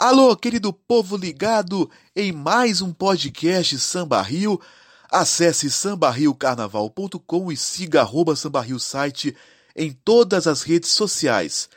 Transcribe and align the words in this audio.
Alô, 0.00 0.36
querido 0.36 0.72
povo 0.72 1.16
ligado 1.16 1.90
em 2.14 2.30
mais 2.30 2.80
um 2.80 2.92
podcast 2.92 3.76
Samba 3.80 4.22
Rio. 4.22 4.60
Acesse 5.10 5.68
sambarriocarnaval.com 5.68 7.50
e 7.50 7.56
siga 7.56 8.02
arroba 8.02 8.32
Rio 8.62 8.78
site 8.78 9.34
em 9.74 9.90
todas 9.90 10.46
as 10.46 10.62
redes 10.62 10.90
sociais. 10.90 11.68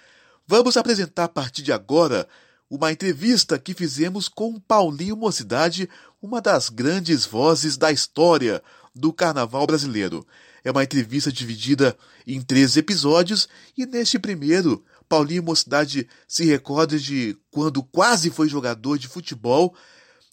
Vamos 0.46 0.78
apresentar 0.78 1.24
a 1.24 1.30
partir 1.30 1.64
de 1.64 1.74
agora 1.74 2.28
uma 2.70 2.92
entrevista 2.92 3.58
que 3.58 3.74
fizemos 3.74 4.30
com 4.30 4.60
Paulinho 4.60 5.18
Mocidade, 5.18 5.90
uma 6.22 6.40
das 6.40 6.70
grandes 6.70 7.26
vozes 7.26 7.76
da 7.76 7.92
história 7.92 8.62
do 8.94 9.12
carnaval 9.12 9.66
brasileiro. 9.66 10.28
É 10.64 10.70
uma 10.70 10.84
entrevista 10.84 11.32
dividida 11.32 11.98
em 12.28 12.40
três 12.40 12.78
episódios 12.78 13.50
e 13.76 13.88
neste 13.88 14.20
primeiro 14.20 14.86
Paulinho 15.12 15.44
Mocidade 15.44 16.08
se 16.26 16.46
recorda 16.46 16.98
de 16.98 17.38
quando 17.52 17.84
quase 17.84 18.30
foi 18.30 18.48
jogador 18.48 18.98
de 18.98 19.10
futebol 19.10 19.76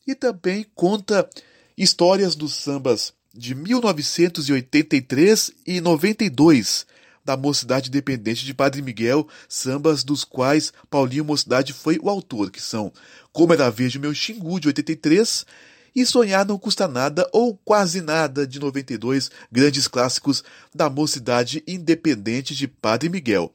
e 0.06 0.14
também 0.14 0.64
conta 0.72 1.28
histórias 1.76 2.36
dos 2.36 2.54
sambas 2.54 3.12
de 3.34 3.56
1983 3.56 5.50
e 5.66 5.80
92 5.80 6.86
da 7.24 7.36
Mocidade 7.36 7.88
Independente 7.88 8.46
de 8.46 8.54
Padre 8.54 8.80
Miguel, 8.80 9.26
sambas 9.48 10.04
dos 10.04 10.22
quais 10.22 10.72
Paulinho 10.88 11.24
Mocidade 11.24 11.72
foi 11.72 11.98
o 12.00 12.08
autor, 12.08 12.48
que 12.48 12.62
são 12.62 12.92
Como 13.32 13.52
Era 13.52 13.68
Verde 13.70 13.98
Meu 13.98 14.14
Xingu, 14.14 14.60
de 14.60 14.68
83, 14.68 15.44
e 15.92 16.06
Sonhar 16.06 16.46
Não 16.46 16.56
Custa 16.56 16.86
Nada 16.86 17.28
ou 17.32 17.56
Quase 17.64 18.00
Nada, 18.00 18.46
de 18.46 18.60
92, 18.60 19.28
grandes 19.50 19.88
clássicos 19.88 20.44
da 20.72 20.88
Mocidade 20.88 21.64
Independente 21.66 22.54
de 22.54 22.68
Padre 22.68 23.08
Miguel. 23.08 23.52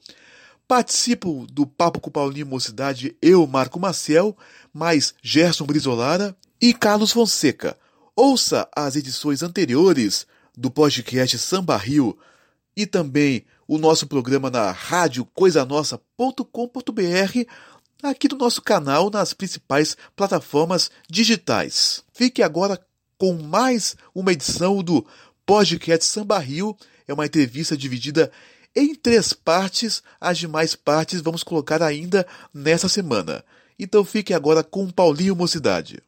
Participo 0.66 1.46
do 1.50 1.66
Papo 1.66 2.00
com 2.00 2.10
Paulinho 2.10 2.46
Mocidade 2.46 3.14
eu, 3.20 3.46
Marco 3.46 3.78
Maciel, 3.78 4.36
mais 4.72 5.14
Gerson 5.22 5.66
Brizolara 5.66 6.34
e 6.60 6.72
Carlos 6.72 7.12
Fonseca. 7.12 7.76
Ouça 8.16 8.66
as 8.74 8.96
edições 8.96 9.42
anteriores 9.42 10.26
do 10.56 10.70
podcast 10.70 11.38
Samba 11.38 11.76
Rio 11.76 12.16
e 12.76 12.86
também 12.86 13.44
o 13.68 13.76
nosso 13.76 14.06
programa 14.06 14.50
na 14.50 14.70
rádio 14.70 15.26
coisanossa.com.br 15.34 16.42
aqui 18.02 18.28
do 18.28 18.36
nosso 18.36 18.62
canal 18.62 19.10
nas 19.10 19.34
principais 19.34 19.96
plataformas 20.14 20.90
digitais. 21.08 22.02
Fique 22.12 22.42
agora 22.42 22.80
com 23.18 23.34
mais 23.34 23.96
uma 24.14 24.32
edição 24.32 24.82
do 24.82 25.04
podcast 25.44 26.06
Samba 26.06 26.38
Rio. 26.38 26.76
É 27.06 27.12
uma 27.12 27.26
entrevista 27.26 27.76
dividida 27.76 28.30
em 28.74 28.94
três 28.94 29.32
partes. 29.32 30.02
As 30.20 30.38
demais 30.38 30.74
partes 30.74 31.20
vamos 31.20 31.42
colocar 31.42 31.82
ainda 31.82 32.26
nessa 32.52 32.88
semana. 32.88 33.44
Então 33.78 34.04
fique 34.04 34.32
agora 34.32 34.62
com 34.62 34.90
Paulinho 34.90 35.34
Mocidade. 35.34 36.02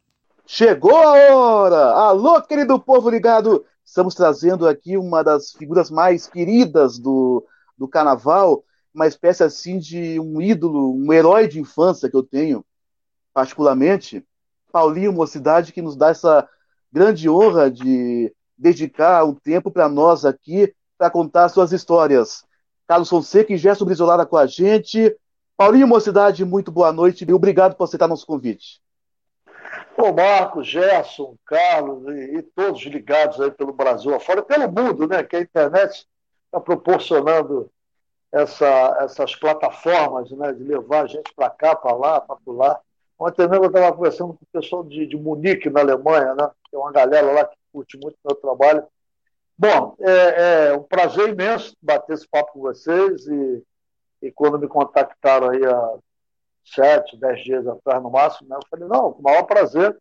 Chegou 0.46 0.96
a 0.96 1.34
hora! 1.34 1.90
Alô, 1.92 2.40
querido 2.40 2.78
povo 2.78 3.10
ligado! 3.10 3.64
Estamos 3.84 4.14
trazendo 4.14 4.66
aqui 4.66 4.96
uma 4.96 5.22
das 5.22 5.52
figuras 5.52 5.90
mais 5.90 6.26
queridas 6.26 6.98
do, 6.98 7.44
do 7.76 7.88
carnaval, 7.88 8.64
uma 8.94 9.06
espécie 9.06 9.42
assim 9.42 9.78
de 9.78 10.18
um 10.18 10.40
ídolo, 10.40 10.94
um 10.94 11.12
herói 11.12 11.48
de 11.48 11.60
infância 11.60 12.08
que 12.08 12.16
eu 12.16 12.22
tenho, 12.22 12.64
particularmente, 13.32 14.24
Paulinho 14.72 15.12
Mocidade, 15.12 15.72
que 15.72 15.82
nos 15.82 15.96
dá 15.96 16.10
essa 16.10 16.48
grande 16.92 17.28
honra 17.28 17.70
de 17.70 18.32
dedicar 18.56 19.24
um 19.24 19.34
tempo 19.34 19.70
para 19.70 19.88
nós 19.88 20.24
aqui 20.24 20.72
para 20.96 21.10
contar 21.10 21.48
suas 21.48 21.72
histórias. 21.72 22.44
Carlos 22.86 23.08
Fonseca 23.08 23.52
e 23.52 23.56
Gerson 23.56 23.84
Brizolada 23.84 24.24
com 24.24 24.36
a 24.36 24.46
gente. 24.46 25.16
Paulinho 25.56 25.88
Mocidade, 25.88 26.44
muito 26.44 26.70
boa 26.70 26.92
noite 26.92 27.24
e 27.26 27.32
obrigado 27.32 27.74
por 27.74 27.84
aceitar 27.84 28.06
nosso 28.06 28.26
convite. 28.26 28.80
Ô 29.96 30.12
Marcos, 30.12 30.68
Gerson, 30.68 31.34
Carlos 31.46 32.06
e, 32.08 32.36
e, 32.36 32.42
todos 32.42 32.82
ligados 32.82 33.40
aí 33.40 33.50
pelo 33.50 33.72
Brasil 33.72 34.14
afora, 34.14 34.42
pelo 34.42 34.70
mundo, 34.70 35.08
né? 35.08 35.22
Que 35.22 35.36
a 35.36 35.40
internet 35.40 36.06
está 36.44 36.60
proporcionando 36.60 37.70
essa, 38.30 38.98
essas 39.00 39.34
plataformas 39.34 40.30
né, 40.32 40.52
de 40.52 40.62
levar 40.62 41.04
a 41.04 41.06
gente 41.06 41.32
para 41.34 41.48
cá, 41.48 41.74
para 41.74 41.96
lá, 41.96 42.20
para 42.20 42.36
lá. 42.46 42.80
Ontem 43.18 43.48
mesmo 43.48 43.64
eu 43.64 43.68
estava 43.68 43.96
conversando 43.96 44.34
com 44.34 44.44
o 44.44 44.60
pessoal 44.60 44.84
de, 44.84 45.06
de 45.06 45.16
Munique, 45.16 45.70
na 45.70 45.80
Alemanha, 45.80 46.34
né? 46.34 46.50
Tem 46.70 46.78
uma 46.78 46.92
galera 46.92 47.32
lá 47.32 47.44
que 47.46 47.56
curte 47.72 47.98
muito 48.02 48.16
o 48.22 48.28
meu 48.28 48.36
trabalho. 48.36 48.84
Bom, 49.58 49.96
é, 50.00 50.68
é, 50.68 50.76
um 50.76 50.82
prazer 50.82 51.30
imenso 51.30 51.74
bater 51.80 52.12
esse 52.12 52.28
papo 52.28 52.52
com 52.52 52.60
vocês 52.60 53.26
e, 53.26 53.62
e 54.22 54.32
quando 54.32 54.58
me 54.58 54.68
contactaram 54.68 55.48
aí 55.48 55.64
há 55.64 55.98
sete, 56.62 57.16
dez 57.16 57.42
dias 57.42 57.66
atrás 57.66 58.02
no 58.02 58.10
máximo, 58.10 58.48
né, 58.48 58.56
eu 58.56 58.68
falei, 58.68 58.86
não, 58.86 59.12
com 59.12 59.20
o 59.20 59.22
maior 59.22 59.44
prazer, 59.44 59.96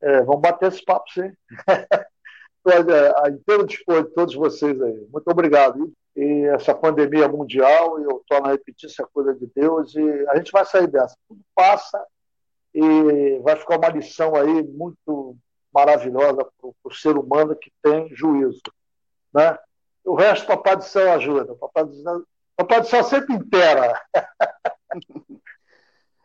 é, 0.00 0.22
vamos 0.22 0.42
bater 0.42 0.68
esse 0.68 0.84
papo 0.84 1.10
sim. 1.12 1.32
É, 2.66 3.30
inteiro 3.30 3.64
dispor 3.66 4.04
de 4.04 4.10
todos 4.10 4.34
vocês 4.34 4.78
aí. 4.82 5.08
Muito 5.10 5.26
obrigado. 5.28 5.90
E 6.14 6.42
essa 6.52 6.74
pandemia 6.74 7.26
mundial, 7.26 7.98
eu 7.98 8.22
torno 8.28 8.48
a 8.48 8.50
repetir, 8.50 8.90
isso 8.90 9.00
é 9.00 9.06
coisa 9.10 9.34
de 9.34 9.46
Deus, 9.54 9.94
e 9.94 10.26
a 10.28 10.36
gente 10.36 10.52
vai 10.52 10.66
sair 10.66 10.86
dessa. 10.86 11.16
Tudo 11.26 11.40
passa 11.54 12.04
e 12.74 13.38
vai 13.38 13.56
ficar 13.56 13.78
uma 13.78 13.88
lição 13.88 14.34
aí 14.34 14.62
muito 14.64 15.34
maravilhosa 15.72 16.44
para 16.44 16.70
o 16.84 16.94
ser 16.94 17.16
humano 17.16 17.56
que 17.56 17.72
tem 17.82 18.14
juízo. 18.14 18.60
Né? 19.32 19.58
O 20.04 20.14
resto, 20.14 20.46
Papai 20.46 20.76
do 20.76 20.84
Céu 20.84 21.12
ajuda. 21.12 21.54
Papai 21.54 21.84
do 21.84 21.94
Céu, 21.94 22.22
Papai 22.56 22.80
do 22.80 22.86
Céu 22.86 23.04
sempre 23.04 23.34
inteira. 23.34 24.00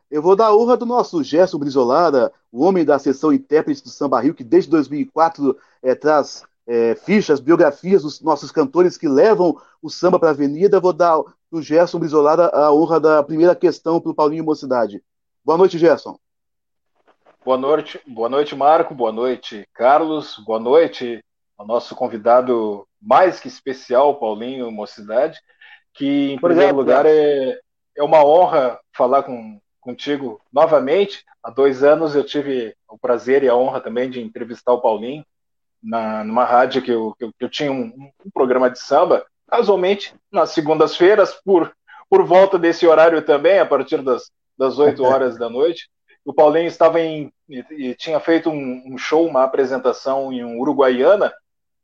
Eu 0.10 0.22
vou 0.22 0.36
dar 0.36 0.48
a 0.48 0.56
honra 0.56 0.78
do 0.78 0.86
nosso 0.86 1.24
Gerson 1.24 1.58
Brizolada, 1.58 2.32
o 2.52 2.64
homem 2.64 2.86
da 2.86 3.00
sessão 3.00 3.34
intérprete 3.34 3.82
do 3.82 3.90
Samba 3.90 4.22
Rio, 4.22 4.36
que 4.36 4.44
desde 4.44 4.70
2004 4.70 5.58
é, 5.82 5.96
traz 5.96 6.44
é, 6.68 6.94
fichas, 6.94 7.40
biografias 7.40 8.04
dos 8.04 8.22
nossos 8.22 8.52
cantores 8.52 8.96
que 8.96 9.08
levam 9.08 9.60
o 9.82 9.90
samba 9.90 10.20
para 10.20 10.30
a 10.30 10.32
avenida. 10.32 10.80
Vou 10.80 10.94
dar 10.94 11.20
o 11.20 11.62
Gerson 11.62 11.98
Brizolada 11.98 12.48
a 12.50 12.72
honra 12.72 13.00
da 13.00 13.24
primeira 13.24 13.56
questão 13.56 14.00
para 14.00 14.12
o 14.12 14.16
Paulinho 14.16 14.44
Mocidade. 14.44 15.04
Boa 15.44 15.58
noite, 15.58 15.80
Gerson. 15.80 16.18
Boa 17.46 17.58
noite, 17.58 18.00
boa 18.08 18.30
noite, 18.30 18.56
Marco. 18.56 18.96
Boa 18.96 19.12
noite, 19.12 19.68
Carlos. 19.74 20.38
Boa 20.46 20.62
noite 20.62 21.22
ao 21.58 21.68
nosso 21.68 21.94
convidado 21.94 22.88
mais 23.02 23.38
que 23.38 23.50
especial, 23.50 24.16
Paulinho 24.16 24.72
Mocidade, 24.72 25.38
que 25.94 26.32
em 26.32 26.40
primeiro 26.40 26.74
lugar 26.74 27.06
é, 27.06 27.60
é 27.98 28.02
uma 28.02 28.24
honra 28.26 28.80
falar 28.96 29.24
com, 29.24 29.60
contigo 29.82 30.40
novamente. 30.54 31.26
Há 31.44 31.50
dois 31.50 31.84
anos 31.84 32.16
eu 32.16 32.24
tive 32.24 32.74
o 32.88 32.98
prazer 32.98 33.44
e 33.44 33.50
a 33.50 33.56
honra 33.56 33.82
também 33.82 34.10
de 34.10 34.22
entrevistar 34.22 34.72
o 34.72 34.80
Paulinho 34.80 35.26
na, 35.84 36.24
numa 36.24 36.46
rádio 36.46 36.82
que 36.82 36.92
eu, 36.92 37.14
que 37.20 37.26
eu, 37.26 37.34
que 37.38 37.44
eu 37.44 37.50
tinha 37.50 37.74
um, 37.74 38.10
um, 38.26 38.32
programa 38.34 38.70
de 38.70 38.80
samba, 38.80 39.26
casualmente 39.50 40.16
nas 40.32 40.52
segundas-feiras, 40.52 41.34
por, 41.44 41.76
por 42.10 42.24
volta 42.24 42.58
desse 42.58 42.88
horário 42.88 43.22
também, 43.22 43.60
a 43.60 43.66
partir 43.66 44.02
das, 44.02 44.32
das 44.58 44.80
8 44.80 45.04
horas 45.04 45.38
da 45.38 45.50
noite 45.50 45.92
o 46.26 46.34
Paulinho 46.34 46.68
estava 46.68 47.00
em 47.00 47.32
e, 47.50 47.94
tinha 47.96 48.20
feito 48.20 48.50
um, 48.50 48.94
um, 48.94 48.98
show, 48.98 49.28
uma 49.28 49.44
apresentação 49.44 50.32
em 50.32 50.44
Uruguaiana 50.44 51.34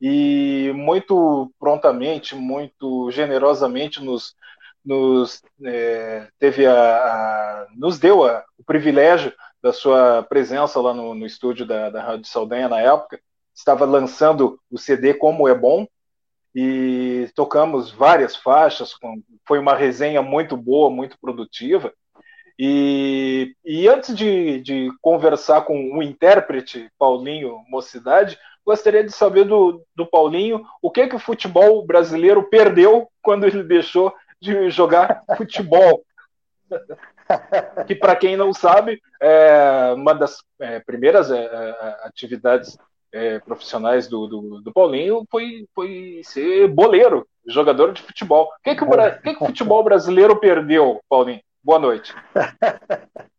e 0.01 0.71
muito 0.73 1.51
prontamente, 1.59 2.35
muito 2.35 3.11
generosamente 3.11 4.01
nos, 4.01 4.35
nos 4.83 5.43
é, 5.65 6.27
teve 6.39 6.65
a, 6.65 6.73
a, 6.73 7.67
nos 7.75 7.99
deu 7.99 8.25
a, 8.25 8.43
o 8.57 8.63
privilégio 8.63 9.33
da 9.61 9.73
sua 9.73 10.23
presença 10.23 10.79
lá 10.79 10.93
no, 10.93 11.13
no 11.13 11.25
estúdio 11.25 11.65
da, 11.65 11.89
da 11.89 12.01
Rádio 12.01 12.25
Saldanha 12.25 12.69
na 12.69 12.79
época. 12.79 13.19
Estava 13.53 13.85
lançando 13.85 14.59
o 14.71 14.77
CD 14.77 15.13
Como 15.13 15.47
é 15.47 15.53
Bom 15.53 15.85
e 16.55 17.29
tocamos 17.35 17.91
várias 17.91 18.35
faixas. 18.35 18.93
Foi 19.45 19.59
uma 19.59 19.75
resenha 19.75 20.21
muito 20.21 20.55
boa, 20.55 20.89
muito 20.89 21.17
produtiva. 21.19 21.93
E, 22.61 23.55
e 23.63 23.87
antes 23.87 24.13
de, 24.13 24.59
de, 24.59 24.89
conversar 25.01 25.61
com 25.61 25.97
o 25.97 26.03
intérprete 26.03 26.91
Paulinho 26.99 27.63
Mocidade, 27.69 28.37
gostaria 28.65 29.01
de 29.01 29.13
saber 29.13 29.45
do, 29.45 29.81
do 29.95 30.05
Paulinho 30.05 30.65
o 30.81 30.91
que, 30.91 31.07
que 31.07 31.15
o 31.15 31.19
futebol 31.19 31.85
brasileiro 31.87 32.43
perdeu 32.49 33.07
quando 33.21 33.47
ele 33.47 33.63
deixou 33.63 34.13
de 34.41 34.69
jogar 34.69 35.23
futebol. 35.37 36.03
que, 37.87 37.95
para 37.95 38.17
quem 38.17 38.35
não 38.35 38.51
sabe, 38.51 39.01
é 39.21 39.93
uma 39.95 40.13
das 40.13 40.43
é, 40.59 40.81
primeiras 40.81 41.31
é, 41.31 41.45
é 41.45 41.97
atividades 42.03 42.77
é, 43.13 43.39
profissionais 43.39 44.09
do, 44.09 44.27
do, 44.27 44.61
do, 44.61 44.73
Paulinho 44.73 45.25
foi, 45.31 45.65
foi 45.73 46.21
ser 46.25 46.67
boleiro, 46.67 47.25
jogador 47.47 47.93
de 47.93 48.01
futebol. 48.01 48.47
O 48.47 48.63
que, 48.63 48.75
que, 48.75 48.83
o, 48.83 49.21
que, 49.21 49.33
que 49.35 49.43
o 49.43 49.47
futebol 49.47 49.81
brasileiro 49.81 50.35
perdeu, 50.35 50.99
Paulinho? 51.07 51.39
Boa 51.63 51.79
noite. 51.79 52.13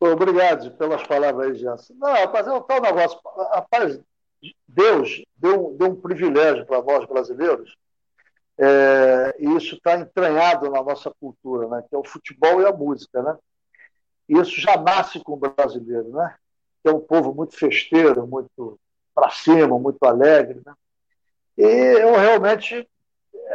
Obrigado 0.00 0.76
pelas 0.76 1.06
palavras 1.06 1.58
Jansen. 1.58 1.96
Não, 1.96 2.12
rapaz, 2.12 2.46
é 2.46 2.52
um 2.52 2.62
tal 2.62 2.80
negócio. 2.80 3.20
Rapaz, 3.52 4.00
Deus 4.66 5.22
deu, 5.36 5.76
deu 5.78 5.90
um 5.90 6.00
privilégio 6.00 6.66
para 6.66 6.82
nós 6.82 7.06
brasileiros, 7.06 7.76
é, 8.58 9.36
e 9.38 9.56
isso 9.56 9.76
está 9.76 9.98
entranhado 9.98 10.68
na 10.70 10.82
nossa 10.82 11.12
cultura, 11.20 11.68
né, 11.68 11.84
que 11.88 11.94
é 11.94 11.98
o 11.98 12.04
futebol 12.04 12.60
e 12.60 12.66
a 12.66 12.72
música. 12.72 13.22
Né? 13.22 13.38
E 14.28 14.38
isso 14.38 14.60
já 14.60 14.76
nasce 14.76 15.20
com 15.20 15.34
o 15.34 15.36
brasileiro, 15.36 16.10
né? 16.10 16.34
Que 16.82 16.88
é 16.88 16.92
um 16.92 17.00
povo 17.00 17.34
muito 17.34 17.56
festeiro, 17.56 18.26
muito 18.26 18.78
para 19.14 19.30
cima, 19.30 19.78
muito 19.78 20.02
alegre, 20.04 20.60
né? 20.64 20.74
E 21.56 21.62
eu 21.62 22.16
realmente, 22.16 22.88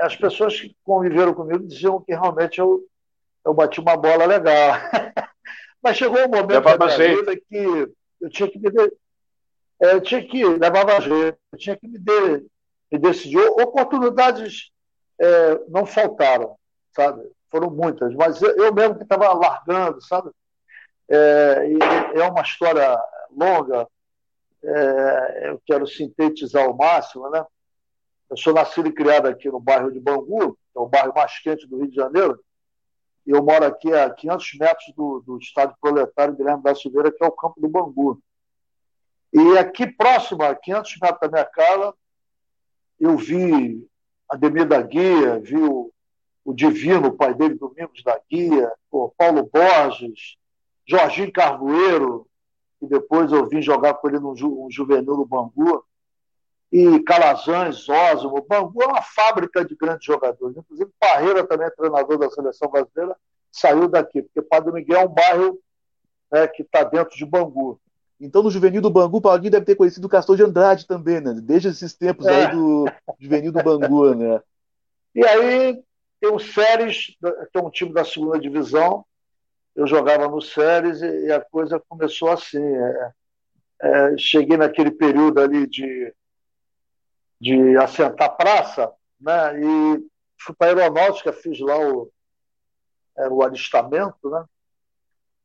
as 0.01 0.15
pessoas 0.15 0.59
que 0.59 0.75
conviveram 0.83 1.33
comigo 1.33 1.65
diziam 1.65 2.01
que 2.01 2.13
realmente 2.13 2.59
eu, 2.59 2.83
eu 3.47 3.53
bati 3.53 3.79
uma 3.79 3.95
bola 3.95 4.25
legal. 4.25 4.73
Mas 5.81 5.97
chegou 5.97 6.19
um 6.19 6.27
momento 6.27 6.61
da 6.61 6.77
minha 6.77 6.97
vida 6.97 7.35
que 7.37 7.93
eu 8.19 8.29
tinha 8.29 8.49
que 8.49 8.59
me, 8.59 8.69
de... 8.69 8.91
É, 9.79 9.93
eu 9.93 10.01
tinha 10.01 10.27
que 10.27 10.43
levava 10.43 10.99
jeito, 10.99 11.37
eu 11.53 11.57
tinha 11.57 11.77
que 11.77 11.87
me, 11.87 11.97
de... 11.97 12.45
me 12.91 12.99
decidir. 12.99 13.39
Oportunidades 13.39 14.71
é, 15.19 15.59
não 15.69 15.85
faltaram, 15.85 16.57
sabe? 16.93 17.23
Foram 17.49 17.69
muitas, 17.69 18.13
mas 18.15 18.41
eu, 18.41 18.55
eu 18.57 18.73
mesmo 18.73 18.97
que 18.97 19.03
estava 19.03 19.31
largando, 19.33 20.01
sabe? 20.01 20.29
É, 21.09 21.63
é 22.15 22.23
uma 22.23 22.41
história 22.41 22.99
longa, 23.31 23.87
é, 24.61 25.49
eu 25.51 25.61
quero 25.65 25.87
sintetizar 25.87 26.65
ao 26.65 26.75
máximo, 26.75 27.29
né? 27.29 27.45
Eu 28.29 28.35
sou 28.35 28.53
nascido 28.53 28.89
e 28.89 28.93
criado 28.93 29.27
aqui 29.27 29.47
no 29.47 29.61
bairro 29.61 29.89
de 29.89 30.01
Bangu, 30.01 30.53
que 30.53 30.77
é 30.77 30.81
o 30.81 30.87
bairro 30.87 31.13
mais 31.15 31.39
quente 31.39 31.65
do 31.65 31.77
Rio 31.77 31.87
de 31.89 31.95
Janeiro, 31.95 32.37
eu 33.31 33.43
moro 33.43 33.65
aqui 33.65 33.93
a 33.93 34.09
500 34.09 34.53
metros 34.59 34.93
do, 34.95 35.23
do 35.25 35.37
estádio 35.37 35.75
proletário 35.81 36.35
Guilherme 36.35 36.63
da 36.63 36.73
Silveira, 36.73 37.11
que 37.11 37.23
é 37.23 37.27
o 37.27 37.31
campo 37.31 37.59
do 37.59 37.67
Bangu. 37.67 38.21
E 39.33 39.57
aqui 39.57 39.85
próximo, 39.85 40.43
a 40.43 40.55
500 40.55 40.97
metros 41.01 41.19
da 41.19 41.27
minha 41.27 41.45
casa, 41.45 41.93
eu 42.99 43.17
vi 43.17 43.85
Ademir 44.29 44.67
da 44.67 44.81
Guia, 44.81 45.39
vi 45.39 45.57
o, 45.57 45.91
o 46.43 46.53
Divino, 46.53 47.09
o 47.09 47.13
pai 47.13 47.33
dele, 47.33 47.55
Domingos 47.55 48.01
da 48.03 48.19
Guia, 48.29 48.71
o 48.89 49.09
Paulo 49.09 49.49
Borges, 49.51 50.37
Jorginho 50.85 51.31
Carvoeiro, 51.31 52.27
que 52.79 52.87
depois 52.87 53.31
eu 53.31 53.47
vim 53.47 53.61
jogar 53.61 53.95
com 53.95 54.07
ele 54.07 54.19
no 54.19 54.31
um 54.31 54.71
juvenil 54.71 55.17
do 55.17 55.25
Bangu, 55.25 55.83
e 56.71 56.99
Calazans, 56.99 57.87
Osmo. 57.87 58.45
Bangu 58.47 58.83
é 58.83 58.87
uma 58.87 59.01
fábrica 59.01 59.63
de 59.63 59.75
grandes 59.75 60.05
jogadores. 60.05 60.57
Inclusive, 60.57 60.91
Parreira, 60.99 61.45
também 61.45 61.67
é 61.67 61.71
treinador 61.71 62.17
da 62.17 62.29
seleção 62.29 62.69
brasileira, 62.69 63.15
saiu 63.51 63.87
daqui, 63.87 64.21
porque 64.21 64.41
Padre 64.41 64.73
Miguel 64.73 65.01
é 65.01 65.05
um 65.05 65.13
bairro 65.13 65.59
né, 66.31 66.47
que 66.47 66.63
está 66.63 66.83
dentro 66.83 67.15
de 67.15 67.25
Bangu. 67.25 67.79
Então, 68.19 68.41
no 68.41 68.51
juvenil 68.51 68.81
do 68.81 68.89
Bangu, 68.89 69.21
Paulinho 69.21 69.51
deve 69.51 69.65
ter 69.65 69.75
conhecido 69.75 70.05
o 70.05 70.09
Castor 70.09 70.35
de 70.35 70.43
Andrade 70.43 70.87
também, 70.87 71.21
né? 71.21 71.33
Desde 71.35 71.69
esses 71.69 71.93
tempos 71.93 72.25
é. 72.25 72.45
aí 72.45 72.51
do 72.51 72.85
juvenil 73.19 73.51
do 73.51 73.63
Bangu, 73.63 74.15
né? 74.15 74.41
E 75.13 75.25
aí 75.25 75.83
tem 76.19 76.31
o 76.31 76.39
Séries, 76.39 77.15
que 77.51 77.57
é 77.57 77.61
um 77.61 77.69
time 77.69 77.93
da 77.93 78.03
segunda 78.03 78.39
divisão. 78.39 79.05
Eu 79.75 79.85
jogava 79.85 80.27
no 80.27 80.41
Séries 80.41 81.01
e 81.01 81.31
a 81.31 81.39
coisa 81.39 81.79
começou 81.87 82.31
assim. 82.31 82.63
É, 82.63 83.11
é, 83.79 84.17
cheguei 84.17 84.57
naquele 84.57 84.89
período 84.89 85.39
ali 85.39 85.67
de, 85.67 86.11
de 87.39 87.77
assentar 87.77 88.35
praça, 88.35 88.91
né? 89.19 89.59
E 89.59 90.07
fui 90.39 90.55
para 90.55 90.67
a 90.67 90.83
aeronáutica, 90.83 91.33
fiz 91.33 91.59
lá 91.59 91.77
o, 91.77 92.11
é, 93.17 93.27
o 93.29 93.43
alistamento, 93.43 94.29
né? 94.29 94.45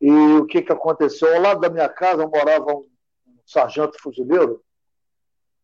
E 0.00 0.10
o 0.10 0.46
que, 0.46 0.62
que 0.62 0.72
aconteceu? 0.72 1.34
Ao 1.34 1.40
lado 1.40 1.60
da 1.60 1.70
minha 1.70 1.88
casa 1.88 2.26
morava 2.26 2.72
um, 2.72 2.88
um 3.26 3.38
sargento 3.46 4.00
fuzileiro 4.00 4.62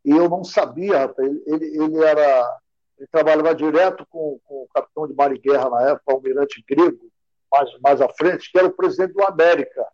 e 0.04 0.10
eu 0.10 0.28
não 0.28 0.44
sabia, 0.44 1.00
rapaz. 1.00 1.28
Ele, 1.46 1.66
ele, 1.66 2.04
era. 2.04 2.58
Ele 2.96 3.06
trabalhava 3.12 3.54
direto 3.54 4.06
com, 4.08 4.40
com 4.44 4.62
o 4.62 4.68
capitão 4.74 5.06
de 5.06 5.14
mar 5.14 5.32
e 5.32 5.38
guerra 5.38 5.70
na 5.70 5.90
época, 5.90 6.12
o 6.12 6.16
almirante 6.16 6.64
grego, 6.66 7.10
mais, 7.52 7.70
mais 7.80 8.00
à 8.00 8.08
frente, 8.08 8.50
que 8.50 8.58
era 8.58 8.66
o 8.66 8.72
presidente 8.72 9.12
do 9.12 9.22
América. 9.22 9.86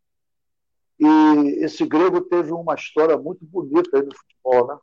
E 0.99 1.65
esse 1.65 1.85
grego 1.85 2.21
teve 2.23 2.53
uma 2.53 2.75
história 2.75 3.17
muito 3.19 3.45
bonita 3.45 3.97
aí 3.97 4.05
no 4.05 4.15
futebol, 4.15 4.69
né? 4.69 4.79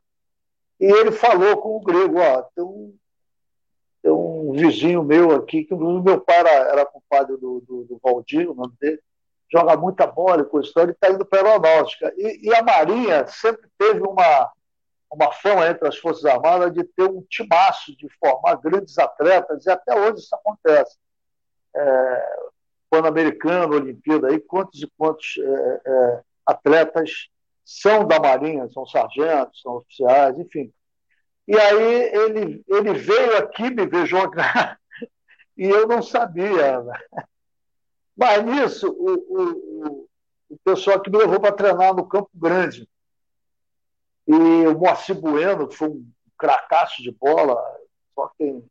E 0.82 0.84
ele 0.84 1.12
falou 1.12 1.56
com 1.58 1.76
o 1.76 1.80
grego, 1.80 2.18
ó, 2.18 2.42
tem 2.42 2.64
um, 2.64 2.92
tem 4.02 4.10
um 4.10 4.50
vizinho 4.50 5.04
meu 5.04 5.30
aqui, 5.30 5.62
que 5.62 5.72
o 5.72 6.02
meu 6.02 6.20
pai 6.20 6.40
era, 6.40 6.50
era 6.50 6.84
compadre 6.84 7.36
do, 7.36 7.60
do, 7.60 7.84
do 7.84 8.00
Valdir, 8.02 8.50
o 8.50 8.54
nome 8.54 8.74
dele, 8.80 9.00
joga 9.48 9.76
muita 9.76 10.08
bola 10.08 10.42
e 10.42 10.44
coisa, 10.44 10.68
ele 10.78 10.90
está 10.90 11.08
indo 11.08 11.24
para 11.24 11.40
a 11.40 11.52
aeronáutica. 11.52 12.12
E, 12.16 12.48
e, 12.48 12.52
a 12.52 12.64
Marinha 12.64 13.24
sempre 13.28 13.70
teve 13.78 14.00
uma, 14.00 14.50
uma 15.08 15.30
fama 15.30 15.68
entre 15.68 15.86
as 15.86 15.96
Forças 15.98 16.24
Armadas 16.24 16.72
de 16.74 16.82
ter 16.82 17.04
um 17.04 17.22
timaço, 17.30 17.96
de 17.96 18.08
formar 18.18 18.56
grandes 18.56 18.98
atletas, 18.98 19.64
e 19.64 19.70
até 19.70 19.94
hoje 19.94 20.24
isso 20.24 20.34
acontece. 20.34 20.98
É, 21.76 22.36
Pan-Americano, 22.90 23.76
Olimpíada, 23.76 24.30
aí, 24.30 24.40
quantos 24.40 24.82
e 24.82 24.90
quantos 24.98 25.36
é, 25.38 25.80
é, 25.86 26.20
atletas 26.44 27.28
são 27.64 28.06
da 28.06 28.18
Marinha, 28.18 28.68
são 28.70 28.86
sargentos, 28.86 29.60
são 29.60 29.76
oficiais, 29.76 30.38
enfim. 30.38 30.72
E 31.46 31.58
aí 31.58 32.02
ele, 32.14 32.64
ele 32.68 32.92
veio 32.94 33.36
aqui 33.38 33.70
me 33.70 33.86
ver 33.86 34.06
jogar 34.06 34.78
e 35.56 35.68
eu 35.68 35.86
não 35.86 36.02
sabia. 36.02 36.80
Né? 36.82 36.98
Mas 38.16 38.44
nisso, 38.44 38.88
o, 38.88 39.12
o, 39.12 40.08
o 40.50 40.58
pessoal 40.64 41.00
que 41.00 41.10
me 41.10 41.18
levou 41.18 41.40
para 41.40 41.52
treinar 41.52 41.94
no 41.94 42.06
Campo 42.06 42.30
Grande. 42.34 42.88
E 44.26 44.32
o 44.32 44.78
Moacir 44.78 45.20
Bueno, 45.20 45.66
que 45.66 45.76
foi 45.76 45.88
um 45.88 46.06
cracaço 46.38 47.02
de 47.02 47.10
bola, 47.10 47.56
só 48.14 48.30
quem, 48.38 48.64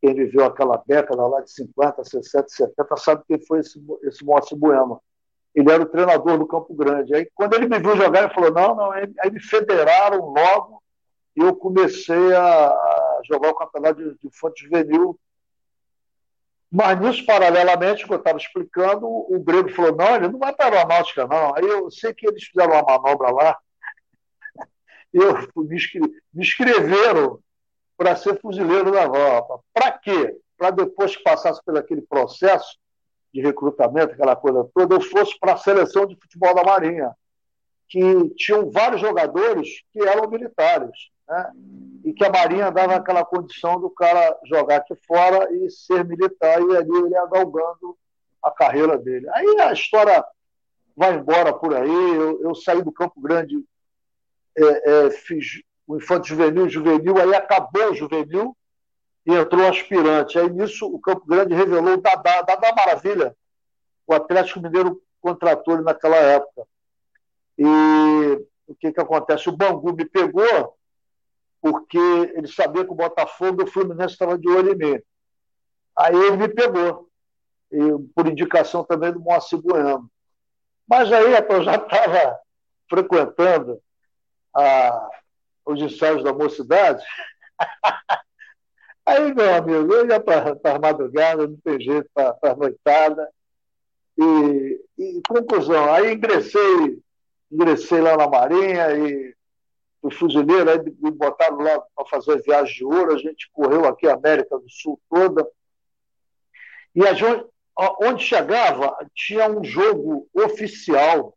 quem 0.00 0.14
viveu 0.14 0.44
aquela 0.44 0.82
década 0.86 1.26
lá 1.26 1.40
de 1.40 1.50
50, 1.50 2.04
60, 2.04 2.48
70 2.48 2.96
sabe 2.96 3.24
quem 3.26 3.44
foi 3.44 3.60
esse, 3.60 3.82
esse 4.04 4.24
Moacir 4.24 4.56
Bueno. 4.56 5.02
Ele 5.54 5.70
era 5.70 5.82
o 5.82 5.86
treinador 5.86 6.38
do 6.38 6.46
Campo 6.46 6.74
Grande. 6.74 7.14
Aí, 7.14 7.28
quando 7.34 7.54
ele 7.54 7.68
me 7.68 7.78
viu 7.78 7.96
jogar, 7.96 8.24
ele 8.24 8.34
falou: 8.34 8.52
não, 8.52 8.74
não, 8.74 8.90
aí, 8.90 9.30
me 9.30 9.40
federaram 9.40 10.18
logo 10.26 10.82
e 11.36 11.40
eu 11.40 11.54
comecei 11.54 12.34
a, 12.34 13.20
jogar 13.24 13.50
o 13.50 13.54
campeonato 13.54 14.02
de, 14.02 14.18
de 14.18 14.38
fonte 14.38 14.64
juvenil 14.64 15.18
mas 16.74 16.98
nisso, 16.98 17.26
paralelamente, 17.26 18.06
que 18.06 18.12
eu 18.14 18.16
estava 18.16 18.38
explicando, 18.38 19.06
o 19.06 19.38
grego 19.40 19.68
falou: 19.74 19.94
não, 19.94 20.16
ele 20.16 20.28
não 20.28 20.38
vai 20.38 20.54
para 20.54 20.64
a 20.64 20.78
aeronáutica, 20.78 21.26
não. 21.26 21.54
Aí 21.54 21.64
eu 21.64 21.90
sei 21.90 22.14
que 22.14 22.26
eles 22.26 22.44
fizeram 22.44 22.72
uma 22.72 22.82
manobra 22.82 23.30
lá, 23.30 23.58
eu 25.12 25.34
me, 25.54 25.76
me 26.32 26.42
inscreveram 26.42 27.40
para 27.94 28.16
ser 28.16 28.40
fuzileiro 28.40 28.90
naval. 28.90 29.62
Para 29.74 29.92
quê? 29.92 30.34
Para 30.56 30.70
depois 30.70 31.14
que 31.14 31.22
passasse 31.22 31.62
por 31.62 31.76
aquele 31.76 32.00
processo 32.00 32.78
de 33.32 33.40
recrutamento, 33.40 34.12
aquela 34.12 34.36
coisa 34.36 34.68
toda, 34.74 34.96
eu 34.96 35.00
fosse 35.00 35.38
para 35.38 35.54
a 35.54 35.56
seleção 35.56 36.06
de 36.06 36.16
futebol 36.16 36.54
da 36.54 36.62
Marinha, 36.62 37.12
que 37.88 38.30
tinham 38.36 38.70
vários 38.70 39.00
jogadores 39.00 39.82
que 39.92 40.00
eram 40.02 40.28
militares 40.28 40.90
né? 41.28 41.52
e 42.04 42.12
que 42.12 42.24
a 42.24 42.30
Marinha 42.30 42.70
dava 42.70 42.96
aquela 42.96 43.24
condição 43.24 43.80
do 43.80 43.90
cara 43.90 44.36
jogar 44.44 44.76
aqui 44.76 44.94
fora 45.06 45.52
e 45.52 45.70
ser 45.70 46.04
militar, 46.04 46.60
e 46.60 46.76
ali 46.76 46.90
ele 46.90 47.10
ia 47.10 47.26
galgando 47.26 47.96
a 48.42 48.50
carreira 48.50 48.98
dele. 48.98 49.26
Aí 49.30 49.60
a 49.60 49.72
história 49.72 50.24
vai 50.96 51.14
embora 51.14 51.52
por 51.52 51.74
aí. 51.74 52.14
Eu, 52.14 52.42
eu 52.42 52.54
saí 52.54 52.82
do 52.82 52.92
Campo 52.92 53.20
Grande, 53.20 53.64
é, 54.56 54.90
é, 54.90 55.10
fiz 55.10 55.62
o 55.86 55.96
Infante 55.96 56.28
Juvenil, 56.28 56.68
Juvenil, 56.68 57.18
aí 57.18 57.34
acabou 57.34 57.90
o 57.90 57.94
Juvenil 57.94 58.56
e 59.26 59.34
entrou 59.34 59.62
o 59.62 59.68
aspirante. 59.68 60.38
Aí 60.38 60.48
nisso 60.50 60.86
o 60.86 61.00
Campo 61.00 61.26
Grande 61.26 61.54
revelou 61.54 61.94
o 61.94 62.00
Dadá, 62.00 62.42
Dadá 62.42 62.74
Maravilha. 62.74 63.36
O 64.06 64.14
Atlético 64.14 64.60
Mineiro 64.60 65.00
contratou 65.20 65.74
ele 65.74 65.84
naquela 65.84 66.16
época. 66.16 66.66
E 67.58 68.44
o 68.66 68.74
que, 68.74 68.92
que 68.92 69.00
acontece? 69.00 69.48
O 69.48 69.56
Bangu 69.56 69.92
me 69.92 70.04
pegou 70.04 70.76
porque 71.60 71.98
ele 72.34 72.48
sabia 72.48 72.84
que 72.84 72.90
o 72.90 72.96
Botafogo 72.96 73.62
e 73.62 73.64
o 73.64 73.68
Fluminense 73.68 74.14
estavam 74.14 74.36
de 74.36 74.48
olho 74.48 74.72
em 74.72 74.76
mim. 74.76 75.00
Aí 75.96 76.16
ele 76.16 76.36
me 76.36 76.48
pegou, 76.48 77.08
e, 77.70 77.78
por 78.14 78.26
indicação 78.26 78.82
também 78.82 79.12
do 79.12 79.20
Moacir 79.20 79.60
Bueno. 79.62 80.10
Mas 80.88 81.12
aí 81.12 81.32
eu 81.48 81.62
já 81.62 81.76
estava 81.76 82.40
frequentando 82.90 83.80
a, 84.54 85.08
os 85.64 85.80
ensaios 85.80 86.24
da 86.24 86.32
mocidade. 86.32 87.04
Aí, 89.04 89.34
meu 89.34 89.54
amigo, 89.54 89.92
eu 89.92 90.08
ia 90.08 90.20
para 90.20 90.56
a 90.74 90.78
madrugada, 90.78 91.46
não 91.46 91.56
tem 91.56 91.80
jeito, 91.80 92.08
para 92.14 92.36
a 92.42 92.56
noitada. 92.56 93.28
E, 94.16 94.84
e, 94.98 95.22
conclusão, 95.28 95.92
aí 95.92 96.12
ingressei, 96.14 97.00
ingressei 97.50 98.00
lá 98.00 98.16
na 98.16 98.28
Marinha 98.28 98.94
e 98.96 99.34
o 100.02 100.10
fuzileiro, 100.10 100.70
aí 100.70 100.78
me 101.00 101.10
botaram 101.10 101.58
lá 101.58 101.80
para 101.94 102.06
fazer 102.06 102.42
viagem 102.42 102.74
de 102.74 102.84
ouro, 102.84 103.14
a 103.14 103.18
gente 103.18 103.50
correu 103.52 103.86
aqui 103.86 104.06
a 104.06 104.14
América 104.14 104.58
do 104.58 104.68
Sul 104.68 105.00
toda. 105.08 105.48
E 106.94 107.06
a 107.06 107.14
onde 108.00 108.22
chegava, 108.22 108.96
tinha 109.14 109.48
um 109.48 109.64
jogo 109.64 110.28
oficial 110.34 111.34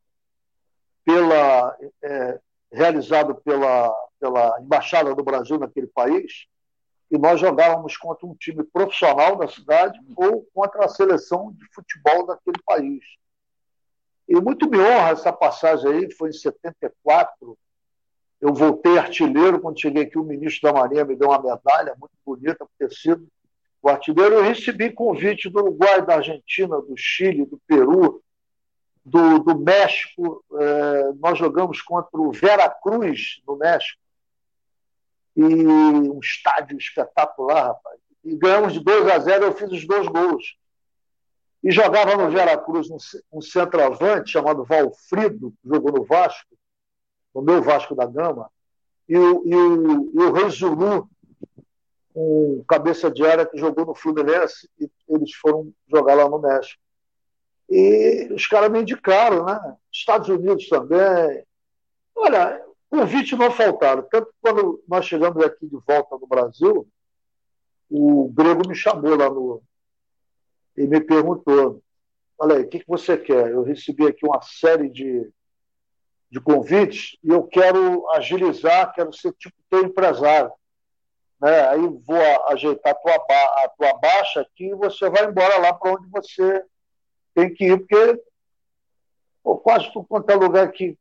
pela, 1.06 1.78
é, 2.04 2.40
realizado 2.72 3.36
pela, 3.36 3.94
pela 4.20 4.60
Embaixada 4.60 5.16
do 5.16 5.24
Brasil 5.24 5.58
naquele 5.58 5.88
país, 5.88 6.48
e 7.16 7.18
nós 7.18 7.40
jogávamos 7.40 7.96
contra 7.96 8.28
um 8.28 8.36
time 8.36 8.64
profissional 8.64 9.38
da 9.38 9.48
cidade 9.48 9.98
ou 10.18 10.46
contra 10.54 10.86
a 10.86 10.90
seleção 10.90 11.54
de 11.54 11.66
futebol 11.74 12.26
daquele 12.28 12.62
país. 12.66 13.04
E 14.28 14.36
muito 14.36 14.70
me 14.70 14.78
honra 14.78 15.12
essa 15.12 15.32
passagem 15.32 15.90
aí, 15.90 16.12
foi 16.12 16.30
em 16.30 16.34
74. 16.34 17.58
Eu 18.42 18.54
voltei 18.54 18.98
artilheiro 18.98 19.62
quando 19.62 19.80
cheguei 19.80 20.04
aqui, 20.04 20.20
o 20.20 20.24
ministro 20.24 20.70
da 20.70 20.78
Marinha 20.78 21.06
me 21.06 21.16
deu 21.16 21.30
uma 21.30 21.42
medalha 21.42 21.96
muito 21.98 22.14
bonita 22.26 22.66
por 22.66 22.72
ter 22.78 22.94
sido 22.94 23.26
o 23.82 23.88
artilheiro. 23.88 24.36
Eu 24.36 24.44
recebi 24.44 24.92
convite 24.92 25.50
do 25.50 25.60
Uruguai, 25.60 26.06
da 26.06 26.16
Argentina, 26.16 26.82
do 26.82 26.98
Chile, 26.98 27.46
do 27.46 27.62
Peru, 27.66 28.22
do, 29.06 29.40
do 29.40 29.58
México. 29.58 30.44
É, 30.60 31.14
nós 31.14 31.38
jogamos 31.38 31.82
contra 31.82 32.20
o 32.20 32.32
Vera 32.32 32.68
Cruz, 32.70 33.42
no 33.48 33.56
México. 33.56 34.02
E 35.36 35.44
um 35.44 36.20
estádio 36.20 36.78
espetacular, 36.78 37.68
rapaz. 37.68 38.00
E 38.24 38.36
ganhamos 38.36 38.74
de 38.74 38.80
2 38.80 39.08
a 39.08 39.20
0, 39.20 39.46
eu 39.46 39.54
fiz 39.54 39.72
os 39.72 39.86
dois 39.86 40.08
gols 40.08 40.56
e 41.66 41.72
jogava 41.72 42.16
no 42.16 42.30
Veracruz 42.30 42.92
um, 42.92 42.98
um 43.34 43.42
centroavante 43.42 44.30
chamado 44.30 44.64
Valfrido, 44.64 45.52
que 45.60 45.68
jogou 45.68 45.92
no 45.92 46.04
Vasco, 46.06 46.56
no 47.34 47.42
meu 47.42 47.60
Vasco 47.60 47.96
da 47.96 48.06
Gama, 48.06 48.52
e 49.10 49.18
o, 49.18 49.42
e 49.44 49.56
o, 49.56 50.12
e 50.14 50.20
o 50.20 50.32
Rei 50.32 50.48
Zulu, 50.52 51.10
um 52.16 52.64
cabeça 52.70 53.10
de 53.10 53.26
área 53.26 53.48
que 53.48 53.58
jogou 53.58 53.84
no 53.84 53.96
Fluminense, 53.96 54.70
e 54.80 54.88
eles 55.10 55.34
foram 55.34 55.74
jogar 55.88 56.14
lá 56.14 56.30
no 56.30 56.38
México. 56.38 56.80
E 57.68 58.30
os 58.32 58.46
caras 58.46 58.72
me 58.72 58.82
indicaram, 58.82 59.44
né? 59.44 59.76
Estados 59.92 60.30
Unidos 60.30 60.70
também. 60.70 61.44
Olha, 62.16 62.64
convite 62.96 63.36
não 63.36 63.52
faltaram. 63.52 64.04
Tanto 64.04 64.28
que 64.28 64.38
quando 64.42 64.84
nós 64.88 65.06
chegamos 65.06 65.44
aqui 65.44 65.68
de 65.68 65.78
volta 65.86 66.18
no 66.18 66.28
Brasil, 66.28 66.88
o 67.90 68.30
Grego 68.34 68.68
me 68.68 68.76
chamou 68.76 69.16
lá 69.16 69.30
no, 69.30 69.62
e 70.78 70.88
me 70.88 71.02
perguntou: 71.02 71.82
Olha 72.38 72.56
aí, 72.56 72.64
o 72.64 72.70
que, 72.70 72.80
que 72.80 72.88
você 72.88 73.18
quer? 73.18 73.52
Eu 73.52 73.64
recebi 73.64 74.08
aqui 74.08 74.26
uma 74.26 74.42
série 74.42 74.90
de, 74.90 75.30
de 76.30 76.40
convites 76.40 77.18
e 77.24 77.30
eu 77.30 77.44
quero 77.44 78.10
agilizar, 78.12 78.94
quero 78.94 79.14
ser 79.14 79.34
tipo 79.34 79.56
teu 79.70 79.84
empresário. 79.84 80.52
Né? 81.42 81.68
Aí 81.70 81.82
vou 81.82 82.48
ajeitar 82.48 82.94
a 82.94 82.96
tua, 82.96 83.16
a 83.16 83.72
tua 83.78 83.94
baixa 84.00 84.42
aqui 84.42 84.68
e 84.68 84.76
você 84.76 85.10
vai 85.10 85.26
embora 85.26 85.58
lá 85.58 85.74
para 85.74 85.92
onde 85.92 86.10
você 86.10 86.64
tem 87.34 87.54
que 87.54 87.66
ir, 87.66 87.78
porque 87.78 88.24
pô, 89.44 89.58
quase 89.58 89.92
tudo 89.92 90.08
quanto 90.08 90.30
é 90.30 90.36
lugar 90.36 90.72
que, 90.72 90.98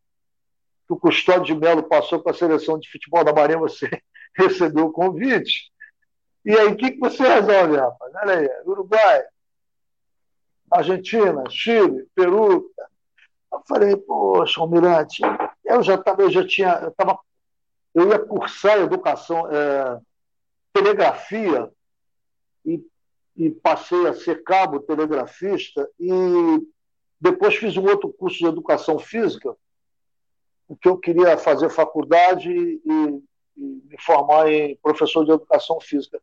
que 0.87 0.93
o 0.93 0.99
Custódio 0.99 1.55
de 1.55 1.61
Melo 1.61 1.83
passou 1.83 2.21
com 2.21 2.31
a 2.31 2.35
seleção 2.35 2.79
de 2.79 2.91
futebol 2.91 3.25
da 3.25 3.33
Marinha, 3.33 3.59
você 3.59 3.89
recebeu 4.37 4.87
o 4.87 4.93
convite. 4.93 5.73
E 6.45 6.53
aí, 6.53 6.69
o 6.69 6.77
que, 6.77 6.93
que 6.93 7.01
você 7.01 7.23
resolve, 7.23 7.77
rapaz? 7.77 8.13
Olha 8.23 8.39
aí, 8.39 8.49
Uruguai, 8.67 9.25
Argentina, 10.71 11.43
Chile, 11.49 12.07
Peru. 12.15 12.71
Eu 13.53 13.63
falei, 13.69 13.97
poxa, 13.97 14.61
Almirante, 14.61 15.23
eu 15.65 15.83
já 15.83 15.95
estava, 15.95 16.23
eu 16.23 16.31
já 16.31 16.47
tinha, 16.47 16.81
eu 16.83 16.91
tava, 16.91 17.19
eu 17.95 18.09
ia 18.09 18.19
cursar 18.19 18.79
educação, 18.79 19.49
é, 19.51 20.01
telegrafia 20.73 21.71
e, 22.67 22.85
e 23.37 23.51
passei 23.51 24.07
a 24.09 24.13
ser 24.13 24.43
cabo 24.43 24.81
telegrafista 24.81 25.89
e 26.01 26.11
depois 27.21 27.55
fiz 27.55 27.77
um 27.77 27.85
outro 27.85 28.13
curso 28.13 28.39
de 28.39 28.47
educação 28.47 28.99
física, 28.99 29.57
porque 30.67 30.89
eu 30.89 30.97
queria 30.97 31.37
fazer 31.37 31.69
faculdade 31.71 32.51
e, 32.51 32.83
e 32.85 33.23
me 33.57 33.97
formar 34.01 34.51
em 34.51 34.77
professor 34.83 35.25
de 35.25 35.33
educação 35.33 35.81
física. 35.81 36.21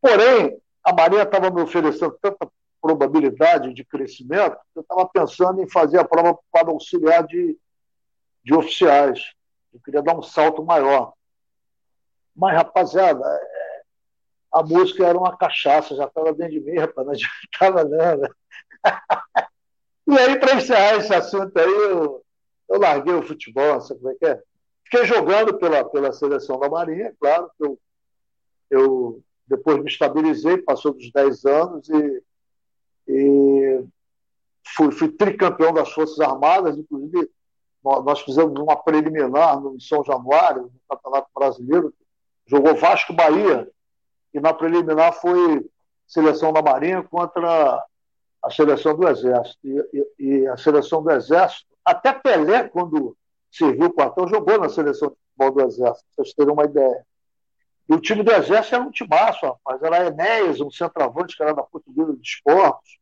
Porém, 0.00 0.60
a 0.84 0.92
Marinha 0.92 1.22
estava 1.22 1.50
me 1.50 1.62
oferecendo 1.62 2.16
tanta 2.20 2.48
probabilidade 2.80 3.74
de 3.74 3.84
crescimento, 3.84 4.56
eu 4.74 4.82
estava 4.82 5.06
pensando 5.08 5.60
em 5.62 5.68
fazer 5.68 5.98
a 5.98 6.04
prova 6.04 6.38
para 6.52 6.70
auxiliar 6.70 7.26
de, 7.26 7.58
de 8.44 8.54
oficiais. 8.54 9.32
Eu 9.72 9.80
queria 9.80 10.02
dar 10.02 10.16
um 10.16 10.22
salto 10.22 10.64
maior. 10.64 11.12
Mas, 12.34 12.54
rapaziada, 12.54 13.24
é, 13.26 13.82
a 14.52 14.62
música 14.62 15.04
era 15.04 15.18
uma 15.18 15.36
cachaça, 15.36 15.96
já 15.96 16.04
estava 16.04 16.32
dentro 16.32 16.52
de 16.52 16.60
mim, 16.60 16.78
rapaz, 16.78 17.06
não 17.06 17.12
adiantava 17.60 17.84
nada. 17.88 18.30
e 20.06 20.18
aí, 20.18 20.38
para 20.38 20.54
encerrar 20.54 20.96
esse 20.96 21.12
assunto 21.12 21.58
aí, 21.58 22.20
eu 22.68 22.78
larguei 22.78 23.14
o 23.14 23.22
futebol, 23.22 23.80
sabe 23.80 24.00
como 24.00 24.12
é 24.12 24.14
que 24.16 24.26
é? 24.26 24.42
Fiquei 24.84 25.04
jogando 25.04 25.58
pela, 25.58 25.84
pela 25.84 26.12
seleção 26.12 26.58
da 26.58 26.68
Marinha, 26.68 27.14
claro, 27.20 27.50
eu, 27.60 27.78
eu 28.70 29.22
depois 29.46 29.78
me 29.78 29.88
estabilizei, 29.88 30.58
passou 30.58 30.92
dos 30.92 31.10
10 31.10 31.44
anos 31.44 31.88
e 31.88 32.22
e 33.08 33.84
fui, 34.76 34.92
fui 34.92 35.08
tricampeão 35.08 35.72
das 35.72 35.90
Forças 35.90 36.20
Armadas, 36.20 36.76
inclusive 36.76 37.30
nós 37.82 38.20
fizemos 38.20 38.60
uma 38.60 38.76
preliminar 38.76 39.58
no 39.58 39.80
São 39.80 40.04
Januário, 40.04 40.64
no 40.64 40.80
Campeonato 40.96 41.28
Brasileiro, 41.34 41.94
jogou 42.46 42.76
Vasco 42.76 43.14
Bahia, 43.14 43.70
e 44.34 44.40
na 44.40 44.52
preliminar 44.52 45.14
foi 45.14 45.66
seleção 46.06 46.52
da 46.52 46.60
Marinha 46.60 47.02
contra 47.02 47.82
a 48.42 48.50
seleção 48.50 48.94
do 48.94 49.08
Exército. 49.08 49.58
E, 49.64 50.06
e, 50.18 50.42
e 50.42 50.46
a 50.48 50.56
seleção 50.58 51.02
do 51.02 51.10
Exército, 51.10 51.66
até 51.90 52.12
Pelé, 52.12 52.68
quando 52.68 53.16
serviu 53.50 53.86
o 53.86 53.92
quartel, 53.92 54.28
jogou 54.28 54.58
na 54.58 54.68
seleção 54.68 55.08
de 55.08 55.16
futebol 55.16 55.50
do 55.52 55.68
Exército, 55.68 56.06
para 56.14 56.24
vocês 56.24 56.34
terem 56.34 56.52
uma 56.52 56.64
ideia. 56.64 57.06
E 57.88 57.94
o 57.94 58.00
time 58.00 58.22
do 58.22 58.30
Exército 58.30 58.74
era 58.74 58.84
um 58.84 58.90
timaço, 58.90 59.46
rapaz. 59.46 59.82
Era 59.82 60.06
Enéas, 60.06 60.60
um 60.60 60.70
centroavante 60.70 61.36
que 61.36 61.42
era 61.42 61.54
da 61.54 61.62
Portuguesa 61.62 62.14
de 62.14 62.22
Esportes. 62.22 62.98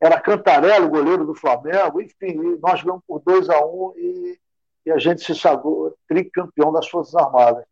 Era 0.00 0.20
Cantarello, 0.20 0.88
goleiro 0.88 1.26
do 1.26 1.34
Flamengo. 1.34 2.00
Enfim, 2.00 2.58
nós 2.62 2.82
ganhamos 2.82 3.04
por 3.06 3.20
2 3.20 3.50
a 3.50 3.64
1 3.64 3.68
um, 3.68 3.92
e, 3.96 4.38
e 4.86 4.90
a 4.90 4.98
gente 4.98 5.22
se 5.22 5.34
sagrou 5.34 5.94
tricampeão 6.08 6.72
das 6.72 6.88
Forças 6.88 7.14
Armadas. 7.14 7.64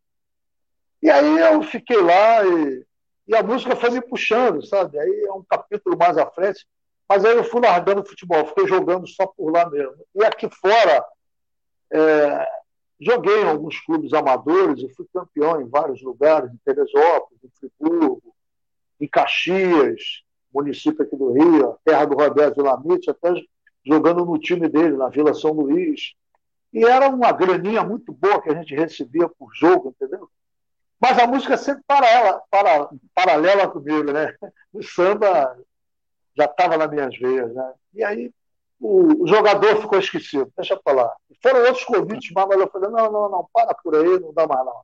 E 1.02 1.10
aí 1.10 1.38
eu 1.38 1.62
fiquei 1.62 2.00
lá 2.00 2.44
e, 2.44 2.86
e, 3.28 3.36
a 3.36 3.42
música 3.42 3.76
foi 3.76 3.90
me 3.90 4.00
puxando, 4.02 4.64
sabe? 4.66 4.98
Aí 4.98 5.26
é 5.28 5.32
um 5.32 5.42
capítulo 5.42 5.96
mais 5.96 6.18
à 6.18 6.26
frente. 6.30 6.66
Mas 7.08 7.24
aí 7.24 7.36
eu 7.36 7.44
fui 7.44 7.60
largando 7.60 8.00
o 8.00 8.06
futebol, 8.06 8.46
fiquei 8.46 8.66
jogando 8.66 9.06
só 9.06 9.26
por 9.26 9.52
lá 9.52 9.68
mesmo. 9.68 9.94
E 10.14 10.24
aqui 10.24 10.48
fora, 10.48 11.04
é, 11.92 12.46
Joguei 13.00 13.42
em 13.42 13.48
alguns 13.48 13.78
clubes 13.80 14.12
amadores 14.12 14.82
e 14.82 14.88
fui 14.94 15.06
campeão 15.12 15.60
em 15.60 15.68
vários 15.68 16.00
lugares, 16.02 16.50
em 16.50 16.60
Teresópolis, 16.64 17.42
em 17.42 17.50
Friburgo, 17.58 18.34
em 19.00 19.08
Caxias, 19.08 20.22
município 20.52 21.04
aqui 21.04 21.16
do 21.16 21.32
Rio, 21.32 21.76
terra 21.84 22.04
do 22.04 22.16
Roberto 22.16 22.62
Lamite, 22.62 23.10
até 23.10 23.34
jogando 23.84 24.24
no 24.24 24.38
time 24.38 24.68
dele, 24.68 24.96
na 24.96 25.08
Vila 25.08 25.34
São 25.34 25.50
Luís. 25.50 26.14
E 26.72 26.84
era 26.84 27.08
uma 27.08 27.32
graninha 27.32 27.84
muito 27.84 28.12
boa 28.12 28.40
que 28.40 28.48
a 28.48 28.54
gente 28.54 28.74
recebia 28.74 29.28
por 29.28 29.52
jogo, 29.54 29.90
entendeu? 29.90 30.28
Mas 31.00 31.18
a 31.18 31.26
música 31.26 31.56
sempre 31.56 31.82
para 31.86 32.08
ela, 32.08 32.42
para, 32.50 32.88
paralela 33.14 33.68
comigo, 33.68 34.12
né? 34.12 34.34
O 34.72 34.82
samba 34.82 35.56
já 36.36 36.44
estava 36.44 36.76
nas 36.76 36.90
minhas 36.90 37.16
veias, 37.16 37.52
né? 37.54 37.72
E 37.94 38.04
aí 38.04 38.32
o, 38.80 39.26
jogador 39.26 39.80
ficou 39.80 39.98
esquecido, 39.98 40.52
deixa 40.56 40.76
para 40.76 41.02
lá. 41.02 41.16
Foram 41.42 41.60
outros 41.64 41.84
convites, 41.84 42.30
mas 42.34 42.60
eu 42.60 42.68
falei, 42.70 42.90
não, 42.90 43.10
não, 43.10 43.28
não, 43.30 43.48
para 43.52 43.74
por 43.74 43.94
aí, 43.94 44.18
não 44.20 44.32
dá 44.32 44.46
mais 44.46 44.64
não. 44.64 44.80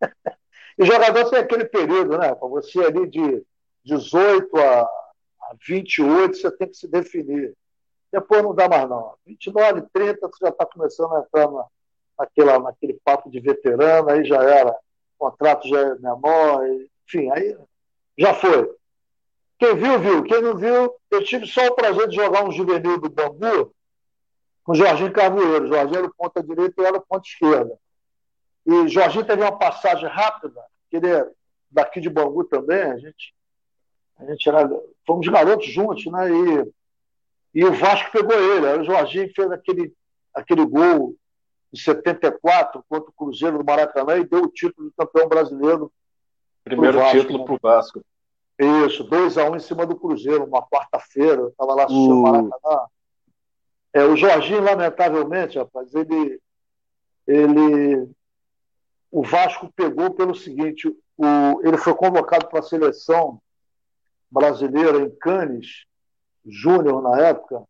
e 0.78 0.84
jogador 0.84 1.30
tem 1.30 1.38
aquele 1.38 1.64
período, 1.64 2.18
né? 2.18 2.34
Para 2.34 2.48
você 2.48 2.80
ali 2.80 3.08
de 3.08 3.44
18 3.84 4.56
a, 4.56 4.82
a 4.82 5.54
28, 5.66 6.36
você 6.36 6.50
tem 6.50 6.68
que 6.68 6.76
se 6.76 6.88
definir. 6.88 7.54
Depois 8.12 8.42
não 8.42 8.54
dá 8.54 8.68
mais 8.68 8.88
não. 8.88 9.14
29, 9.26 9.82
30, 9.92 10.26
você 10.26 10.44
já 10.44 10.48
está 10.50 10.66
começando 10.66 11.14
a 11.14 11.20
entrar 11.20 11.50
na, 11.50 11.64
naquela, 12.18 12.58
naquele 12.58 12.98
papo 13.04 13.30
de 13.30 13.40
veterano, 13.40 14.10
aí 14.10 14.24
já 14.24 14.42
era, 14.42 14.70
o 14.70 15.30
contrato 15.30 15.68
já 15.68 15.80
é 15.80 15.94
menor, 15.96 16.66
enfim, 17.06 17.30
aí 17.30 17.56
já 18.18 18.34
foi. 18.34 18.74
Quem 19.58 19.76
viu, 19.76 19.98
viu. 19.98 20.22
Quem 20.22 20.42
não 20.42 20.56
viu, 20.56 20.94
eu 21.10 21.24
tive 21.24 21.46
só 21.46 21.66
o 21.66 21.74
prazer 21.74 22.08
de 22.08 22.16
jogar 22.16 22.44
um 22.44 22.52
juvenil 22.52 23.00
do 23.00 23.08
Bambu 23.08 23.74
com 24.62 24.72
o 24.72 24.74
Jorginho 24.74 25.12
Carvoeiro. 25.12 25.68
Jorginho 25.68 25.98
era 25.98 26.06
o 26.06 26.14
ponta 26.14 26.42
direita 26.42 26.74
e 26.76 26.82
eu 26.82 26.86
era 26.86 26.98
o 26.98 27.00
ponta 27.00 27.26
esquerda. 27.26 27.78
E 28.66 28.88
Jorginho 28.88 29.24
teve 29.24 29.42
uma 29.42 29.56
passagem 29.56 30.08
rápida, 30.08 30.60
que 30.90 30.96
ele 30.96 31.08
é 31.08 31.26
daqui 31.70 32.00
de 32.00 32.10
Bangu 32.10 32.44
também, 32.44 32.82
a 32.82 32.98
gente, 32.98 33.34
a 34.18 34.24
gente 34.24 34.48
era, 34.48 34.68
fomos 35.06 35.28
garotos 35.28 35.66
juntos, 35.66 36.04
né? 36.06 36.30
E, 36.30 37.60
e 37.60 37.64
o 37.64 37.72
Vasco 37.72 38.10
pegou 38.10 38.34
ele. 38.34 38.66
O 38.80 38.84
Jorginho 38.84 39.32
fez 39.34 39.50
aquele, 39.50 39.92
aquele 40.34 40.66
gol 40.66 41.14
em 41.72 41.78
74 41.78 42.84
contra 42.88 43.08
o 43.08 43.12
Cruzeiro 43.12 43.58
do 43.58 43.64
Maracanã 43.64 44.16
e 44.16 44.24
deu 44.24 44.42
o 44.42 44.50
título 44.50 44.88
de 44.88 44.96
campeão 44.96 45.28
brasileiro. 45.28 45.92
Primeiro 46.64 46.98
Vasco, 46.98 47.20
título 47.20 47.44
para 47.44 47.54
o 47.54 47.58
Vasco. 47.62 48.04
Isso, 48.58 49.04
2x1 49.04 49.50
um 49.50 49.56
em 49.56 49.60
cima 49.60 49.84
do 49.84 49.96
Cruzeiro, 49.96 50.44
uma 50.44 50.66
quarta-feira, 50.66 51.42
eu 51.42 51.48
estava 51.48 51.74
lá 51.74 51.84
assistindo 51.84 52.14
o 52.14 52.18
uh. 52.18 52.22
Maracanã. 52.22 52.86
É, 53.92 54.04
o 54.04 54.16
Jorginho, 54.16 54.62
lamentavelmente, 54.62 55.58
rapaz, 55.58 55.94
ele, 55.94 56.40
ele. 57.26 58.10
O 59.10 59.22
Vasco 59.22 59.70
pegou 59.74 60.10
pelo 60.10 60.34
seguinte: 60.34 60.88
o, 61.16 61.60
ele 61.62 61.76
foi 61.78 61.94
convocado 61.94 62.46
para 62.48 62.60
a 62.60 62.62
seleção 62.62 63.40
brasileira 64.30 64.98
em 64.98 65.10
Cannes, 65.10 65.86
Júnior 66.44 67.02
na 67.02 67.20
época, 67.20 67.64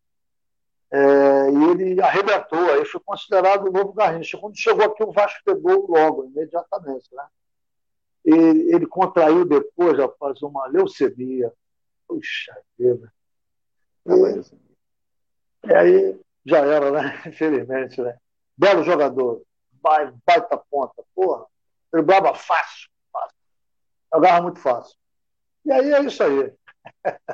É, 0.89 1.51
e 1.51 1.63
ele 1.71 2.01
arrebentou, 2.01 2.71
aí 2.71 2.85
foi 2.85 3.01
considerado 3.01 3.67
o 3.67 3.71
novo 3.71 3.91
Garrincha. 3.93 4.37
Quando 4.37 4.57
chegou 4.57 4.85
aqui, 4.85 5.03
o 5.03 5.11
Vasco 5.11 5.39
pegou 5.43 5.85
logo, 5.89 6.25
imediatamente. 6.25 7.07
Né? 7.13 7.23
E, 8.27 8.75
ele 8.75 8.85
contraiu 8.85 9.45
depois, 9.45 9.97
rapaz, 9.97 10.41
uma 10.41 10.67
leucemia. 10.67 11.51
Puxa 12.05 12.55
vida. 12.77 13.11
E, 14.05 15.69
e 15.69 15.73
aí 15.73 16.19
já 16.45 16.59
era, 16.59 16.91
né? 16.91 17.23
Infelizmente, 17.25 18.01
né? 18.01 18.17
Belo 18.57 18.83
jogador. 18.83 19.41
Vai, 19.81 20.13
baita 20.25 20.57
ponta, 20.69 21.01
porra. 21.15 21.45
Driblava 21.93 22.35
fácil, 22.35 22.89
fácil. 23.13 23.37
Jogava 24.13 24.41
muito 24.41 24.59
fácil. 24.59 24.97
E 25.63 25.71
aí 25.71 25.93
é 25.93 26.01
isso 26.03 26.21
aí. 26.21 26.53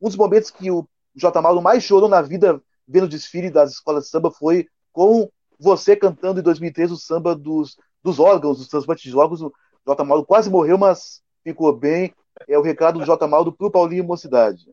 um 0.00 0.08
dos 0.08 0.16
momentos 0.16 0.50
que 0.50 0.70
o 0.70 0.88
J. 1.14 1.40
Mauro 1.42 1.60
mais 1.60 1.82
chorou 1.82 2.08
na 2.08 2.22
vida 2.22 2.62
vendo 2.88 3.04
o 3.04 3.08
desfile 3.08 3.50
das 3.50 3.72
escolas 3.72 4.04
de 4.04 4.10
samba 4.10 4.30
foi 4.30 4.68
com 4.90 5.30
você 5.58 5.96
cantando 5.96 6.40
em 6.40 6.42
2013 6.42 6.92
o 6.92 6.96
samba 6.96 7.34
dos, 7.34 7.76
dos 8.02 8.18
órgãos, 8.18 8.58
dos 8.58 8.68
transplantes 8.68 9.10
de 9.10 9.16
órgãos. 9.16 9.40
O 9.84 9.90
J. 9.90 10.04
Mauro 10.04 10.24
quase 10.24 10.50
morreu, 10.50 10.78
mas 10.78 11.22
ficou 11.42 11.72
bem. 11.72 12.14
É 12.48 12.58
o 12.58 12.62
recado 12.62 12.98
do 12.98 13.04
J. 13.04 13.26
Mauro 13.26 13.52
para 13.52 13.66
o 13.66 13.70
Paulinho 13.70 14.04
Mocidade. 14.04 14.66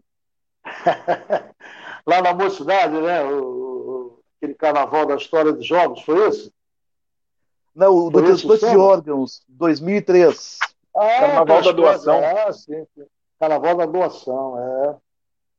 Lá 2.06 2.22
na 2.22 2.34
Mocidade, 2.34 3.00
né? 3.00 3.24
O, 3.24 3.44
o, 3.44 4.20
aquele 4.38 4.56
carnaval 4.56 5.06
da 5.06 5.16
história 5.16 5.52
dos 5.52 5.66
jogos, 5.66 6.02
foi 6.02 6.30
isso? 6.30 6.52
Não, 7.76 7.96
o 7.96 8.10
do 8.10 8.22
transplante 8.22 8.70
de 8.70 8.78
órgãos, 8.78 9.44
2003. 9.48 10.58
Ah, 10.96 11.20
carnaval 11.20 11.62
da 11.62 11.72
doação. 11.72 12.16
É, 12.16 12.52
sim, 12.52 12.86
sim. 12.94 13.06
Carnaval 13.40 13.76
da 13.76 13.86
doação, 13.86 14.60
é. 14.60 14.98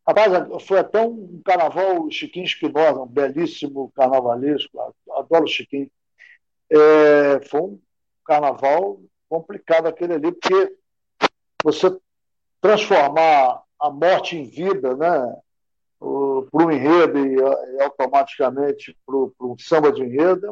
Rapaz, 0.06 0.32
foi 0.66 0.80
até 0.80 1.00
um 1.00 1.40
carnaval 1.44 2.10
Chiquinho 2.10 2.44
Espinosa, 2.44 3.02
um 3.02 3.06
belíssimo 3.06 3.92
carnavalesco, 3.94 4.94
adoro 5.12 5.44
o 5.44 5.48
Chiquinho. 5.48 5.90
É, 6.68 7.40
foi 7.48 7.60
um 7.60 7.80
carnaval 8.24 9.00
complicado 9.32 9.86
aquele 9.86 10.12
ali, 10.12 10.30
porque 10.30 10.76
você 11.64 11.96
transformar 12.60 13.62
a 13.80 13.90
morte 13.90 14.36
em 14.36 14.44
vida, 14.44 14.94
né, 14.94 15.36
para 15.98 16.66
um 16.66 16.70
enredo 16.70 17.18
e, 17.18 17.36
e 17.36 17.82
automaticamente 17.82 18.94
para 19.06 19.16
um 19.16 19.56
samba 19.58 19.90
de 19.90 20.02
enredo, 20.02 20.48
é 20.48 20.50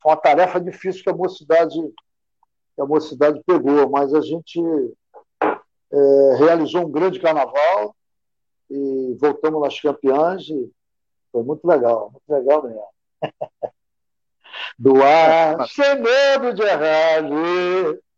foi 0.00 0.12
uma 0.12 0.16
tarefa 0.16 0.58
difícil 0.58 1.02
que 1.02 1.10
a 1.10 1.14
mocidade, 1.14 1.78
que 2.74 2.80
a 2.80 2.86
mocidade 2.86 3.42
pegou, 3.44 3.90
mas 3.90 4.14
a 4.14 4.22
gente 4.22 4.58
é, 5.42 6.36
realizou 6.38 6.86
um 6.86 6.90
grande 6.90 7.20
carnaval 7.20 7.94
e 8.70 9.14
voltamos 9.20 9.60
nas 9.60 9.78
campeãs 9.78 10.48
e 10.48 10.72
foi 11.30 11.42
muito 11.42 11.66
legal, 11.66 12.12
muito 12.12 12.30
legal 12.30 12.62
mesmo. 12.62 12.86
Do 14.82 15.02
ar, 15.02 15.68
sem 15.68 16.00
medo 16.00 16.54
de 16.54 16.62
errar, 16.62 17.22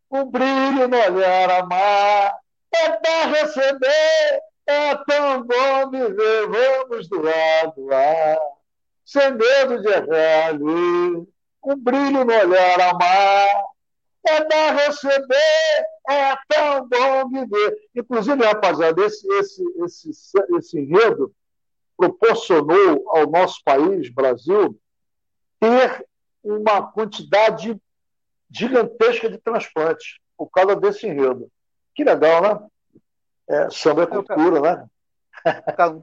um 0.09 0.25
brilho 0.31 0.87
no 0.87 0.97
olhar 0.97 1.51
amar, 1.51 2.37
é 2.73 2.89
para 2.89 3.27
receber, 3.27 4.41
é 4.65 4.95
tão 5.05 5.43
bom 5.43 5.91
viver, 5.91 6.47
vamos 6.47 7.09
doar, 7.09 7.75
doar, 7.75 8.39
sem 9.05 9.33
medo 9.33 9.83
de 9.83 9.89
errar, 9.89 10.55
um 10.55 11.77
brilho 11.77 12.25
no 12.25 12.33
olhar 12.33 12.81
amar, 12.81 13.65
é 14.25 14.45
dar 14.45 14.77
receber, 14.77 15.85
é 16.09 16.37
tão 16.47 16.89
bom 16.89 17.29
viver. 17.29 17.77
Inclusive, 17.93 18.41
rapaziada, 18.45 19.05
esse, 19.05 19.27
esse, 19.35 19.65
esse, 19.85 20.11
esse 20.57 20.79
enredo 20.79 21.35
proporcionou 21.97 23.05
ao 23.09 23.29
nosso 23.29 23.61
país, 23.65 24.09
Brasil, 24.11 24.79
ter 25.59 26.07
uma 26.43 26.83
quantidade 26.83 27.81
gigantesca 28.51 29.31
de 29.31 29.39
transplantes 29.39 30.19
por 30.37 30.49
causa 30.51 30.77
desse 30.77 31.07
enredo. 31.07 31.49
Que 31.95 32.05
legal, 32.05 32.43
né? 32.43 32.61
É, 33.49 33.71
samba 33.71 34.03
é 34.03 34.07
cultura, 34.07 34.61
né? 34.61 34.87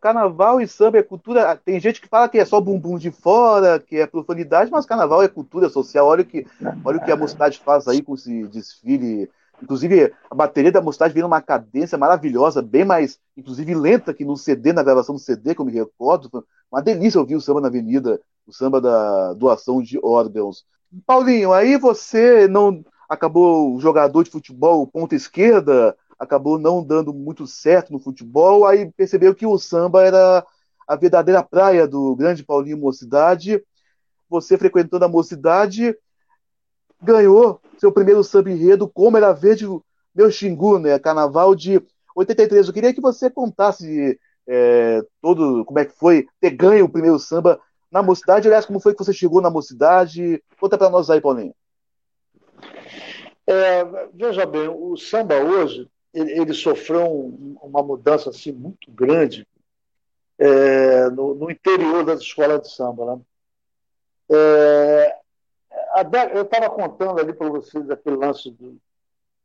Carnaval 0.02 0.60
e 0.60 0.67
samba 0.67 0.97
é 0.97 1.04
cultura. 1.04 1.56
Tem 1.56 1.80
gente 1.80 2.02
que 2.02 2.08
fala 2.08 2.28
que 2.28 2.38
é 2.38 2.45
só 2.45 2.60
bumbum 2.60 2.97
de 2.97 3.12
fora, 3.12 3.80
que 3.80 3.97
é 3.97 4.08
profanidade, 4.08 4.71
mas 4.71 4.86
carnaval 4.86 5.23
é 5.23 5.28
cultura 5.28 5.69
social. 5.69 6.08
Olha 6.08 6.23
o 6.23 6.25
que, 6.25 6.45
olha 6.84 6.97
o 6.97 7.04
que 7.04 7.12
a 7.12 7.15
mocidade 7.15 7.60
faz 7.60 7.88
aí 7.88 8.02
com 8.02 8.15
esse 8.15 8.47
desfile. 8.47 9.30
Inclusive, 9.62 10.13
a 10.30 10.36
bateria 10.36 10.72
da 10.72 10.82
mocidade 10.82 11.13
vem 11.13 11.24
numa 11.24 11.41
cadência 11.41 11.98
maravilhosa, 11.98 12.62
bem 12.62 12.86
mais, 12.86 13.19
inclusive, 13.36 13.76
lenta 13.76 14.13
que 14.13 14.24
no 14.24 14.38
CD, 14.38 14.72
na 14.72 14.84
gravação 14.84 15.15
do 15.15 15.19
CD, 15.22 15.54
eu 15.58 15.65
me 15.65 15.72
recordo. 15.72 16.45
Uma 16.72 16.82
delícia 16.82 17.19
ouvir 17.19 17.36
o 17.36 17.41
samba 17.41 17.62
na 17.62 17.67
avenida, 17.67 18.22
o 18.48 18.54
samba 18.54 18.80
da 18.80 19.34
doação 19.34 19.82
de 19.82 20.00
órgãos. 20.04 20.65
Paulinho, 21.06 21.54
aí 21.54 21.78
você 21.78 22.48
não 22.48 22.84
acabou 23.08 23.80
jogador 23.80 24.24
de 24.24 24.32
futebol, 24.32 24.88
ponta 24.88 25.15
esquerda, 25.15 25.95
acabou 26.17 26.60
não 26.60 26.84
dando 26.84 27.13
muito 27.13 27.48
certo 27.48 27.91
no 27.91 28.00
futebol, 28.00 28.65
aí 28.65 28.91
percebeu 28.91 29.34
que 29.34 29.45
o 29.45 29.58
samba 29.58 30.04
era 30.04 30.45
a 30.88 30.95
verdadeira 30.95 31.43
praia 31.43 31.88
do 31.88 32.15
grande 32.15 32.43
Paulinho 32.43 32.78
Mocidade. 32.78 33.63
Você 34.30 34.58
frequentando 34.58 35.06
a 35.06 35.08
Mocidade, 35.08 35.95
ganhou 37.02 37.62
seu 37.78 37.92
primeiro 37.92 38.24
samba 38.24 38.52
enredo, 38.52 38.88
como 38.88 39.18
era 39.18 39.32
verde 39.32 39.66
meu 40.14 40.30
xingu, 40.32 40.80
né? 40.80 41.00
Carnaval 41.00 41.56
de 41.56 41.82
83. 42.16 42.68
Eu 42.68 42.74
queria 42.74 42.94
que 42.94 43.02
você 43.02 43.30
contasse 43.30 44.20
é, 44.48 45.02
todo 45.22 45.64
como 45.66 45.80
é 45.80 45.86
que 45.86 45.94
foi 45.94 46.28
ter 46.40 46.52
ganho 46.52 46.86
o 46.86 46.90
primeiro 46.90 47.20
samba 47.20 47.60
na 47.92 48.04
Mocidade. 48.04 48.48
Aliás, 48.48 48.66
como 48.66 48.80
foi 48.80 48.94
que 48.94 49.04
você 49.04 49.14
chegou 49.14 49.42
na 49.42 49.50
Mocidade? 49.50 50.44
Conta 50.60 50.78
para 50.78 50.90
nós 50.90 51.10
aí, 51.10 51.22
Paulinho. 51.22 51.54
É, 53.48 53.84
veja 54.14 54.46
bem, 54.46 54.68
o 54.68 54.96
samba 54.98 55.36
hoje 55.36 55.90
ele, 56.14 56.32
ele 56.40 56.54
sofreu 56.54 57.06
um, 57.06 57.58
uma 57.62 57.82
mudança 57.82 58.30
assim 58.30 58.52
muito 58.52 58.92
grande 58.92 59.48
é, 60.38 61.10
no, 61.10 61.34
no, 61.34 61.52
interior 61.52 62.04
das 62.06 62.22
escolas 62.22 62.62
de 62.62 62.72
samba. 62.72 63.16
Né? 63.16 63.22
É, 64.32 65.18
eu 66.34 66.43
estava 66.43 66.69
contando 66.69 67.19
ali 67.19 67.34
para 67.34 67.49
vocês 67.49 67.89
aquele 67.89 68.15
lance 68.15 68.52
do, 68.52 68.78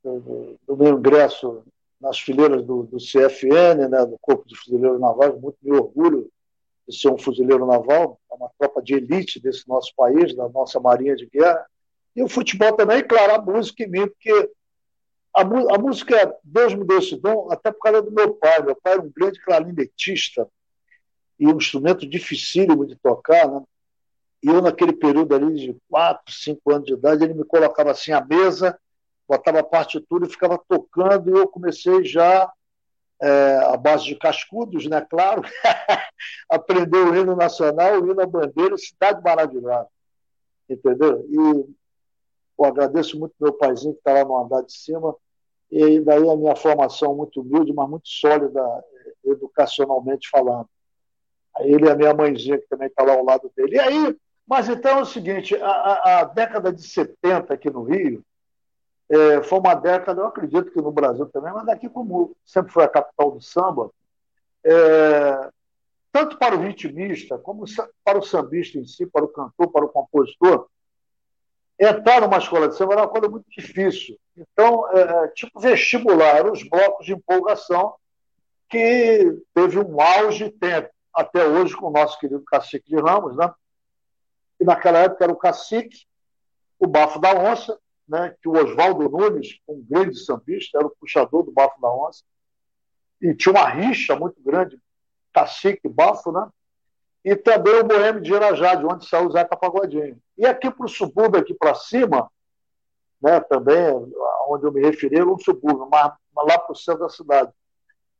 do, 0.03 0.59
do, 0.67 0.77
meu 0.77 0.99
ingresso 0.99 1.65
nas 2.01 2.19
fileiras 2.19 2.65
do, 2.65 2.83
do 2.85 2.99
CFN, 2.99 3.89
né, 3.89 4.05
do 4.05 4.19
Corpo 4.21 4.47
de 4.47 4.57
Fuzileiros 4.57 5.01
Navais, 5.01 5.41
muito 5.41 5.57
me 5.63 5.77
orgulho 5.77 6.31
de 6.87 6.97
ser 6.97 7.09
um 7.09 7.19
fuzileiro 7.19 7.67
naval, 7.67 8.21
é 8.31 8.35
uma 8.35 8.51
tropa 8.59 8.83
de 8.83 8.95
elite 8.95 9.41
desse 9.41 9.67
nosso 9.67 9.93
país, 9.97 10.35
da 10.37 10.49
nossa 10.49 10.79
Marinha 10.79 11.17
de 11.17 11.27
Guerra. 11.27 11.65
E 12.15 12.23
o 12.23 12.29
futebol 12.29 12.73
também, 12.75 13.03
claro, 13.03 13.35
a 13.35 13.39
música 13.41 13.85
em 13.85 13.89
mim, 13.89 14.07
porque 14.07 14.51
a, 15.35 15.41
a, 15.41 15.79
música 15.79 16.37
Deus 16.45 16.75
me 16.75 16.85
deu 16.85 16.99
esse 16.99 17.17
dom 17.17 17.51
até 17.51 17.73
por 17.73 17.81
causa 17.81 18.03
do 18.03 18.13
meu 18.13 18.35
pai. 18.35 18.63
Meu 18.63 18.77
pai 18.77 18.93
era 18.93 19.03
um 19.03 19.11
grande 19.11 19.41
clarinetista 19.43 20.47
e 21.39 21.47
um 21.47 21.57
instrumento 21.57 22.07
dificílimo 22.07 22.87
de 22.87 22.97
tocar. 22.97 23.51
Né? 23.51 23.63
E 24.45 24.49
eu, 24.49 24.61
naquele 24.61 24.93
período 24.93 25.35
ali 25.35 25.55
de 25.55 25.77
4, 25.89 26.31
5 26.31 26.71
anos 26.71 26.85
de 26.87 26.93
idade, 26.93 27.25
ele 27.25 27.33
me 27.33 27.45
colocava 27.45 27.93
assim 27.93 28.13
à 28.13 28.23
mesa, 28.23 28.79
botava 29.27 29.61
a 29.61 29.65
partitura 29.65 30.27
e 30.27 30.31
ficava 30.31 30.63
tocando. 30.69 31.31
E 31.31 31.41
eu 31.41 31.49
comecei 31.49 32.05
já, 32.05 32.53
é, 33.23 33.57
à 33.73 33.75
base 33.79 34.05
de 34.05 34.17
cascudos, 34.17 34.87
né? 34.87 35.01
claro, 35.01 35.41
aprender 36.51 36.99
o 36.99 37.17
hino 37.17 37.35
nacional, 37.35 38.03
o 38.03 38.11
hino 38.11 38.21
à 38.21 38.27
bandeira, 38.27 38.77
Cidade 38.77 39.23
Maravilhosa. 39.25 39.89
Entendeu? 40.69 41.25
E 41.27 41.37
eu 42.59 42.65
agradeço 42.67 43.19
muito 43.19 43.35
meu 43.41 43.55
paizinho 43.55 43.95
que 43.95 44.01
está 44.01 44.13
lá 44.13 44.27
no 44.27 44.37
andar 44.37 44.61
de 44.61 44.75
cima, 44.75 45.17
e 45.71 46.01
daí 46.01 46.29
a 46.29 46.37
minha 46.37 46.55
formação 46.55 47.17
muito 47.17 47.41
humilde, 47.41 47.73
mas 47.73 47.89
muito 47.89 48.07
sólida 48.07 48.61
educacionalmente 49.25 50.29
falando. 50.29 50.69
Ele 51.61 51.87
e 51.87 51.91
a 51.91 51.97
minha 51.97 52.13
mãezinha, 52.13 52.59
que 52.59 52.69
também 52.69 52.89
está 52.89 53.03
lá 53.05 53.15
ao 53.15 53.25
lado 53.25 53.51
dele. 53.57 53.77
E 53.77 53.81
aí, 53.81 54.17
mas 54.47 54.69
então 54.69 54.99
é 54.99 55.03
o 55.03 55.07
seguinte, 55.07 55.57
a, 55.57 56.21
a 56.21 56.25
década 56.25 56.73
de 56.73 56.83
70 56.83 57.55
aqui 57.55 57.71
no 57.71 57.83
Rio 57.83 58.25
é, 59.09 59.43
foi 59.43 59.59
uma 59.59 59.75
década, 59.75 60.21
eu 60.21 60.27
acredito 60.27 60.71
que 60.71 60.81
no 60.81 60.93
Brasil 60.93 61.27
também, 61.27 61.53
mas 61.53 61.67
daqui 61.67 61.89
como 61.89 62.37
sempre 62.45 62.73
foi 62.73 62.85
a 62.85 62.89
capital 62.89 63.31
do 63.31 63.41
samba, 63.41 63.91
é, 64.65 65.51
tanto 66.13 66.39
para 66.39 66.57
o 66.57 66.61
ritmista, 66.61 67.39
como 67.39 67.65
para 68.05 68.19
o 68.19 68.23
sambista 68.23 68.79
em 68.79 68.87
si, 68.87 69.07
para 69.07 69.25
o 69.25 69.29
cantor, 69.29 69.71
para 69.71 69.85
o 69.85 69.89
compositor, 69.89 70.69
entrar 71.79 72.21
numa 72.21 72.39
escola 72.39 72.69
de 72.69 72.77
samba 72.77 72.95
era 72.95 73.03
uma 73.03 73.09
coisa 73.09 73.29
muito 73.29 73.51
difícil. 73.51 74.17
Então, 74.37 74.89
é, 74.91 75.29
tipo 75.29 75.59
vestibular, 75.59 76.51
os 76.51 76.63
blocos 76.63 77.05
de 77.05 77.13
empolgação 77.13 77.95
que 78.69 79.39
teve 79.55 79.79
um 79.79 80.01
auge, 80.01 80.51
tem 80.51 80.89
até 81.13 81.47
hoje 81.47 81.77
com 81.77 81.87
o 81.87 81.93
nosso 81.93 82.19
querido 82.19 82.43
Cacique 82.45 82.89
de 82.89 82.97
Ramos, 82.97 83.37
né? 83.37 83.53
E 84.65 84.67
naquela 84.67 85.01
época 85.01 85.23
era 85.23 85.33
o 85.33 85.37
Cacique, 85.37 86.07
o 86.79 86.87
Bafo 86.87 87.19
da 87.19 87.35
Onça, 87.35 87.79
né? 88.09 88.35
que 88.41 88.49
o 88.49 88.53
Oswaldo 88.53 89.11
Nunes, 89.11 89.59
um 89.69 89.85
grande 89.87 90.19
sambista, 90.19 90.79
era 90.79 90.87
o 90.87 90.97
puxador 90.99 91.43
do 91.43 91.53
Bafo 91.53 91.79
da 91.83 91.95
Onça, 91.95 92.25
e 93.21 93.35
tinha 93.35 93.53
uma 93.53 93.69
rixa 93.69 94.17
muito 94.17 94.41
grande, 94.43 94.81
Cacique 95.35 95.87
Bafo, 95.87 96.33
né? 96.33 96.49
e 97.23 97.37
também 97.37 97.75
o 97.75 97.85
Boêmio 97.85 98.23
de 98.23 98.33
Irajá, 98.33 98.75
de 98.75 98.87
onde 98.87 99.07
saiu 99.07 99.29
o 99.29 99.33
Zeca 99.33 99.55
Pagodinho. 99.55 100.19
E 100.39 100.47
aqui 100.47 100.71
para 100.71 100.87
o 100.87 100.89
subúrbio, 100.89 101.43
aqui 101.43 101.53
para 101.53 101.75
cima, 101.75 102.31
né, 103.21 103.41
também, 103.41 103.93
onde 104.49 104.65
eu 104.65 104.73
me 104.73 104.81
referi, 104.81 105.17
era 105.17 105.31
um 105.31 105.39
subúrbio, 105.39 105.87
mas 105.91 106.15
lá 106.35 106.59
para 106.59 106.73
o 106.73 106.77
centro 106.77 107.03
da 107.03 107.11
cidade. 107.11 107.53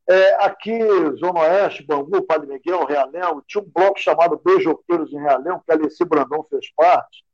É, 0.07 0.45
aqui, 0.45 0.79
Zona 1.17 1.41
Oeste, 1.41 1.83
Bangu, 1.83 2.23
Padre 2.23 2.47
Miguel, 2.47 2.85
Realengo, 2.85 3.43
tinha 3.47 3.63
um 3.63 3.71
bloco 3.75 3.99
chamado 3.99 4.41
Beijoqueiros 4.45 5.13
em 5.13 5.19
Realengo, 5.19 5.63
que 5.65 5.73
a 5.73 5.75
Alessi 5.75 6.05
Brandão 6.05 6.45
fez 6.45 6.71
parte. 6.75 7.25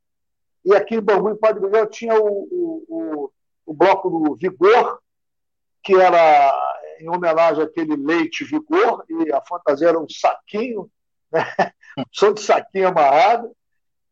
E 0.63 0.73
aqui 0.73 0.95
em 0.95 1.01
Bangu 1.01 1.31
e 1.31 1.37
Padre 1.37 1.61
Miguel 1.61 1.87
tinha 1.87 2.17
o, 2.17 2.27
o, 2.27 2.85
o, 2.87 3.31
o 3.65 3.73
bloco 3.73 4.09
do 4.09 4.35
Vigor, 4.35 4.99
que 5.83 5.95
era 5.95 6.53
em 7.01 7.09
homenagem 7.09 7.63
àquele 7.63 7.95
leite 7.97 8.45
Vigor, 8.45 9.03
e 9.09 9.33
a 9.33 9.41
fantasia 9.41 9.89
era 9.89 9.99
um 9.99 10.07
saquinho, 10.07 10.89
né? 11.31 11.43
só 12.11 12.31
de 12.31 12.41
saquinho 12.41 12.87
amarrado. 12.87 13.51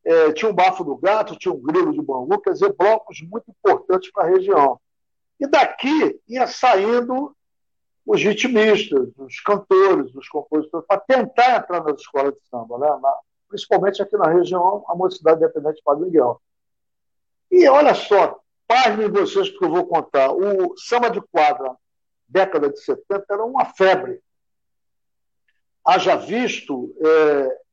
É, 0.03 0.31
tinha 0.33 0.49
um 0.49 0.55
bafo 0.55 0.83
do 0.83 0.97
gato, 0.97 1.37
tinha 1.37 1.53
um 1.53 1.61
grilo 1.61 1.93
de 1.93 2.01
Bangu, 2.01 2.41
quer 2.41 2.53
dizer, 2.53 2.73
blocos 2.73 3.21
muito 3.21 3.51
importantes 3.51 4.11
para 4.11 4.23
a 4.23 4.29
região. 4.29 4.79
E 5.39 5.47
daqui 5.47 6.19
ia 6.27 6.47
saindo 6.47 7.35
os 8.09 8.23
ritmistas, 8.23 9.07
os 9.19 9.39
cantores, 9.41 10.15
os 10.15 10.27
compositores, 10.27 10.87
para 10.87 10.99
tentar 10.99 11.57
entrar 11.57 11.83
nas 11.83 12.01
escolas 12.01 12.33
de 12.33 12.39
samba, 12.49 12.79
né? 12.79 12.87
Na, 12.99 13.15
principalmente 13.47 14.01
aqui 14.01 14.17
na 14.17 14.27
região, 14.27 14.83
a 14.87 14.95
Mocidade 14.95 15.37
Independente 15.43 15.75
de 15.75 15.83
Padre 15.83 16.05
Miguel. 16.05 16.41
E 17.51 17.67
olha 17.69 17.93
só, 17.93 18.39
pasmem 18.67 19.11
vocês 19.11 19.49
porque 19.49 19.65
eu 19.65 19.69
vou 19.69 19.85
contar. 19.85 20.31
O 20.31 20.75
samba 20.75 21.11
de 21.11 21.21
quadra, 21.21 21.75
década 22.27 22.71
de 22.71 22.79
70, 22.79 23.25
era 23.29 23.45
uma 23.45 23.65
febre. 23.65 24.19
Haja 25.85 26.15
visto, 26.15 26.91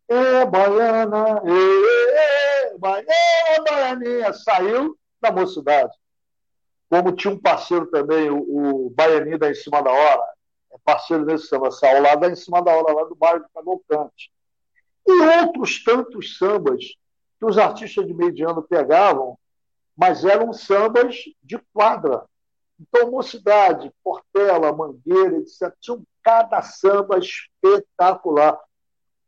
é, 0.09 0.15
é 0.17 0.45
baiana, 0.45 1.43
é, 1.47 2.13
é, 2.19 2.75
é, 2.75 3.61
baianinha, 3.63 4.35
saiu 4.35 4.99
da 5.19 5.33
mocidade 5.33 5.97
como 6.89 7.13
tinha 7.13 7.33
um 7.33 7.39
parceiro 7.39 7.87
também, 7.87 8.31
o, 8.31 8.87
o 8.87 8.91
Baianinho 8.91 9.39
da 9.39 9.51
Em 9.51 9.55
Cima 9.55 9.83
da 9.83 9.91
Hora, 9.91 10.23
é 10.73 10.79
parceiro 10.85 11.25
desse 11.25 11.49
samba, 11.49 11.71
saiu 11.71 12.03
lá 12.03 12.15
da 12.15 12.29
Em 12.29 12.37
Cima 12.37 12.63
da 12.63 12.75
Hora, 12.75 12.93
lá 12.93 13.05
do 13.05 13.15
bairro 13.15 13.41
de 13.41 13.49
Cavalcante. 13.53 14.31
E 15.07 15.13
outros 15.41 15.83
tantos 15.83 16.37
sambas 16.39 16.85
que 17.39 17.45
os 17.45 17.59
artistas 17.59 18.07
de 18.07 18.15
mediano 18.15 18.63
pegavam, 18.63 19.39
mas 19.97 20.25
eram 20.25 20.53
sambas 20.53 21.17
de 21.43 21.59
quadra. 21.73 22.25
Então, 22.79 23.11
Mocidade, 23.11 23.93
Portela, 24.03 24.73
Mangueira, 24.73 25.39
etc., 25.39 25.73
tinham 25.81 26.03
cada 26.23 26.61
samba 26.63 27.19
espetacular. 27.19 28.59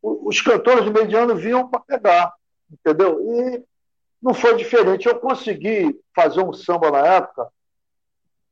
Os 0.03 0.41
cantores 0.41 0.85
de 0.85 0.91
mediano 0.91 1.35
vinham 1.35 1.69
para 1.69 1.81
pegar, 1.81 2.35
entendeu? 2.71 3.21
E 3.21 3.65
não 4.21 4.35
foi 4.35 4.57
diferente. 4.57 5.07
Eu 5.07 5.19
consegui 5.19 5.99
fazer 6.15 6.43
um 6.43 6.53
samba 6.53 6.91
na 6.91 7.07
época, 7.07 7.49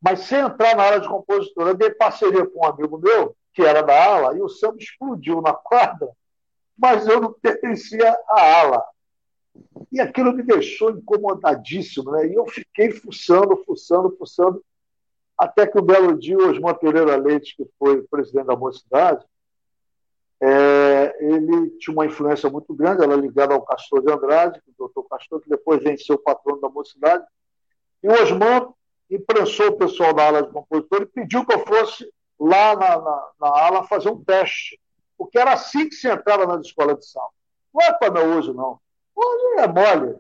mas 0.00 0.20
sem 0.20 0.38
entrar 0.38 0.76
na 0.76 0.84
área 0.84 1.00
de 1.00 1.08
compositora. 1.08 1.70
Eu 1.70 1.74
dei 1.74 1.90
parceria 1.90 2.46
com 2.46 2.60
um 2.60 2.66
amigo 2.66 2.98
meu, 2.98 3.36
que 3.52 3.62
era 3.62 3.82
da 3.82 4.04
ala, 4.04 4.36
e 4.36 4.40
o 4.40 4.48
samba 4.48 4.76
explodiu 4.78 5.40
na 5.40 5.52
quadra, 5.52 6.08
mas 6.76 7.06
eu 7.06 7.20
não 7.20 7.32
pertencia 7.32 8.16
à 8.28 8.60
ala. 8.60 8.84
E 9.90 10.00
aquilo 10.00 10.32
me 10.32 10.42
deixou 10.42 10.90
incomodadíssimo, 10.90 12.12
né? 12.12 12.26
E 12.26 12.34
eu 12.34 12.46
fiquei 12.46 12.90
fuçando, 12.90 13.56
fuçando, 13.64 14.14
fuçando, 14.16 14.62
até 15.38 15.66
que 15.66 15.78
um 15.78 15.82
belo 15.82 16.18
dia 16.18 16.36
o 16.36 16.50
Osmar 16.50 16.78
Pereira 16.78 17.16
Leite, 17.16 17.56
que 17.56 17.66
foi 17.78 18.02
presidente 18.02 18.46
da 18.46 18.56
mocidade, 18.56 19.24
é, 20.40 21.16
ele 21.18 21.70
tinha 21.78 21.94
uma 21.94 22.06
influência 22.06 22.50
muito 22.50 22.74
grande, 22.74 23.02
ela 23.02 23.14
é 23.14 23.16
ligada 23.16 23.54
ao 23.54 23.64
Castor 23.64 24.02
de 24.02 24.12
Andrade, 24.12 24.60
o 24.66 24.72
doutor 24.78 25.08
Castor, 25.08 25.40
que 25.40 25.48
depois 25.48 25.82
venceu 25.82 26.16
o 26.16 26.18
patrono 26.18 26.60
da 26.60 26.68
mocidade. 26.68 27.24
E 28.02 28.08
o 28.08 28.12
Osman 28.12 28.74
imprensou 29.10 29.68
o 29.68 29.78
pessoal 29.78 30.12
da 30.12 30.26
ala 30.26 30.42
de 30.42 30.52
compositor 30.52 31.02
e 31.02 31.06
pediu 31.06 31.44
que 31.44 31.54
eu 31.54 31.64
fosse 31.64 32.10
lá 32.38 32.76
na, 32.76 32.98
na, 32.98 33.30
na 33.40 33.48
ala 33.48 33.84
fazer 33.84 34.10
um 34.10 34.22
teste, 34.22 34.78
porque 35.16 35.38
era 35.38 35.54
assim 35.54 35.88
que 35.88 35.94
se 35.94 36.08
entrava 36.08 36.46
nas 36.46 36.66
escolas 36.66 36.98
de 36.98 37.06
samba. 37.06 37.30
Não 37.72 37.82
é 37.82 37.92
como 37.94 38.18
é 38.18 38.26
hoje, 38.26 38.52
não. 38.52 38.78
Hoje 39.14 39.60
é 39.60 39.66
mole. 39.66 40.16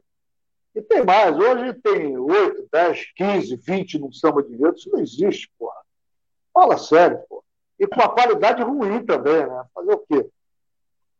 E 0.74 0.80
tem 0.82 1.04
mais, 1.04 1.36
hoje 1.38 1.74
tem 1.74 2.16
8, 2.16 2.68
10, 2.72 3.12
15, 3.16 3.56
20 3.56 3.98
num 3.98 4.12
samba 4.12 4.42
de 4.42 4.54
enredo, 4.54 4.76
isso 4.76 4.90
não 4.90 5.00
existe, 5.00 5.50
porra. 5.58 5.76
Fala 6.52 6.78
sério, 6.78 7.18
porra 7.28 7.45
e 7.78 7.86
com 7.86 8.00
a 8.00 8.08
qualidade 8.08 8.62
ruim 8.62 9.04
também, 9.04 9.46
né? 9.46 9.64
Fazer 9.74 9.92
o 9.92 9.98
quê? 9.98 10.30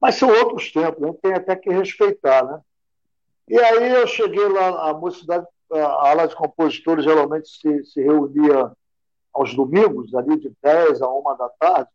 Mas 0.01 0.17
são 0.17 0.29
outros 0.29 0.73
tempos, 0.73 1.07
gente 1.07 1.21
tem 1.21 1.35
até 1.35 1.57
que 1.57 1.71
respeitar, 1.71 2.45
né? 2.45 2.61
E 3.49 3.59
aí 3.59 3.93
eu 3.93 4.07
cheguei 4.07 4.49
lá, 4.49 4.91
a 4.91 4.95
mocidade, 4.95 5.47
a 5.73 6.11
ala 6.11 6.27
de 6.27 6.35
compositores 6.35 7.05
geralmente 7.05 7.49
se, 7.49 7.85
se 7.85 8.03
reunia 8.03 8.73
aos 9.33 9.55
domingos, 9.55 10.15
ali 10.15 10.39
de 10.39 10.53
10 10.63 11.03
a 11.03 11.09
1 11.09 11.37
da 11.37 11.49
tarde, 11.51 11.91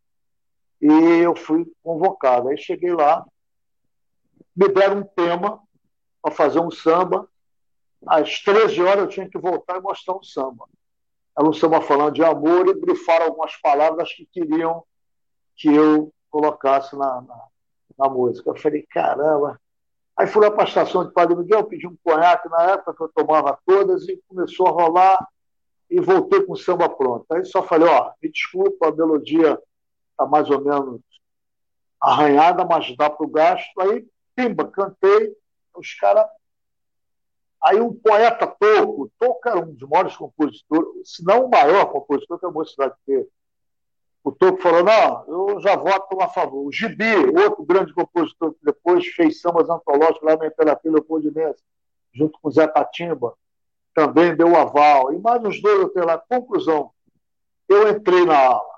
e 0.79 0.87
eu 0.87 1.35
fui 1.35 1.65
convocado. 1.83 2.49
Aí 2.49 2.57
cheguei 2.57 2.93
lá, 2.93 3.25
me 4.55 4.67
deram 4.67 4.99
um 4.99 5.03
tema 5.03 5.61
para 6.21 6.31
fazer 6.31 6.59
um 6.59 6.71
samba. 6.71 7.27
Às 8.05 8.39
13 8.41 8.81
horas 8.81 9.03
eu 9.03 9.09
tinha 9.09 9.29
que 9.29 9.37
voltar 9.37 9.77
e 9.77 9.81
mostrar 9.81 10.15
um 10.15 10.23
samba 10.23 10.67
ela 11.41 11.49
estava 11.49 11.81
falando 11.81 12.13
de 12.13 12.23
amor 12.23 12.67
e 12.67 12.73
brifaram 12.73 13.25
algumas 13.25 13.55
palavras 13.57 14.13
que 14.13 14.27
queriam 14.27 14.83
que 15.55 15.73
eu 15.73 16.13
colocasse 16.29 16.95
na, 16.95 17.21
na, 17.21 17.43
na 17.97 18.09
música. 18.09 18.51
Eu 18.51 18.55
falei, 18.55 18.85
caramba. 18.89 19.59
Aí 20.15 20.27
fui 20.27 20.41
lá 20.43 20.51
para 20.51 20.63
a 20.63 20.67
estação 20.67 21.03
de 21.03 21.11
Padre 21.11 21.35
Miguel, 21.35 21.63
pedi 21.63 21.87
um 21.87 21.97
conhaque 22.03 22.47
na 22.47 22.61
época 22.73 22.93
que 22.93 23.03
eu 23.03 23.09
tomava 23.09 23.57
todas 23.65 24.07
e 24.07 24.21
começou 24.27 24.67
a 24.67 24.71
rolar 24.71 25.27
e 25.89 25.99
voltei 25.99 26.43
com 26.43 26.53
o 26.53 26.57
samba 26.57 26.87
pronto. 26.87 27.25
Aí 27.31 27.43
só 27.43 27.63
falei, 27.63 27.87
ó, 27.87 28.11
me 28.21 28.29
desculpa, 28.29 28.89
a 28.89 28.91
melodia 28.91 29.59
está 30.11 30.27
mais 30.27 30.47
ou 30.49 30.61
menos 30.61 31.01
arranhada, 31.99 32.63
mas 32.65 32.95
dá 32.95 33.09
para 33.09 33.25
o 33.25 33.29
gasto. 33.29 33.81
Aí, 33.81 34.05
pimba, 34.35 34.67
cantei, 34.67 35.35
os 35.75 35.93
caras 35.95 36.27
Aí 37.63 37.79
um 37.79 37.93
poeta 37.93 38.47
Toco, 38.47 39.11
Toco 39.19 39.47
era 39.47 39.59
um 39.59 39.73
dos 39.73 39.87
maiores 39.87 40.15
compositores, 40.15 40.89
se 41.03 41.23
não 41.23 41.45
o 41.45 41.49
maior 41.49 41.85
compositor 41.91 42.39
que 42.39 42.45
a 42.45 42.51
mocidade 42.51 42.95
teve. 43.05 43.29
O 44.23 44.31
Toco 44.31 44.61
falou, 44.61 44.83
não, 44.83 45.25
eu 45.27 45.61
já 45.61 45.75
voto 45.75 46.19
a 46.21 46.27
favor. 46.27 46.65
O 46.65 46.71
Gibi, 46.71 47.15
outro 47.27 47.63
grande 47.63 47.93
compositor 47.93 48.53
que 48.53 48.63
depois 48.63 49.05
fez 49.07 49.41
sambas 49.41 49.69
antológicos 49.69 50.21
lá 50.23 50.37
na 50.37 50.47
Imperatriz 50.47 50.93
Leopoldinense, 50.93 51.63
junto 52.13 52.39
com 52.39 52.51
Zé 52.51 52.67
Catimba, 52.67 53.35
também 53.93 54.35
deu 54.35 54.55
aval. 54.55 55.13
E 55.13 55.19
mais 55.19 55.43
uns 55.43 55.61
dois 55.61 55.81
eu 55.81 55.89
tenho 55.89 56.05
lá. 56.05 56.17
Conclusão, 56.17 56.91
eu 57.67 57.89
entrei 57.89 58.25
na 58.25 58.37
aula. 58.37 58.71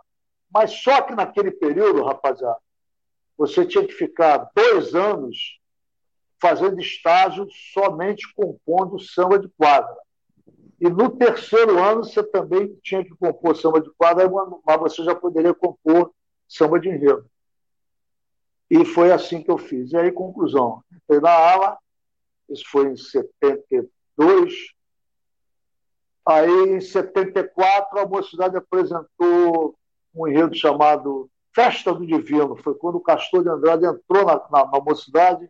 Mas 0.54 0.72
só 0.72 1.02
que 1.02 1.16
naquele 1.16 1.52
período, 1.52 2.04
rapaziada, 2.04 2.58
você 3.38 3.66
tinha 3.66 3.86
que 3.86 3.94
ficar 3.94 4.50
dois 4.56 4.94
anos 4.94 5.60
fazendo 6.44 6.78
estágio 6.78 7.48
somente 7.74 8.28
compondo 8.34 9.00
samba 9.00 9.40
de 9.40 9.48
quadra. 9.58 9.96
E 10.78 10.90
no 10.90 11.10
terceiro 11.10 11.82
ano 11.82 12.04
você 12.04 12.22
também 12.22 12.78
tinha 12.84 13.02
que 13.02 13.16
compor 13.16 13.56
samba 13.56 13.80
de 13.80 13.90
quadra, 13.92 14.30
mas 14.66 14.78
você 14.78 15.06
já 15.06 15.16
poderia 15.16 15.54
compor 15.54 16.12
samba 16.46 16.82
de 16.82 16.90
enredo. 16.90 17.26
E 18.70 18.84
foi 18.84 19.14
assim 19.14 19.42
que 19.42 19.50
eu 19.50 19.58
fiz. 19.58 19.94
E 19.94 19.98
aí, 19.98 20.12
conclusão, 20.12 20.84
entrei 20.92 21.22
na 21.22 21.32
ala, 21.32 21.78
isso 22.50 22.66
foi 22.70 22.90
em 22.90 22.98
72. 22.98 24.54
Aí, 26.28 26.76
em 26.76 26.82
74, 26.82 28.00
a 28.00 28.06
mocidade 28.06 28.58
apresentou 28.58 29.78
um 30.14 30.28
enredo 30.28 30.54
chamado 30.56 31.30
Festa 31.56 31.94
do 31.94 32.06
Divino. 32.06 32.58
Foi 32.58 32.76
quando 32.76 32.96
o 32.96 33.02
Castor 33.02 33.44
de 33.44 33.50
Andrade 33.50 33.86
entrou 33.86 34.26
na, 34.26 34.36
na, 34.52 34.70
na 34.70 34.82
mocidade 34.82 35.50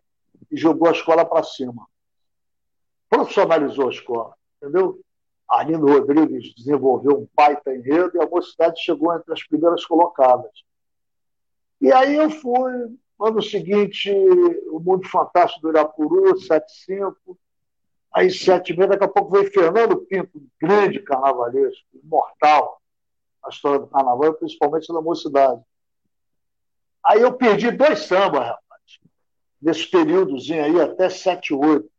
e 0.50 0.56
jogou 0.56 0.88
a 0.88 0.92
escola 0.92 1.24
para 1.24 1.42
cima. 1.42 1.86
Profissionalizou 3.08 3.88
a 3.88 3.92
escola, 3.92 4.34
entendeu? 4.56 5.00
Arlindo 5.48 5.86
Rodrigues 5.86 6.54
desenvolveu 6.54 7.20
um 7.20 7.28
baita 7.34 7.74
enredo 7.74 8.16
e 8.16 8.20
a 8.20 8.28
mocidade 8.28 8.82
chegou 8.82 9.14
entre 9.14 9.32
as 9.32 9.42
primeiras 9.46 9.84
colocadas. 9.84 10.50
E 11.80 11.92
aí 11.92 12.16
eu 12.16 12.30
fui, 12.30 12.72
ano 13.20 13.42
seguinte, 13.42 14.10
o 14.70 14.80
Mundo 14.80 15.06
Fantástico 15.08 15.62
do 15.62 15.70
Irapuru, 15.70 16.38
75, 16.40 17.38
aí 18.12 18.30
76, 18.30 18.88
daqui 18.88 19.04
a 19.04 19.08
pouco 19.08 19.32
veio 19.32 19.52
Fernando 19.52 19.98
Pinto, 19.98 20.42
grande 20.60 21.00
carnavalesco, 21.00 21.84
imortal, 22.02 22.80
a 23.44 23.50
história 23.50 23.80
do 23.80 23.86
carnaval, 23.86 24.34
principalmente 24.34 24.92
da 24.92 25.00
mocidade. 25.00 25.62
Aí 27.04 27.20
eu 27.20 27.34
perdi 27.34 27.70
dois 27.70 28.00
sambas, 28.00 28.56
nesse 29.64 29.90
períodozinho 29.90 30.62
aí, 30.62 30.80
até 30.80 31.08
7, 31.08 31.54
8. 31.54 31.90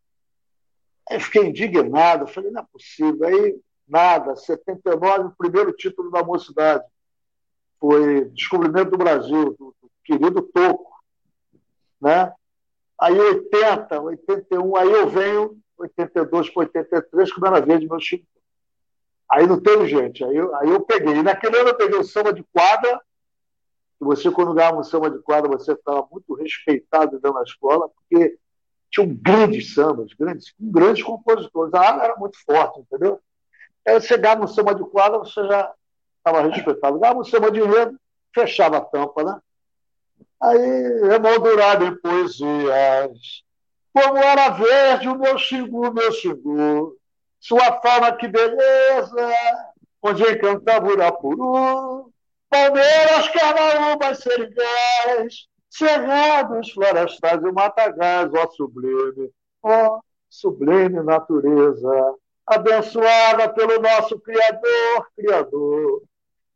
Aí 1.09 1.19
fiquei 1.19 1.47
indignado, 1.47 2.27
falei, 2.27 2.51
não 2.51 2.61
é 2.61 2.65
possível. 2.71 3.27
Aí, 3.27 3.59
nada, 3.87 4.35
79, 4.35 5.29
o 5.29 5.35
primeiro 5.35 5.73
título 5.73 6.11
da 6.11 6.23
mocidade. 6.23 6.83
Foi 7.79 8.25
Descobrimento 8.25 8.91
do 8.91 8.97
Brasil, 8.97 9.55
do, 9.57 9.75
do 9.81 9.91
querido 10.03 10.43
Toco. 10.43 10.93
né? 11.99 12.31
Aí 12.99 13.19
80, 13.19 13.99
81, 13.99 14.75
aí 14.77 14.91
eu 14.91 15.09
venho 15.09 15.57
82 15.77 16.49
para 16.51 16.61
83, 16.61 17.33
com 17.33 17.45
a 17.45 17.59
vez 17.59 17.79
de 17.81 17.87
meu 17.87 17.99
Chico. 17.99 18.25
Aí 19.29 19.45
não 19.47 19.59
teve 19.59 19.87
gente, 19.87 20.23
aí 20.23 20.35
eu, 20.35 20.55
aí 20.55 20.69
eu 20.69 20.81
peguei. 20.81 21.15
E 21.15 21.23
naquele 21.23 21.57
ano 21.57 21.69
eu 21.69 21.77
peguei 21.77 21.99
o 21.99 22.03
samba 22.03 22.31
de 22.31 22.43
quadra, 22.53 23.01
que 23.97 24.05
você, 24.05 24.29
quando 24.31 24.53
ganhava 24.53 24.79
um 24.79 24.83
samba 24.83 25.09
de 25.09 25.19
quadra, 25.19 25.49
você 25.49 25.75
ficava 25.75 26.07
muito 26.11 26.33
respeitado 26.35 27.11
dentro 27.13 27.33
da 27.33 27.43
escola, 27.43 27.89
porque 27.89 28.37
tinham 28.91 29.15
grandes 29.15 29.73
sambas, 29.73 30.13
grandes, 30.13 30.53
grandes 30.59 31.03
compositores. 31.03 31.73
A 31.73 31.79
área 31.79 32.03
era 32.03 32.15
muito 32.17 32.37
forte, 32.45 32.79
entendeu? 32.79 33.19
Aí 33.87 33.99
você 33.99 34.17
ganhava 34.17 34.43
um 34.43 34.47
samba 34.47 34.73
de 34.73 34.83
quadra, 34.85 35.19
você 35.19 35.45
já 35.47 35.73
estava 36.17 36.41
respeitado. 36.41 36.99
Ganhava 36.99 37.19
um 37.19 37.23
samba 37.23 37.51
de 37.51 37.59
enredo, 37.59 37.99
fechava 38.33 38.77
a 38.77 38.81
tampa, 38.81 39.23
né? 39.23 39.39
Aí, 40.41 41.13
emoldurar 41.13 41.81
em 41.81 41.95
poesias. 41.95 43.43
Como 43.93 44.17
era 44.17 44.49
verde 44.49 45.07
o 45.07 45.17
meu 45.17 45.37
xingu, 45.37 45.93
meu 45.93 46.11
xingu. 46.11 46.97
Sua 47.39 47.79
forma, 47.81 48.11
que 48.13 48.27
beleza. 48.27 49.33
Onde 50.01 50.23
encantava 50.23 50.87
Urapuru. 50.87 52.11
Palmeiras, 52.49 53.29
Carnaúbas, 53.29 54.19
Serigás. 54.19 55.47
Cerrados, 55.69 56.71
florestais 56.71 57.43
e 57.43 57.51
matagais, 57.51 58.31
ó 58.33 58.49
sublime, 58.49 59.29
ó 59.61 59.99
sublime 60.29 61.03
natureza, 61.03 62.15
abençoada 62.47 63.49
pelo 63.49 63.81
nosso 63.81 64.17
Criador, 64.21 65.07
Criador. 65.17 66.03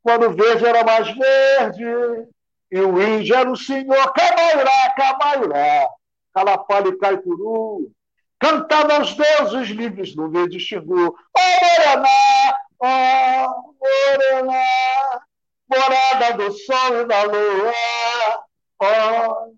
Quando 0.01 0.27
o 0.27 0.33
verde 0.33 0.65
era 0.65 0.85
mais 0.85 1.07
verde, 1.09 2.29
e 2.71 2.79
o 2.79 3.01
índio 3.01 3.35
era 3.35 3.51
o 3.51 3.57
senhor 3.57 4.13
Camaiurá, 4.13 4.95
Camaiurá, 4.95 5.89
Calapalho 6.33 6.93
e 6.93 6.97
Caipuru, 6.97 7.91
cantava 8.39 8.95
aos 8.95 9.15
deuses 9.15 9.67
livres 9.69 10.15
no 10.15 10.29
verde 10.29 10.59
xingu. 10.59 11.07
Ó 11.07 11.41
oh, 11.41 11.99
do 16.39 16.51
sol 16.53 17.01
e 17.01 17.05
da 17.05 17.23
lua, 17.23 17.73
ó 18.81 19.27
oh, 19.27 19.53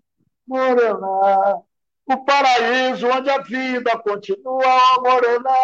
Morená, 0.46 1.58
o 2.06 2.24
paraíso 2.24 3.06
onde 3.06 3.30
a 3.30 3.38
vida 3.38 3.96
continua, 3.98 4.66
ó 4.66 4.96
oh, 4.98 5.02
Morená. 5.02 5.56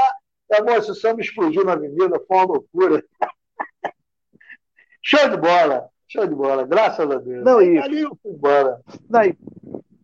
Amor, 0.58 0.78
esse 0.78 0.94
samba 0.94 1.20
explodiu 1.20 1.64
na 1.64 1.72
avenida, 1.72 2.22
foi 2.26 2.36
uma 2.36 2.46
loucura. 2.46 3.04
Show 5.02 5.28
de 5.28 5.36
bola. 5.36 5.88
Show 6.06 6.26
de 6.26 6.34
bola, 6.34 6.64
graças 6.64 7.10
a 7.10 7.18
Deus. 7.18 7.44
Não, 7.44 7.60
e... 7.60 7.78
Ali 7.78 8.00
eu 8.00 8.16
fui 8.22 8.32
embora. 8.32 8.80
Não, 9.10 9.24
e... 9.24 9.36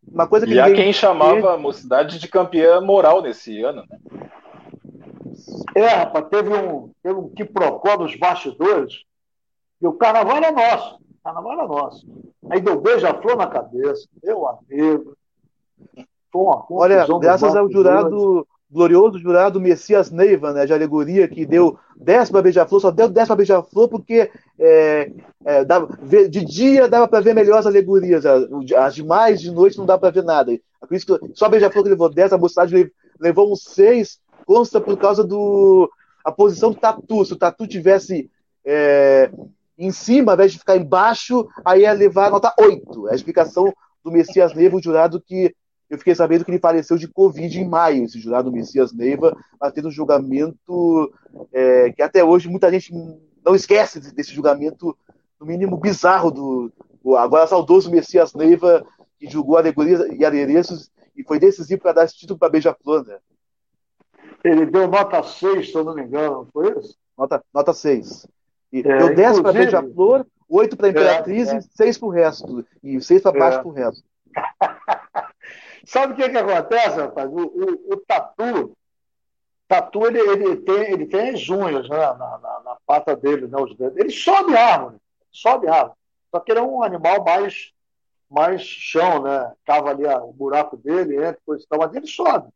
Uma 0.07 0.29
coisa 0.29 0.47
que 0.47 0.53
e 0.53 0.61
há 0.61 0.73
quem 0.73 0.93
chamava 0.93 1.55
a 1.55 1.57
mocidade 1.57 2.19
de 2.19 2.29
campeã 2.29 2.81
moral 2.81 3.23
nesse 3.23 3.63
ano, 3.63 3.85
né? 3.89 3.99
É, 5.75 5.87
rapaz, 5.87 6.29
teve 6.29 6.51
um, 6.51 6.93
teve 7.03 7.19
um 7.19 7.29
quiprocó 7.31 7.97
dos 7.97 8.15
bastidores 8.15 9.05
e 9.81 9.87
o 9.87 9.93
carnaval 9.93 10.37
era 10.37 10.53
nosso. 10.53 10.97
O 10.97 11.25
carnaval 11.25 11.53
era 11.53 11.67
nosso. 11.67 12.07
Aí 12.51 12.61
deu 12.61 12.81
beija-flor 12.81 13.37
na 13.37 13.47
cabeça, 13.47 14.09
meu 14.23 14.47
amigo. 14.47 15.17
Olha, 16.71 17.07
graças 17.21 17.55
ao 17.55 17.71
jurado 17.71 18.47
glorioso 18.75 19.21
jurado 19.21 19.61
Messias 19.61 20.11
Neiva, 20.11 20.53
né, 20.53 20.67
de 20.67 20.73
alegoria, 20.73 21.29
que 21.29 21.47
deu 21.47 21.79
décima 21.97 22.43
beija-flor, 22.43 22.81
só 22.81 22.91
deu 22.91 23.09
décima 23.09 23.37
beija-flor 23.37 23.89
porque 23.89 24.29
é, 24.59 25.13
é, 25.45 25.65
dava, 25.65 25.97
de 26.29 26.45
dia 26.45 26.89
dava 26.89 27.07
para 27.07 27.21
ver 27.21 27.35
melhor 27.35 27.59
as 27.59 27.67
alegorias, 27.67 28.25
as 28.27 28.95
demais 28.97 29.41
de 29.41 29.53
noite 29.53 29.79
não 29.79 29.87
dá 29.87 29.97
para 29.97 30.11
ver 30.11 30.25
nada. 30.25 30.53
É 30.53 30.87
por 30.87 30.95
isso 30.95 31.07
que 31.07 31.31
só 31.35 31.47
a 31.47 31.49
beija-flor 31.49 31.85
que 31.85 31.91
levou 31.91 32.09
10, 32.09 32.33
a 32.33 32.39
mocidade 32.39 32.93
levou 33.21 33.53
uns 33.53 33.63
6, 33.63 34.19
consta 34.45 34.81
por 34.81 34.97
causa 34.97 35.23
do 35.23 35.89
a 36.25 36.33
posição 36.33 36.71
do 36.71 36.77
tatu. 36.77 37.25
Se 37.25 37.33
o 37.33 37.39
tatu 37.39 37.69
tivesse 37.69 38.29
é, 38.65 39.31
em 39.77 39.91
cima, 39.91 40.33
ao 40.33 40.37
invés 40.37 40.53
de 40.53 40.59
ficar 40.59 40.77
embaixo, 40.77 41.49
aí 41.65 41.83
ia 41.83 41.93
levar 41.93 42.27
a 42.27 42.31
nota 42.31 42.55
8. 42.59 43.09
É 43.09 43.13
a 43.13 43.15
explicação 43.15 43.73
do 44.03 44.11
Messias 44.11 44.55
Neiva, 44.55 44.77
o 44.77 44.83
jurado 44.83 45.21
que 45.21 45.55
eu 45.91 45.99
fiquei 45.99 46.15
sabendo 46.15 46.45
que 46.45 46.51
ele 46.51 46.59
faleceu 46.59 46.97
de 46.97 47.09
Covid 47.09 47.61
em 47.61 47.69
maio, 47.69 48.05
esse 48.05 48.19
jurado 48.19 48.51
Messias 48.51 48.93
Neiva, 48.93 49.37
tendo 49.75 49.89
um 49.89 49.93
julgamento 49.93 51.13
é, 51.53 51.93
que 51.93 52.03
até 52.03 52.25
hoje 52.25 52.49
muita 52.49 52.71
gente 52.71 52.93
não 53.45 53.55
esquece 53.55 54.01
desse 54.13 54.35
julgamento, 54.35 54.97
no 55.39 55.47
mínimo 55.47 55.77
bizarro, 55.77 56.31
do, 56.31 56.73
agora 57.17 57.47
saudoso 57.47 57.91
Messias 57.91 58.35
Neiva, 58.35 58.87
que 59.19 59.29
julgou 59.29 59.57
alegorias 59.57 60.01
e 60.13 60.25
adereços 60.25 60.91
e 61.17 61.23
foi 61.23 61.39
decisivo 61.39 61.83
para 61.83 61.93
dar 61.93 62.05
esse 62.05 62.17
título 62.17 62.39
para 62.39 62.49
Beija-Flor. 62.49 63.07
Né? 63.07 63.19
Ele 64.43 64.67
deu 64.67 64.89
nota 64.89 65.23
6, 65.23 65.71
se 65.71 65.75
eu 65.75 65.85
não 65.85 65.95
me 65.95 66.03
engano, 66.03 66.39
não 66.39 66.47
foi 66.47 66.77
isso? 66.79 66.97
Nota, 67.17 67.45
nota 67.53 67.73
6. 67.73 68.27
É, 68.81 68.99
deu 68.99 69.15
10 69.15 69.41
para 69.41 69.53
Beija-Flor, 69.53 70.27
8 70.49 70.77
para 70.77 70.89
Imperatriz 70.89 71.49
é, 71.49 71.57
é. 71.57 71.59
e 71.59 71.63
6 71.63 71.99
para 71.99 72.07
o 72.07 72.11
resto. 72.11 72.67
E 72.83 73.01
6 73.01 73.23
para 73.23 73.39
baixo 73.39 73.59
é. 73.59 73.63
para 73.63 73.69
o 73.69 73.73
resto. 73.73 74.05
Sabe 75.87 76.15
o 76.15 76.17
que, 76.17 76.29
que 76.29 76.39
acontece, 76.39 76.97
rapaz? 76.99 77.31
O, 77.31 77.43
o, 77.43 77.95
o 77.95 77.97
tatu, 77.99 78.77
tatu 79.69 80.07
ele, 80.07 80.19
ele, 80.19 80.57
tem, 80.57 80.93
ele 80.93 81.07
tem 81.07 81.31
as 81.31 81.49
unhas 81.49 81.89
né, 81.89 81.97
na, 81.97 82.15
na, 82.15 82.61
na 82.65 82.77
pata 82.87 83.15
dele, 83.15 83.47
né, 83.47 83.61
os 83.61 83.77
dedos. 83.77 83.99
Ele 83.99 84.11
sobe 84.11 84.57
árvore, 84.57 84.97
sobe 85.31 85.69
árvore. 85.69 85.99
Só 86.31 86.41
que 86.41 86.53
ele 86.53 86.61
é 86.61 86.63
um 86.63 86.83
animal 86.83 87.23
mais, 87.23 87.73
mais 88.31 88.63
chão, 88.63 89.23
né? 89.23 89.53
Cava 89.65 89.91
ali 89.91 90.05
o 90.07 90.33
buraco 90.33 90.77
dele, 90.77 91.17
entra, 91.17 91.39
coisa 91.47 91.63
e 91.63 91.69
tal, 91.69 91.79
mas 91.79 91.95
ele 91.95 92.07
sobe. 92.07 92.49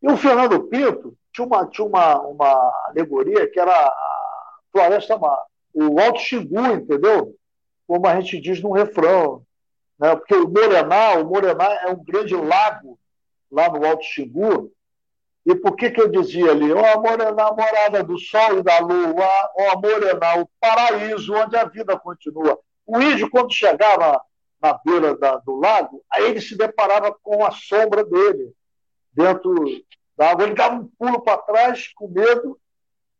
E 0.00 0.08
o 0.08 0.16
Fernando 0.16 0.62
Pinto 0.64 1.16
tinha 1.32 1.46
uma, 1.46 1.66
tinha 1.66 1.86
uma, 1.86 2.20
uma 2.20 2.72
alegoria 2.86 3.50
que 3.50 3.58
era 3.58 3.72
a 3.72 4.58
floresta, 4.70 5.18
o 5.72 6.00
Alto 6.00 6.20
Xingu, 6.20 6.66
entendeu? 6.66 7.34
Como 7.86 8.06
a 8.06 8.20
gente 8.20 8.40
diz 8.40 8.60
no 8.62 8.72
refrão 8.72 9.46
né? 9.98 10.14
porque 10.14 10.34
o 10.34 10.48
Morená, 10.48 11.14
o 11.14 11.24
Morená 11.24 11.64
é 11.82 11.88
um 11.88 12.02
grande 12.02 12.34
lago 12.36 12.98
lá 13.50 13.68
no 13.68 13.84
Alto 13.84 14.04
Xingu. 14.04 14.72
E 15.44 15.54
por 15.54 15.76
que, 15.76 15.90
que 15.90 16.00
eu 16.00 16.08
dizia 16.08 16.50
ali, 16.50 16.70
ó 16.72 16.96
oh, 16.96 17.00
Morená, 17.00 17.50
morada 17.52 18.04
do 18.04 18.18
sol 18.18 18.58
e 18.58 18.62
da 18.62 18.78
lua, 18.80 19.26
ó 19.56 19.72
oh, 19.72 19.80
Morená, 19.80 20.36
o 20.36 20.48
paraíso 20.60 21.34
onde 21.34 21.56
a 21.56 21.64
vida 21.64 21.98
continua. 21.98 22.58
O 22.86 23.00
índio, 23.00 23.30
quando 23.30 23.52
chegava 23.52 24.20
na 24.60 24.78
beira 24.84 25.16
da, 25.16 25.36
do 25.36 25.56
lago, 25.56 26.04
aí 26.12 26.24
ele 26.24 26.40
se 26.40 26.56
deparava 26.56 27.16
com 27.22 27.44
a 27.44 27.50
sombra 27.50 28.04
dele 28.04 28.52
dentro 29.12 29.54
da 30.16 30.30
água. 30.30 30.44
Ele 30.44 30.54
dava 30.54 30.74
um 30.74 30.90
pulo 30.98 31.20
para 31.22 31.38
trás 31.38 31.88
com 31.94 32.08
medo 32.08 32.58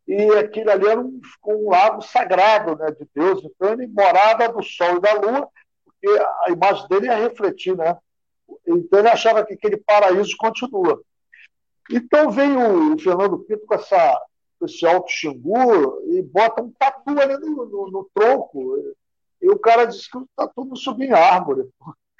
e 0.08 0.30
aquilo 0.38 0.70
ali 0.70 0.86
era 0.86 0.98
um, 0.98 1.20
um 1.46 1.68
lago 1.68 2.00
sagrado 2.00 2.74
né, 2.76 2.90
de 2.92 3.06
Deus. 3.14 3.44
Então, 3.44 3.74
ele 3.74 3.86
morada 3.86 4.48
do 4.48 4.62
sol 4.62 4.96
e 4.96 5.00
da 5.00 5.12
lua, 5.12 5.46
porque 5.84 6.08
a 6.46 6.50
imagem 6.50 6.88
dele 6.88 7.06
ia 7.06 7.16
refletir, 7.16 7.76
né? 7.76 7.94
Então 8.66 9.00
ele 9.00 9.08
achava 9.08 9.44
que 9.44 9.52
aquele 9.52 9.76
paraíso 9.76 10.34
continua. 10.38 11.02
Então 11.90 12.30
vem 12.30 12.56
o 12.56 12.98
Fernando 12.98 13.38
Pinto 13.40 13.66
com, 13.66 13.74
essa, 13.74 14.18
esse 14.62 14.86
alto 14.86 15.10
xingu 15.10 16.02
e 16.10 16.22
bota 16.22 16.62
um 16.62 16.70
tatu 16.72 17.10
ali 17.20 17.36
no, 17.36 17.66
no, 17.66 17.90
no 17.90 18.10
tronco. 18.14 18.76
E 19.42 19.50
o 19.50 19.58
cara 19.58 19.84
disse 19.84 20.10
que 20.10 20.16
o 20.16 20.28
tatu 20.34 20.64
não 20.64 20.76
subia 20.76 21.08
em 21.08 21.12
árvore. 21.12 21.68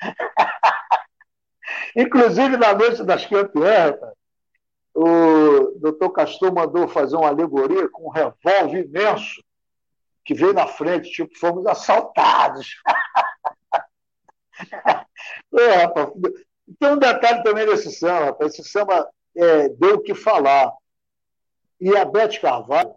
Inclusive, 1.97 2.59
na 2.59 2.75
noite 2.75 3.03
das 3.03 3.25
campeãs, 3.25 3.97
o 5.01 5.79
doutor 5.79 6.11
Castor 6.11 6.53
mandou 6.53 6.89
fazer 6.89 7.15
uma 7.15 7.29
alegoria 7.29 7.89
com 7.89 8.09
um 8.09 8.11
revólver 8.11 8.85
imenso 8.85 9.41
que 10.25 10.35
veio 10.35 10.53
na 10.53 10.67
frente, 10.67 11.09
tipo, 11.09 11.39
fomos 11.39 11.65
assaltados. 11.67 12.83
é, 15.57 15.75
rapaz. 15.77 16.11
Tem 16.81 16.91
um 16.91 16.99
detalhe 16.99 17.45
também 17.45 17.65
desse 17.65 17.93
samba, 17.93 18.25
rapaz. 18.27 18.55
Esse 18.55 18.69
samba 18.69 19.09
é, 19.37 19.69
deu 19.69 19.95
o 19.95 20.03
que 20.03 20.17
falar. 20.17 20.73
E 21.81 21.97
a 21.97 22.05
Beth 22.05 22.41
Carvalho, 22.41 22.93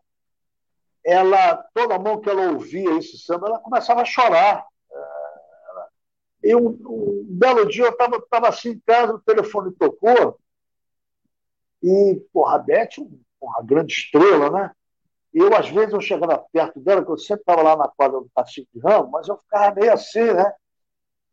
ela, 1.06 1.64
toda 1.76 2.00
mão 2.00 2.20
que 2.20 2.32
ela 2.32 2.52
ouvia 2.52 2.98
esse 2.98 3.20
samba, 3.20 3.48
ela 3.48 3.60
começava 3.60 4.02
a 4.02 4.06
chorar. 4.06 4.66
E 6.44 6.56
um, 6.56 6.80
um 6.84 7.28
belo 7.30 7.68
dia 7.68 7.86
eu 7.86 7.92
estava 7.92 8.20
tava 8.28 8.50
assim 8.50 8.70
em 8.70 8.80
casa, 8.80 9.14
o 9.14 9.22
telefone 9.22 9.72
tocou, 9.74 10.41
e, 11.82 12.22
porra, 12.34 12.56
a 12.56 12.60
Beth, 12.60 12.90
uma 13.42 13.64
grande 13.64 13.94
estrela, 13.94 14.50
né? 14.50 14.72
Eu, 15.34 15.56
às 15.56 15.70
vezes, 15.70 15.94
eu 15.94 16.02
chegava 16.02 16.46
perto 16.52 16.80
dela, 16.80 17.04
que 17.04 17.12
eu 17.12 17.18
sempre 17.18 17.42
estava 17.42 17.62
lá 17.62 17.78
na 17.78 17.88
quadra 17.88 18.20
do 18.20 18.30
Cacique 18.36 18.68
de 18.74 18.82
Ramos, 18.82 19.12
mas 19.12 19.28
eu 19.28 19.38
ficava 19.38 19.74
meio 19.74 19.94
assim, 19.94 20.34
né? 20.34 20.54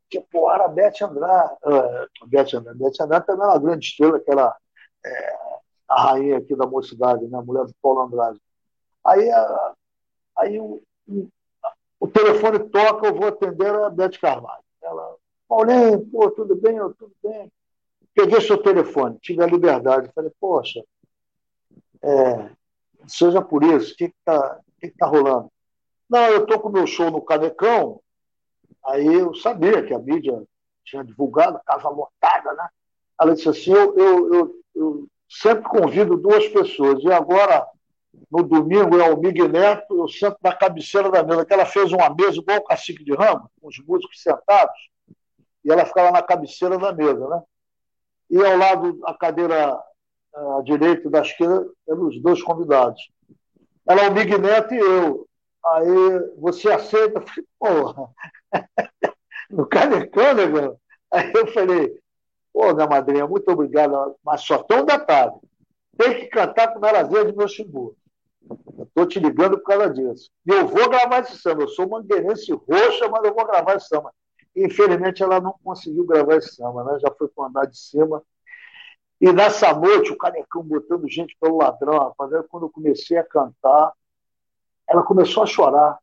que 0.08 0.20
porra, 0.20 0.64
a 0.64 0.68
Beth 0.68 1.02
Andrade, 1.02 1.54
uh, 1.64 2.26
Beth 2.26 2.54
Andrade, 2.54 2.78
Beth 2.78 3.00
Andrade 3.00 3.26
também 3.26 3.44
é 3.44 3.50
uma 3.50 3.58
grande 3.58 3.86
estrela, 3.86 4.16
aquela 4.16 4.56
é, 5.04 5.36
a 5.88 6.02
rainha 6.02 6.38
aqui 6.38 6.56
da 6.56 6.66
mocidade, 6.66 7.26
né, 7.26 7.38
a 7.38 7.42
mulher 7.42 7.66
do 7.66 7.74
Paulo 7.80 8.02
Andrade. 8.02 8.40
Aí, 9.04 9.28
aí 10.36 10.60
o, 10.60 10.82
o, 12.00 12.08
telefone 12.08 12.58
toca, 12.70 13.06
eu 13.06 13.14
vou 13.14 13.28
atender 13.28 13.74
a 13.74 13.90
Beth 13.90 14.18
Carvalho. 14.20 14.62
Ela 14.82 15.16
Paulinho, 15.48 16.06
pô, 16.10 16.30
tudo 16.30 16.54
bem? 16.56 16.76
Eu, 16.76 16.92
tudo 16.94 17.12
bem. 17.22 17.50
Peguei 18.18 18.40
seu 18.40 18.58
telefone, 18.58 19.16
tive 19.20 19.44
a 19.44 19.46
liberdade. 19.46 20.10
Falei, 20.12 20.32
poxa, 20.40 20.82
é, 22.02 22.50
seja 23.06 23.40
por 23.40 23.62
isso, 23.62 23.94
o 23.94 23.96
que 23.96 24.06
está 24.06 24.58
que 24.80 24.88
que 24.90 24.96
tá 24.96 25.06
rolando? 25.06 25.48
Não, 26.10 26.26
eu 26.26 26.42
estou 26.42 26.58
com 26.58 26.68
meu 26.68 26.84
show 26.84 27.12
no 27.12 27.22
Canecão, 27.22 28.00
aí 28.84 29.06
eu 29.06 29.32
sabia 29.36 29.84
que 29.84 29.94
a 29.94 30.00
mídia 30.00 30.42
tinha 30.84 31.04
divulgado, 31.04 31.60
casa 31.64 31.88
lotada, 31.88 32.54
né? 32.54 32.68
Ela 33.20 33.34
disse 33.36 33.50
assim, 33.50 33.72
eu, 33.72 33.96
eu, 33.96 34.34
eu, 34.34 34.54
eu 34.74 35.08
sempre 35.28 35.68
convido 35.68 36.16
duas 36.16 36.48
pessoas, 36.48 37.00
e 37.04 37.12
agora 37.12 37.68
no 38.32 38.42
domingo 38.42 38.98
é 38.98 39.08
o 39.12 39.16
Miguel 39.16 39.48
Neto, 39.48 39.96
eu 39.96 40.08
sento 40.08 40.38
na 40.42 40.52
cabeceira 40.52 41.08
da 41.08 41.22
mesa, 41.22 41.46
que 41.46 41.54
ela 41.54 41.66
fez 41.66 41.92
uma 41.92 42.12
mesa 42.12 42.38
igual 42.38 42.58
o 42.58 42.64
Cacique 42.64 43.04
de 43.04 43.14
Ramos, 43.14 43.48
com 43.60 43.68
os 43.68 43.78
músicos 43.86 44.20
sentados, 44.20 44.90
e 45.64 45.70
ela 45.70 45.86
ficava 45.86 46.10
na 46.10 46.20
cabeceira 46.20 46.76
da 46.76 46.92
mesa, 46.92 47.28
né? 47.28 47.42
E 48.30 48.44
ao 48.44 48.56
lado, 48.56 48.98
a 49.04 49.14
cadeira 49.14 49.78
à 50.34 50.62
direita 50.62 51.08
e 51.08 51.10
da 51.10 51.20
esquerda, 51.20 51.66
eram 51.88 52.06
os 52.06 52.20
dois 52.20 52.42
convidados. 52.42 53.10
Ela 53.86 54.02
é 54.02 54.08
o 54.08 54.14
Miguel 54.14 54.38
Neto 54.38 54.74
e 54.74 54.78
eu. 54.78 55.26
Aí, 55.64 56.34
você 56.38 56.70
aceita? 56.70 57.18
Eu 57.18 57.26
falei, 57.26 57.46
porra, 57.58 58.08
no 59.50 59.66
Canecão, 59.66 60.34
negão? 60.34 60.76
Aí 61.10 61.32
eu 61.34 61.46
falei, 61.48 61.98
pô, 62.52 62.74
minha 62.74 62.86
madrinha, 62.86 63.26
muito 63.26 63.50
obrigado, 63.50 64.16
mas 64.22 64.42
só 64.42 64.64
um 64.72 64.84
detalhe. 64.84 65.32
Tem 65.96 66.20
que 66.20 66.26
cantar 66.26 66.72
com 66.72 66.78
Narazinha 66.78 67.24
de 67.24 67.36
meu 67.36 67.48
Xingu. 67.48 67.96
Estou 68.82 69.06
te 69.06 69.18
ligando 69.18 69.58
por 69.58 69.64
causa 69.64 69.90
disso. 69.90 70.30
E 70.46 70.50
eu 70.52 70.66
vou 70.66 70.88
gravar 70.88 71.20
esse 71.20 71.36
samba. 71.38 71.62
Eu 71.62 71.68
sou 71.68 71.88
mangueirense 71.88 72.52
roxa, 72.52 73.08
mas 73.08 73.24
eu 73.24 73.34
vou 73.34 73.46
gravar 73.46 73.76
esse 73.76 73.88
samba. 73.88 74.12
Infelizmente, 74.54 75.22
ela 75.22 75.40
não 75.40 75.54
conseguiu 75.62 76.04
gravar 76.04 76.36
esse 76.36 76.54
samba, 76.54 76.84
né? 76.84 76.98
já 77.00 77.10
foi 77.16 77.28
para 77.28 77.46
andar 77.46 77.66
de 77.66 77.78
cima. 77.78 78.22
E 79.20 79.32
nessa 79.32 79.72
noite, 79.74 80.12
o 80.12 80.16
Canecão 80.16 80.62
botando 80.62 81.08
gente 81.08 81.36
pelo 81.40 81.58
ladrão, 81.58 81.98
rapaz, 81.98 82.30
quando 82.48 82.66
eu 82.66 82.70
comecei 82.70 83.16
a 83.18 83.24
cantar, 83.24 83.92
ela 84.88 85.02
começou 85.02 85.42
a 85.42 85.46
chorar. 85.46 85.98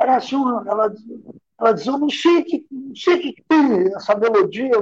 Era 0.00 0.16
assim, 0.16 0.36
ela, 0.36 0.92
ela 1.58 1.72
dizia, 1.72 1.92
eu 1.92 1.98
não 1.98 2.10
sei 2.10 2.42
que, 2.44 2.66
não 2.70 2.94
sei 2.94 3.18
que 3.18 3.42
tem 3.48 3.94
essa 3.94 4.14
melodia. 4.16 4.72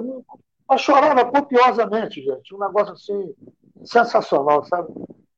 Ela 0.68 0.78
chorava 0.78 1.24
copiosamente, 1.24 2.22
gente. 2.22 2.54
Um 2.54 2.58
negócio 2.58 2.94
assim, 2.94 3.34
sensacional, 3.84 4.64
sabe? 4.64 4.92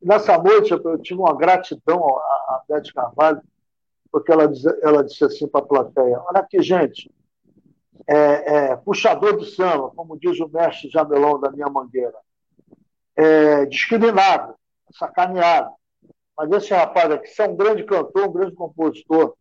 nessa 0.06 0.38
noite 0.38 0.72
eu 0.72 0.98
tive 0.98 1.20
uma 1.20 1.36
gratidão 1.36 2.06
à 2.18 2.62
Beth 2.68 2.92
Carvalho, 2.94 3.42
porque 4.10 4.30
ela, 4.30 4.46
diz, 4.46 4.64
ela 4.82 5.02
disse 5.02 5.24
assim 5.24 5.48
para 5.48 5.60
a 5.60 5.66
plateia: 5.66 6.22
Olha 6.28 6.40
aqui, 6.40 6.62
gente, 6.62 7.10
é, 8.06 8.14
é, 8.14 8.76
puxador 8.76 9.36
de 9.36 9.46
samba, 9.46 9.90
como 9.90 10.18
diz 10.18 10.38
o 10.40 10.48
mestre 10.48 10.88
Jamelão 10.88 11.40
da 11.40 11.50
minha 11.50 11.68
mangueira, 11.68 12.16
é, 13.16 13.66
discriminado, 13.66 14.54
sacaneado. 14.92 15.70
Mas 16.36 16.50
esse 16.52 16.74
rapaz 16.74 17.10
aqui 17.10 17.28
é 17.40 17.48
um 17.48 17.56
grande 17.56 17.84
cantor, 17.84 18.28
um 18.28 18.32
grande 18.32 18.54
compositor, 18.54 19.34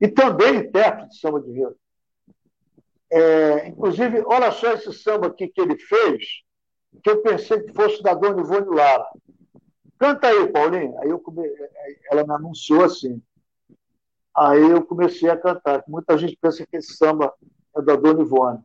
e 0.00 0.08
também 0.08 0.56
intérprete 0.56 1.10
de 1.10 1.18
samba 1.18 1.40
de 1.40 1.52
rio. 1.52 1.76
É, 3.10 3.68
inclusive, 3.68 4.22
olha 4.26 4.50
só 4.52 4.72
esse 4.72 4.92
samba 4.92 5.26
aqui 5.26 5.48
que 5.48 5.60
ele 5.60 5.76
fez, 5.76 6.24
que 7.02 7.10
eu 7.10 7.20
pensei 7.20 7.60
que 7.60 7.72
fosse 7.74 8.02
da 8.02 8.14
Dona 8.14 8.40
Ivone 8.40 8.74
Lara. 8.74 9.06
Canta 9.98 10.28
aí, 10.28 10.48
Paulinho. 10.50 10.98
Aí 10.98 11.10
eu 11.10 11.18
come... 11.18 11.42
ela 12.10 12.24
me 12.24 12.32
anunciou 12.32 12.84
assim. 12.84 13.22
Aí 14.34 14.70
eu 14.70 14.82
comecei 14.84 15.28
a 15.28 15.36
cantar. 15.36 15.84
Muita 15.86 16.16
gente 16.16 16.36
pensa 16.40 16.66
que 16.66 16.76
esse 16.76 16.96
samba 16.96 17.32
é 17.76 17.82
da 17.82 17.96
Dona 17.96 18.22
Ivone. 18.22 18.60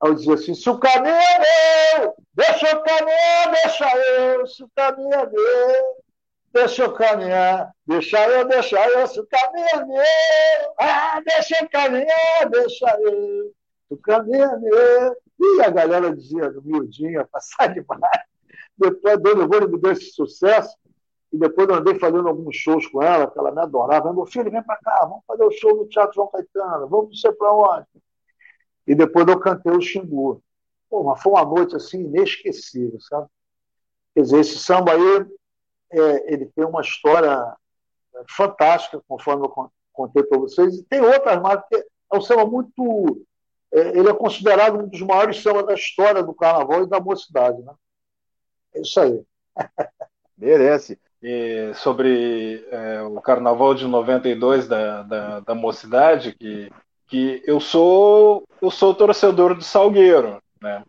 Aí 0.00 0.10
eu 0.10 0.14
dizia 0.14 0.34
assim: 0.34 0.54
se 0.54 0.70
o 0.70 0.78
caminho 0.78 1.14
é 1.14 1.38
meu, 2.00 2.14
deixa 2.32 2.70
eu 2.70 2.82
caminhar, 2.82 3.50
deixa 3.50 3.96
eu. 3.96 4.46
Se 4.46 4.62
o 4.62 4.70
caminho 4.74 5.14
é 5.14 5.26
meu, 5.26 6.04
deixa 6.52 6.84
eu 6.84 6.92
caminhar, 6.92 7.72
deixa 7.86 8.28
eu, 8.28 8.44
deixa 8.46 8.88
eu. 8.88 9.06
Se 9.08 9.20
o 9.20 9.26
caminho 9.26 9.66
é 9.72 9.84
meu, 9.84 10.74
ah, 10.78 11.20
deixa 11.26 11.56
eu 11.60 11.68
caminhar, 11.68 12.50
deixa 12.50 13.00
eu. 13.00 13.52
Se 13.88 13.94
o 13.94 13.96
caminho 13.96 14.44
é 14.44 14.58
meu. 14.58 15.16
E 15.40 15.62
a 15.62 15.70
galera 15.70 16.14
dizia, 16.14 16.50
no 16.50 16.62
miudinho, 16.62 17.26
passar 17.30 17.68
demais. 17.68 18.00
Depois 18.76 19.14
a 19.14 19.16
Dona 19.16 19.44
Ivone 19.44 19.72
me 19.72 19.80
deu 19.80 19.92
esse 19.92 20.12
sucesso, 20.12 20.76
e 21.32 21.38
depois 21.38 21.68
eu 21.68 21.74
andei 21.74 21.98
fazendo 21.98 22.28
alguns 22.28 22.56
shows 22.56 22.86
com 22.86 23.02
ela, 23.02 23.30
que 23.30 23.38
ela 23.38 23.52
me 23.52 23.60
adorava. 23.60 24.12
Meu 24.12 24.26
filho, 24.26 24.50
vem 24.50 24.62
para 24.62 24.78
cá, 24.78 25.00
vamos 25.00 25.24
fazer 25.26 25.44
o 25.44 25.50
show 25.50 25.76
no 25.76 25.86
Teatro 25.86 26.14
João 26.14 26.28
Caetano, 26.28 26.88
vamos 26.88 27.20
sei 27.20 27.32
para 27.32 27.52
onde. 27.52 27.86
E 28.86 28.94
depois 28.94 29.26
eu 29.28 29.38
cantei 29.38 29.72
o 29.72 29.80
Xingu. 29.80 30.42
Pô, 30.88 31.04
mas 31.04 31.22
foi 31.22 31.32
uma 31.32 31.44
noite 31.44 31.76
assim 31.76 32.00
inesquecível, 32.00 32.98
sabe? 33.00 33.28
Quer 34.14 34.22
dizer, 34.22 34.40
esse 34.40 34.58
samba 34.58 34.92
aí, 34.92 35.26
é, 35.90 36.32
ele 36.32 36.46
tem 36.46 36.64
uma 36.64 36.80
história 36.80 37.54
fantástica, 38.30 39.02
conforme 39.06 39.46
eu 39.46 39.70
contei 39.92 40.22
para 40.22 40.38
vocês, 40.38 40.76
e 40.76 40.82
tem 40.84 41.00
outras 41.00 41.40
mais, 41.42 41.60
porque 41.60 41.76
é 41.76 42.16
um 42.16 42.22
samba 42.22 42.46
muito. 42.46 43.26
É, 43.70 43.98
ele 43.98 44.08
é 44.08 44.14
considerado 44.14 44.78
um 44.78 44.88
dos 44.88 45.02
maiores 45.02 45.42
sambas 45.42 45.66
da 45.66 45.74
história 45.74 46.22
do 46.22 46.32
carnaval 46.32 46.84
e 46.84 46.88
da 46.88 46.98
mocidade, 46.98 47.60
né? 47.62 47.74
É 48.74 48.80
isso 48.80 48.98
aí. 48.98 49.22
Merece. 50.38 50.98
E 51.22 51.72
sobre 51.74 52.64
é, 52.70 53.02
o 53.02 53.20
Carnaval 53.20 53.74
de 53.74 53.86
92 53.86 54.68
da, 54.68 55.02
da, 55.02 55.40
da 55.40 55.54
mocidade, 55.54 56.32
que, 56.38 56.70
que 57.08 57.42
eu 57.44 57.58
sou 57.58 58.44
eu 58.62 58.70
sou 58.70 58.94
torcedor 58.94 59.54
do 59.54 59.62
Salgueiro, 59.62 60.40
né? 60.62 60.84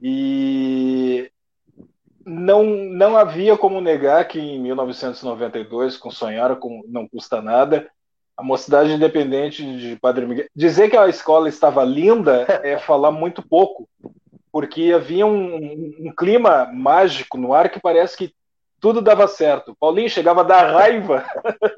E 0.00 1.30
não, 2.24 2.64
não 2.64 3.16
havia 3.16 3.56
como 3.56 3.80
negar 3.80 4.26
que 4.26 4.38
em 4.38 4.60
1992, 4.60 5.96
com 5.96 6.10
Sonhar 6.10 6.56
com 6.56 6.82
Não 6.86 7.08
Custa 7.08 7.40
Nada, 7.40 7.88
a 8.36 8.42
Mocidade 8.42 8.92
Independente 8.92 9.62
de 9.78 9.96
Padre 9.96 10.26
Miguel. 10.26 10.46
Dizer 10.54 10.88
que 10.88 10.96
a 10.96 11.08
escola 11.08 11.48
estava 11.48 11.84
linda 11.84 12.46
é 12.62 12.78
falar 12.78 13.10
muito 13.10 13.42
pouco, 13.42 13.88
porque 14.50 14.92
havia 14.92 15.26
um, 15.26 16.06
um, 16.06 16.12
clima 16.16 16.66
mágico 16.72 17.38
no 17.38 17.52
ar 17.52 17.70
que 17.70 17.80
parece 17.80 18.16
que 18.16 18.34
tudo 18.82 19.00
dava 19.00 19.28
certo. 19.28 19.76
Paulinho 19.78 20.10
chegava 20.10 20.40
a 20.40 20.44
dar 20.44 20.72
raiva 20.72 21.24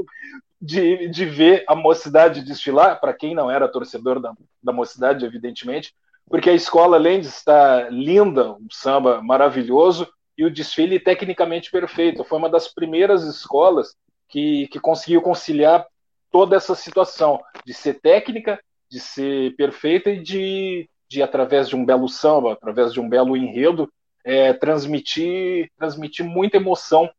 de, 0.61 1.07
de 1.09 1.27
ver 1.27 1.62
a 1.69 1.75
mocidade 1.75 2.43
desfilar, 2.43 2.99
para 2.99 3.12
quem 3.12 3.35
não 3.35 3.51
era 3.51 3.69
torcedor 3.69 4.19
da, 4.19 4.33
da 4.62 4.73
mocidade, 4.73 5.27
evidentemente, 5.27 5.95
porque 6.27 6.49
a 6.49 6.55
escola, 6.55 6.97
além 6.97 7.21
de 7.21 7.27
estar 7.27 7.93
linda, 7.93 8.53
um 8.55 8.67
samba 8.71 9.21
maravilhoso, 9.23 10.09
e 10.37 10.47
o 10.47 10.51
desfile 10.51 10.99
tecnicamente 10.99 11.71
perfeito. 11.71 12.25
Foi 12.25 12.38
uma 12.38 12.49
das 12.49 12.67
primeiras 12.67 13.23
escolas 13.23 13.95
que, 14.29 14.67
que 14.69 14.81
conseguiu 14.81 15.21
conciliar 15.21 15.87
toda 16.33 16.57
essa 16.57 16.75
situação 16.75 17.38
de 17.64 17.75
ser 17.75 18.01
técnica, 18.01 18.59
de 18.90 18.99
ser 18.99 19.55
perfeita 19.57 20.11
e 20.11 20.21
de 20.21 20.88
de 21.09 21.23
através 21.23 21.69
de 21.69 21.77
um 21.77 21.85
belo 21.85 22.09
samba, 22.09 22.55
através 22.55 22.93
de 22.93 23.01
um 23.01 23.09
belo 23.09 23.37
enredo, 23.37 23.88
é, 24.25 24.53
transmitir, 24.55 25.71
transmitir 25.79 26.25
muita 26.25 26.57
emoção. 26.57 27.11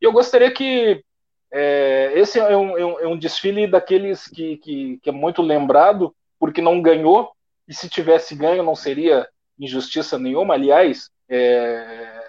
E 0.00 0.04
eu 0.04 0.12
gostaria 0.12 0.50
que 0.50 1.02
é, 1.50 2.12
esse 2.16 2.38
é 2.38 2.56
um, 2.56 2.76
é 2.76 3.06
um, 3.06 3.14
é 3.14 3.16
desfile 3.16 3.66
daqueles 3.66 4.26
que, 4.28 4.58
que, 4.58 4.98
que, 5.02 5.08
é 5.08 5.12
muito 5.12 5.40
lembrado 5.40 6.14
porque 6.38 6.60
não 6.60 6.82
ganhou, 6.82 7.30
e 7.66 7.74
se 7.74 7.88
tivesse 7.88 8.34
ganho 8.34 8.62
não 8.62 8.74
seria 8.74 9.26
injustiça 9.58 10.18
nenhuma. 10.18 10.54
Aliás, 10.54 11.10
é, 11.28 12.20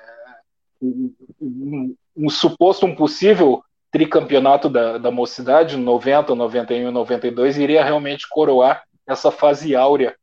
um, 0.82 1.14
um, 1.42 1.96
um, 2.16 2.30
suposto, 2.30 2.86
um 2.86 2.96
possível 2.96 3.64
tricampeonato 3.92 4.70
da, 4.70 4.98
da 4.98 5.12
mocidade, 5.12 5.76
90, 5.76 6.36
91 6.36 6.90
e 6.90 6.92
92, 6.92 7.58
iria 7.58 7.84
realmente 7.84 8.28
coroar 8.30 8.84
essa 9.08 9.32
fase 9.32 9.76
áurea 9.76 10.16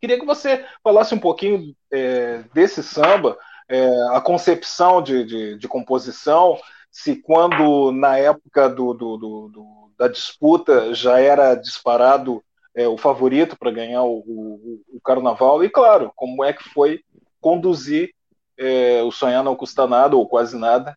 Queria 0.00 0.18
que 0.18 0.26
você 0.26 0.64
falasse 0.82 1.14
um 1.14 1.18
pouquinho 1.18 1.74
é, 1.90 2.44
desse 2.52 2.82
samba, 2.82 3.38
é, 3.68 3.88
a 4.12 4.20
concepção 4.20 5.02
de, 5.02 5.24
de, 5.24 5.58
de, 5.58 5.68
composição, 5.68 6.58
se 6.90 7.16
quando 7.16 7.90
na 7.92 8.16
época 8.16 8.68
do, 8.68 8.94
do, 8.94 9.16
do, 9.16 9.90
da 9.98 10.08
disputa 10.08 10.94
já 10.94 11.18
era 11.18 11.54
disparado 11.54 12.42
é, 12.74 12.86
o 12.86 12.96
favorito 12.96 13.56
para 13.58 13.70
ganhar 13.70 14.02
o, 14.02 14.18
o, 14.18 14.82
o, 14.96 15.00
carnaval, 15.00 15.64
e 15.64 15.70
claro, 15.70 16.12
como 16.14 16.44
é 16.44 16.52
que 16.52 16.68
foi 16.70 17.00
conduzir 17.40 18.12
é, 18.58 19.02
o 19.02 19.10
Sonhar 19.10 19.42
Não 19.42 19.56
Custa 19.56 19.86
Nada, 19.86 20.16
ou 20.16 20.28
quase 20.28 20.56
nada, 20.56 20.96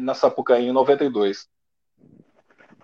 na 0.00 0.14
Sapucaí 0.14 0.66
em 0.66 0.72
92. 0.72 1.48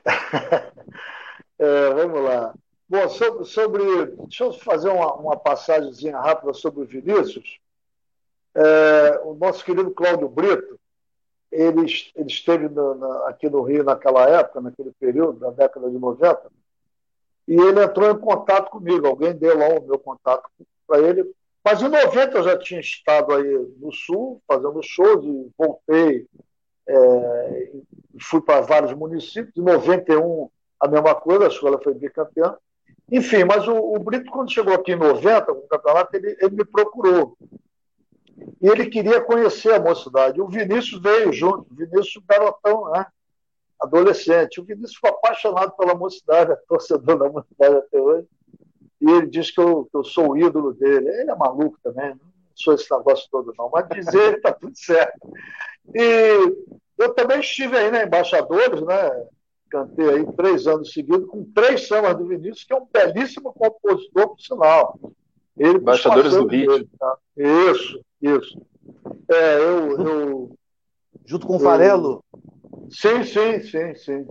é, 1.58 1.90
vamos 1.94 2.22
lá. 2.22 2.54
Bom, 2.90 3.08
sobre, 3.08 3.44
sobre, 3.44 4.06
deixa 4.26 4.42
eu 4.42 4.52
fazer 4.52 4.88
uma, 4.88 5.14
uma 5.14 5.40
rápida 6.20 6.52
sobre 6.52 6.82
o 6.82 6.86
Vinícius. 6.86 7.60
É, 8.52 9.20
o 9.22 9.34
nosso 9.34 9.64
querido 9.64 9.92
Cláudio 9.92 10.28
Brito, 10.28 10.76
ele, 11.52 11.86
ele 12.16 12.26
esteve 12.26 12.68
no, 12.68 12.96
na, 12.96 13.28
aqui 13.28 13.48
no 13.48 13.62
Rio 13.62 13.84
naquela 13.84 14.28
época, 14.28 14.60
naquele 14.60 14.90
período, 14.98 15.38
da 15.38 15.50
década 15.50 15.88
de 15.88 15.96
90, 15.96 16.50
E 17.46 17.54
ele 17.54 17.80
entrou 17.80 18.10
em 18.10 18.18
contato 18.18 18.70
comigo, 18.70 19.06
alguém 19.06 19.34
deu 19.34 19.56
lá 19.56 19.68
o 19.68 19.86
meu 19.86 19.98
contato 20.00 20.50
para 20.84 20.98
ele. 20.98 21.32
Mas 21.64 21.80
em 21.82 21.88
90 21.88 22.38
eu 22.38 22.42
já 22.42 22.58
tinha 22.58 22.80
estado 22.80 23.32
aí 23.32 23.72
no 23.78 23.92
Sul, 23.92 24.42
fazendo 24.48 24.82
shows, 24.82 25.24
e 25.24 25.48
voltei, 25.56 26.26
é, 26.88 27.72
fui 28.20 28.40
para 28.40 28.62
vários 28.62 28.92
municípios. 28.94 29.56
Em 29.56 29.62
91, 29.62 30.50
a 30.80 30.88
mesma 30.88 31.14
coisa, 31.14 31.44
a 31.44 31.48
escola 31.48 31.80
foi 31.80 31.94
bicampeã. 31.94 32.58
Enfim, 33.10 33.44
mas 33.44 33.66
o, 33.66 33.74
o 33.74 33.98
Brito, 33.98 34.30
quando 34.30 34.52
chegou 34.52 34.74
aqui 34.74 34.92
em 34.92 34.96
90, 34.96 35.52
no 35.52 35.62
campeonato, 35.62 36.16
ele, 36.16 36.36
ele 36.40 36.56
me 36.56 36.64
procurou. 36.64 37.36
E 38.60 38.68
ele 38.68 38.86
queria 38.86 39.20
conhecer 39.20 39.72
a 39.74 39.80
mocidade. 39.80 40.40
O 40.40 40.48
Vinícius 40.48 41.00
veio 41.02 41.32
junto, 41.32 41.66
o 41.70 41.74
Vinícius 41.74 42.22
garotão, 42.26 42.90
né? 42.90 43.06
adolescente. 43.80 44.60
O 44.60 44.64
Vinícius 44.64 44.94
ficou 44.94 45.10
apaixonado 45.10 45.72
pela 45.72 45.94
mocidade, 45.94 46.52
é 46.52 46.56
torcedor 46.68 47.18
da 47.18 47.28
mocidade 47.28 47.76
até 47.76 47.98
hoje. 47.98 48.28
E 49.00 49.10
ele 49.10 49.26
diz 49.28 49.50
que 49.50 49.60
eu, 49.60 49.86
que 49.90 49.96
eu 49.96 50.04
sou 50.04 50.30
o 50.30 50.36
ídolo 50.36 50.74
dele. 50.74 51.08
Ele 51.08 51.30
é 51.30 51.34
maluco 51.34 51.78
também, 51.82 52.10
não 52.10 52.30
sou 52.54 52.74
esse 52.74 52.90
negócio 52.90 53.26
todo, 53.30 53.54
não. 53.58 53.70
Mas 53.70 53.88
dizer 53.88 54.36
está 54.36 54.52
tudo 54.52 54.76
certo. 54.76 55.32
E 55.94 56.56
eu 56.98 57.14
também 57.14 57.40
estive 57.40 57.76
aí 57.76 57.90
na 57.90 58.04
Embaixadores, 58.04 58.82
né? 58.82 59.26
Cantei 59.70 60.08
aí 60.08 60.26
três 60.32 60.66
anos 60.66 60.92
seguidos 60.92 61.28
com 61.28 61.44
três 61.44 61.86
sambas 61.86 62.16
do 62.16 62.26
Vinícius, 62.26 62.64
que 62.64 62.72
é 62.72 62.76
um 62.76 62.86
belíssimo 62.92 63.52
compositor, 63.52 64.28
por 64.28 64.40
sinal. 64.40 64.98
Ele, 65.56 65.78
Embaixadores 65.78 66.32
do 66.32 66.46
Rio. 66.46 66.88
Tá? 66.98 67.16
Isso, 67.36 68.00
isso. 68.20 68.60
É, 69.28 69.58
eu, 69.58 70.00
eu, 70.00 70.58
Junto 71.24 71.46
com 71.46 71.56
o 71.56 71.60
Farelo? 71.60 72.24
Sim, 72.90 73.22
sim, 73.22 73.60
sim, 73.62 73.94
sim. 73.94 74.26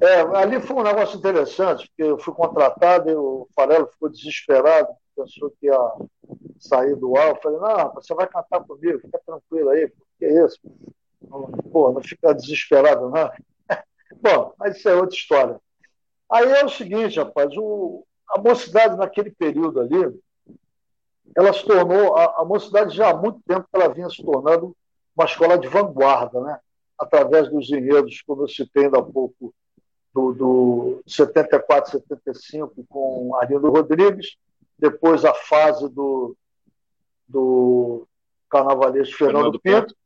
É, 0.00 0.20
ali 0.20 0.60
foi 0.60 0.76
um 0.76 0.82
negócio 0.84 1.18
interessante, 1.18 1.88
porque 1.88 2.04
eu 2.04 2.18
fui 2.18 2.32
contratado 2.32 3.10
e 3.10 3.14
o 3.16 3.48
Farelo 3.52 3.88
ficou 3.88 4.08
desesperado, 4.08 4.88
pensou 5.16 5.50
que 5.58 5.66
ia 5.66 5.92
sair 6.60 6.94
do 6.94 7.16
ar. 7.16 7.30
Eu 7.30 7.36
falei, 7.42 7.58
não, 7.58 7.92
você 7.94 8.14
vai 8.14 8.28
cantar 8.28 8.60
comigo, 8.60 9.00
fica 9.00 9.20
tranquilo 9.26 9.70
aí, 9.70 9.92
que 10.18 10.24
é 10.24 10.44
isso? 10.44 10.60
Pô, 11.72 11.90
não 11.90 12.00
fica 12.00 12.32
desesperado, 12.32 13.10
não. 13.10 13.30
Bom, 14.20 14.54
mas 14.58 14.76
isso 14.76 14.88
é 14.88 14.94
outra 14.94 15.16
história. 15.16 15.60
Aí 16.30 16.50
é 16.50 16.64
o 16.64 16.68
seguinte, 16.68 17.18
rapaz, 17.18 17.50
o, 17.56 18.04
a 18.30 18.38
mocidade 18.38 18.96
naquele 18.96 19.30
período 19.30 19.80
ali, 19.80 20.20
ela 21.34 21.52
se 21.52 21.64
tornou, 21.64 22.16
a, 22.16 22.40
a 22.40 22.44
mocidade 22.44 22.94
já 22.94 23.10
há 23.10 23.16
muito 23.16 23.40
tempo 23.46 23.66
ela 23.72 23.92
vinha 23.92 24.08
se 24.10 24.22
tornando 24.22 24.76
uma 25.16 25.24
escola 25.24 25.58
de 25.58 25.68
vanguarda, 25.68 26.40
né? 26.40 26.58
através 26.98 27.48
dos 27.48 27.70
enredos, 27.70 28.22
como 28.26 28.42
eu 28.42 28.48
citei 28.48 28.86
ainda 28.86 28.98
há 28.98 29.02
pouco, 29.02 29.54
do, 30.12 30.32
do 30.32 31.02
74, 31.06 31.92
75, 31.92 32.84
com 32.88 33.36
Arlindo 33.36 33.70
Rodrigues, 33.70 34.36
depois 34.76 35.24
a 35.24 35.32
fase 35.32 35.88
do, 35.88 36.36
do 37.28 38.06
carnavalesco 38.50 39.16
Fernando, 39.16 39.60
Fernando 39.60 39.60
Pinto, 39.60 39.96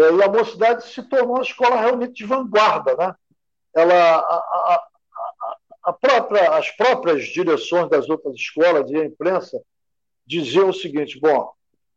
é, 0.00 0.14
e 0.14 0.22
a 0.22 0.28
mocidade 0.28 0.86
se 0.86 1.02
tornou 1.02 1.36
uma 1.36 1.42
escola 1.42 1.76
realmente 1.76 2.14
de 2.14 2.24
vanguarda. 2.24 2.96
Né? 2.96 3.14
Ela, 3.74 4.16
a, 4.16 4.34
a, 4.34 4.86
a 5.84 5.92
própria, 5.92 6.56
as 6.56 6.70
próprias 6.70 7.24
direções 7.24 7.88
das 7.88 8.08
outras 8.08 8.34
escolas 8.34 8.90
e 8.90 8.96
a 8.96 9.04
imprensa 9.04 9.60
diziam 10.26 10.68
o 10.68 10.74
seguinte: 10.74 11.18
bom, 11.20 11.52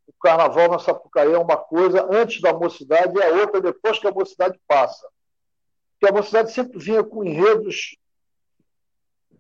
o 0.07 0.13
carnaval 0.21 0.69
na 0.69 0.79
Sapucaí 0.79 1.31
é 1.31 1.37
uma 1.37 1.57
coisa 1.57 2.07
antes 2.11 2.41
da 2.41 2.53
mocidade 2.53 3.17
e 3.17 3.23
a 3.23 3.29
outra 3.29 3.61
depois 3.61 3.99
que 3.99 4.07
a 4.07 4.11
mocidade 4.11 4.59
passa. 4.67 5.07
Porque 5.93 6.11
a 6.11 6.15
mocidade 6.15 6.51
sempre 6.51 6.79
vinha 6.79 7.03
com 7.03 7.23
enredos 7.23 7.95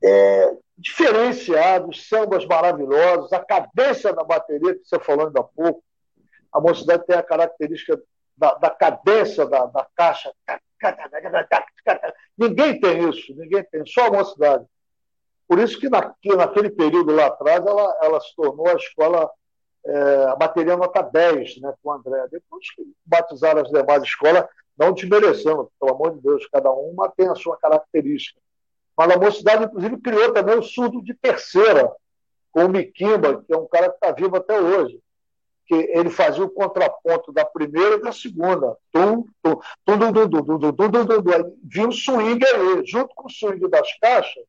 é, 0.03 0.57
diferenciados, 0.77 2.07
sambas 2.07 2.45
maravilhosos, 2.45 3.31
a 3.33 3.39
cadência 3.39 4.13
da 4.13 4.23
bateria, 4.23 4.75
que 4.75 4.85
você 4.85 4.99
falou 4.99 5.27
ainda 5.27 5.39
há 5.39 5.43
pouco. 5.43 5.83
A 6.51 6.61
mocidade 6.61 7.05
tem 7.05 7.15
a 7.15 7.23
característica 7.23 8.01
da, 8.35 8.53
da 8.55 8.69
cadência 8.69 9.45
da, 9.45 9.65
da 9.65 9.87
caixa. 9.95 10.31
Ninguém 12.37 12.79
tem 12.79 13.09
isso, 13.09 13.33
ninguém 13.35 13.63
tem, 13.63 13.85
só 13.85 14.07
a 14.07 14.11
mocidade. 14.11 14.65
Por 15.47 15.59
isso 15.59 15.79
que, 15.79 15.89
na, 15.89 16.13
que 16.21 16.35
naquele 16.35 16.69
período 16.69 17.13
lá 17.13 17.27
atrás 17.27 17.65
ela, 17.65 17.97
ela 18.01 18.19
se 18.19 18.35
tornou 18.35 18.67
a 18.67 18.75
escola 18.75 19.29
é, 19.85 20.25
a 20.29 20.35
bateria 20.35 20.77
nota 20.77 21.01
10 21.01 21.59
né, 21.59 21.73
com 21.81 21.89
o 21.89 21.93
André. 21.93 22.27
Depois 22.31 22.71
que 22.73 22.83
batizaram 23.05 23.61
as 23.61 23.69
demais 23.69 24.03
escolas, 24.03 24.45
não 24.77 24.93
desmerecendo, 24.93 25.71
pelo 25.79 25.93
amor 25.93 26.15
de 26.15 26.21
Deus, 26.21 26.47
cada 26.47 26.71
uma 26.71 27.09
tem 27.09 27.27
a 27.27 27.35
sua 27.35 27.57
característica. 27.57 28.39
Mas 28.97 29.11
a 29.11 29.17
mocidade, 29.17 29.65
inclusive, 29.65 29.97
criou 29.97 30.33
também 30.33 30.57
o 30.57 30.63
surdo 30.63 31.03
de 31.03 31.13
terceira, 31.13 31.91
com 32.51 32.65
o 32.65 32.69
Miquimba, 32.69 33.43
que 33.43 33.53
é 33.53 33.57
um 33.57 33.67
cara 33.67 33.89
que 33.89 33.95
está 33.95 34.11
vivo 34.11 34.37
até 34.37 34.59
hoje. 34.59 34.99
Que 35.65 35.75
ele 35.75 36.09
fazia 36.09 36.43
o 36.43 36.49
contraponto 36.49 37.31
da 37.31 37.45
primeira 37.45 37.95
e 37.95 38.01
da 38.01 38.11
segunda. 38.11 38.75
Tum, 38.91 39.25
tum, 39.41 39.61
tum, 39.85 39.97
swing 41.91 42.45
aí, 42.45 42.85
junto 42.85 43.15
com 43.15 43.27
o 43.27 43.31
swing 43.31 43.65
das 43.69 43.97
caixas, 43.99 44.43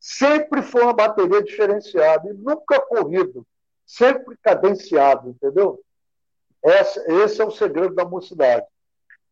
sempre 0.00 0.62
foi 0.62 0.82
uma 0.82 0.92
bateria 0.92 1.42
diferenciada 1.42 2.28
e 2.28 2.34
nunca 2.34 2.80
corrido 2.80 3.46
sempre 3.86 4.36
cadenciado, 4.42 5.30
entendeu? 5.30 5.80
Esse, 6.62 7.00
esse 7.12 7.40
é 7.40 7.44
o 7.44 7.50
segredo 7.50 7.94
da 7.94 8.04
mocidade. 8.04 8.64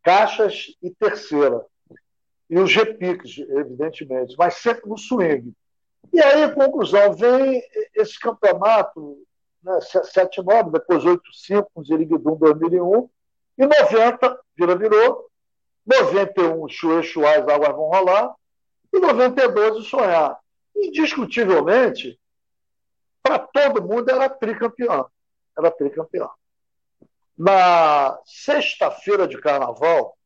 Caixas 0.02 0.74
e 0.82 0.90
terceira. 0.90 1.64
E 2.48 2.58
os 2.58 2.74
repiques, 2.74 3.38
evidentemente, 3.38 4.34
mas 4.36 4.54
sempre 4.54 4.88
no 4.88 4.98
swing. 4.98 5.52
E 6.12 6.20
aí, 6.20 6.52
conclusão, 6.52 7.12
vem 7.12 7.62
esse 7.94 8.18
campeonato, 8.18 9.22
né, 9.62 9.78
7-9, 9.78 10.72
depois 10.72 11.04
8-5, 11.04 11.66
com 11.72 11.84
Ziriguidum 11.84 12.36
2001, 12.36 13.08
e 13.58 13.66
90, 13.66 14.40
vira 14.56 14.76
virou, 14.76 15.30
91, 15.86 16.68
Chue 16.68 17.02
Chua, 17.02 17.30
as 17.36 17.48
águas 17.48 17.74
vão 17.74 17.88
rolar, 17.88 18.34
e 18.92 18.98
92, 18.98 19.76
o 19.76 19.82
Sonhar. 19.82 20.38
Indiscutivelmente, 20.74 22.18
para 23.22 23.38
todo 23.38 23.82
mundo 23.82 24.10
era 24.10 24.28
tricampeão. 24.28 25.08
Era 25.56 25.70
tricampeão. 25.70 26.30
Na 27.36 28.18
sexta-feira 28.24 29.26
de 29.26 29.38
carnaval, 29.40 30.16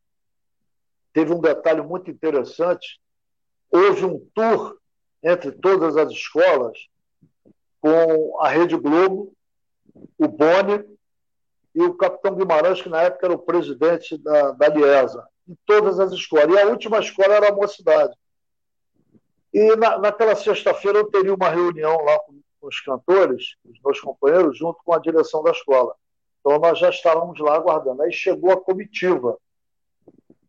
teve 1.12 1.32
um 1.32 1.40
detalhe 1.40 1.80
muito 1.82 2.10
interessante. 2.10 3.00
Houve 3.70 4.04
um 4.04 4.18
tour 4.34 4.78
entre 5.22 5.52
todas 5.52 5.96
as 5.96 6.10
escolas 6.10 6.78
com 7.84 8.40
a 8.40 8.48
Rede 8.48 8.76
Globo, 8.76 9.34
o 10.16 10.26
Boni 10.26 10.82
e 11.74 11.82
o 11.82 11.94
capitão 11.94 12.34
Guimarães, 12.34 12.80
que 12.80 12.88
na 12.88 13.02
época 13.02 13.26
era 13.26 13.34
o 13.34 13.38
presidente 13.38 14.16
da, 14.16 14.52
da 14.52 14.68
Liesa, 14.68 15.28
em 15.46 15.54
todas 15.66 16.00
as 16.00 16.10
escolas. 16.12 16.54
E 16.54 16.58
a 16.58 16.66
última 16.66 16.98
escola 16.98 17.34
era 17.34 17.50
a 17.50 17.54
Mocidade. 17.54 18.14
E 19.52 19.76
na, 19.76 19.98
naquela 19.98 20.34
sexta-feira 20.34 20.98
eu 20.98 21.10
teria 21.10 21.34
uma 21.34 21.50
reunião 21.50 22.02
lá 22.02 22.18
com 22.20 22.40
com 22.64 22.68
os 22.68 22.80
cantores, 22.80 23.56
os 23.62 23.78
meus 23.84 24.00
companheiros, 24.00 24.56
junto 24.56 24.82
com 24.82 24.94
a 24.94 24.98
direção 24.98 25.42
da 25.42 25.50
escola. 25.50 25.94
Então 26.40 26.58
nós 26.58 26.78
já 26.78 26.88
estávamos 26.88 27.38
lá 27.38 27.56
aguardando. 27.56 28.02
Aí 28.02 28.10
chegou 28.10 28.52
a 28.52 28.60
comitiva. 28.60 29.36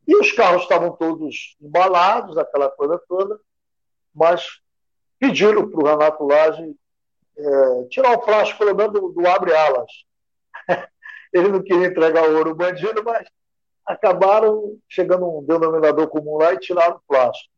E 0.07 0.15
os 0.15 0.31
carros 0.31 0.61
estavam 0.61 0.95
todos 0.95 1.57
embalados, 1.59 2.37
aquela 2.37 2.69
coisa 2.69 2.97
toda, 3.05 3.37
mas 4.13 4.61
pediram 5.19 5.69
para 5.69 5.81
o 5.81 5.85
Renato 5.85 6.23
Lage 6.23 6.75
é, 7.37 7.83
tirar 7.89 8.13
o 8.13 8.21
plástico, 8.21 8.59
pelo 8.59 8.75
menos, 8.75 8.93
do, 8.93 9.09
do 9.09 9.27
abre-alas. 9.27 9.91
Ele 11.33 11.49
não 11.49 11.61
queria 11.61 11.87
entregar 11.87 12.29
o 12.29 12.37
ouro 12.37 12.55
bandido, 12.55 13.03
mas 13.03 13.27
acabaram 13.85 14.77
chegando 14.89 15.27
um 15.27 15.43
denominador 15.43 16.07
comum 16.07 16.37
lá 16.37 16.53
e 16.53 16.59
tiraram 16.59 16.95
o 16.95 17.01
plástico. 17.07 17.53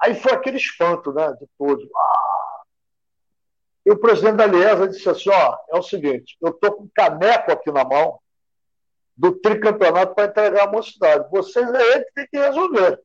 Aí 0.00 0.14
foi 0.14 0.32
aquele 0.32 0.56
espanto 0.56 1.12
né, 1.12 1.32
de 1.40 1.46
todos. 1.58 1.88
E 3.86 3.90
o 3.90 3.98
presidente 3.98 4.36
da 4.36 4.46
Liesa 4.46 4.88
disse 4.88 5.08
assim: 5.08 5.30
ó, 5.30 5.56
é 5.70 5.76
o 5.78 5.82
seguinte, 5.82 6.36
eu 6.40 6.50
estou 6.50 6.72
com 6.72 6.82
um 6.84 6.90
caneco 6.94 7.50
aqui 7.50 7.70
na 7.70 7.84
mão 7.84 8.18
do 9.16 9.32
tricampeonato 9.32 10.14
para 10.14 10.26
entregar 10.26 10.68
a 10.68 10.70
mocidade. 10.70 11.28
Vocês 11.30 11.68
é 11.72 11.92
ele 11.94 12.04
que 12.04 12.12
tem 12.14 12.28
que 12.28 12.38
resolver 12.38 13.00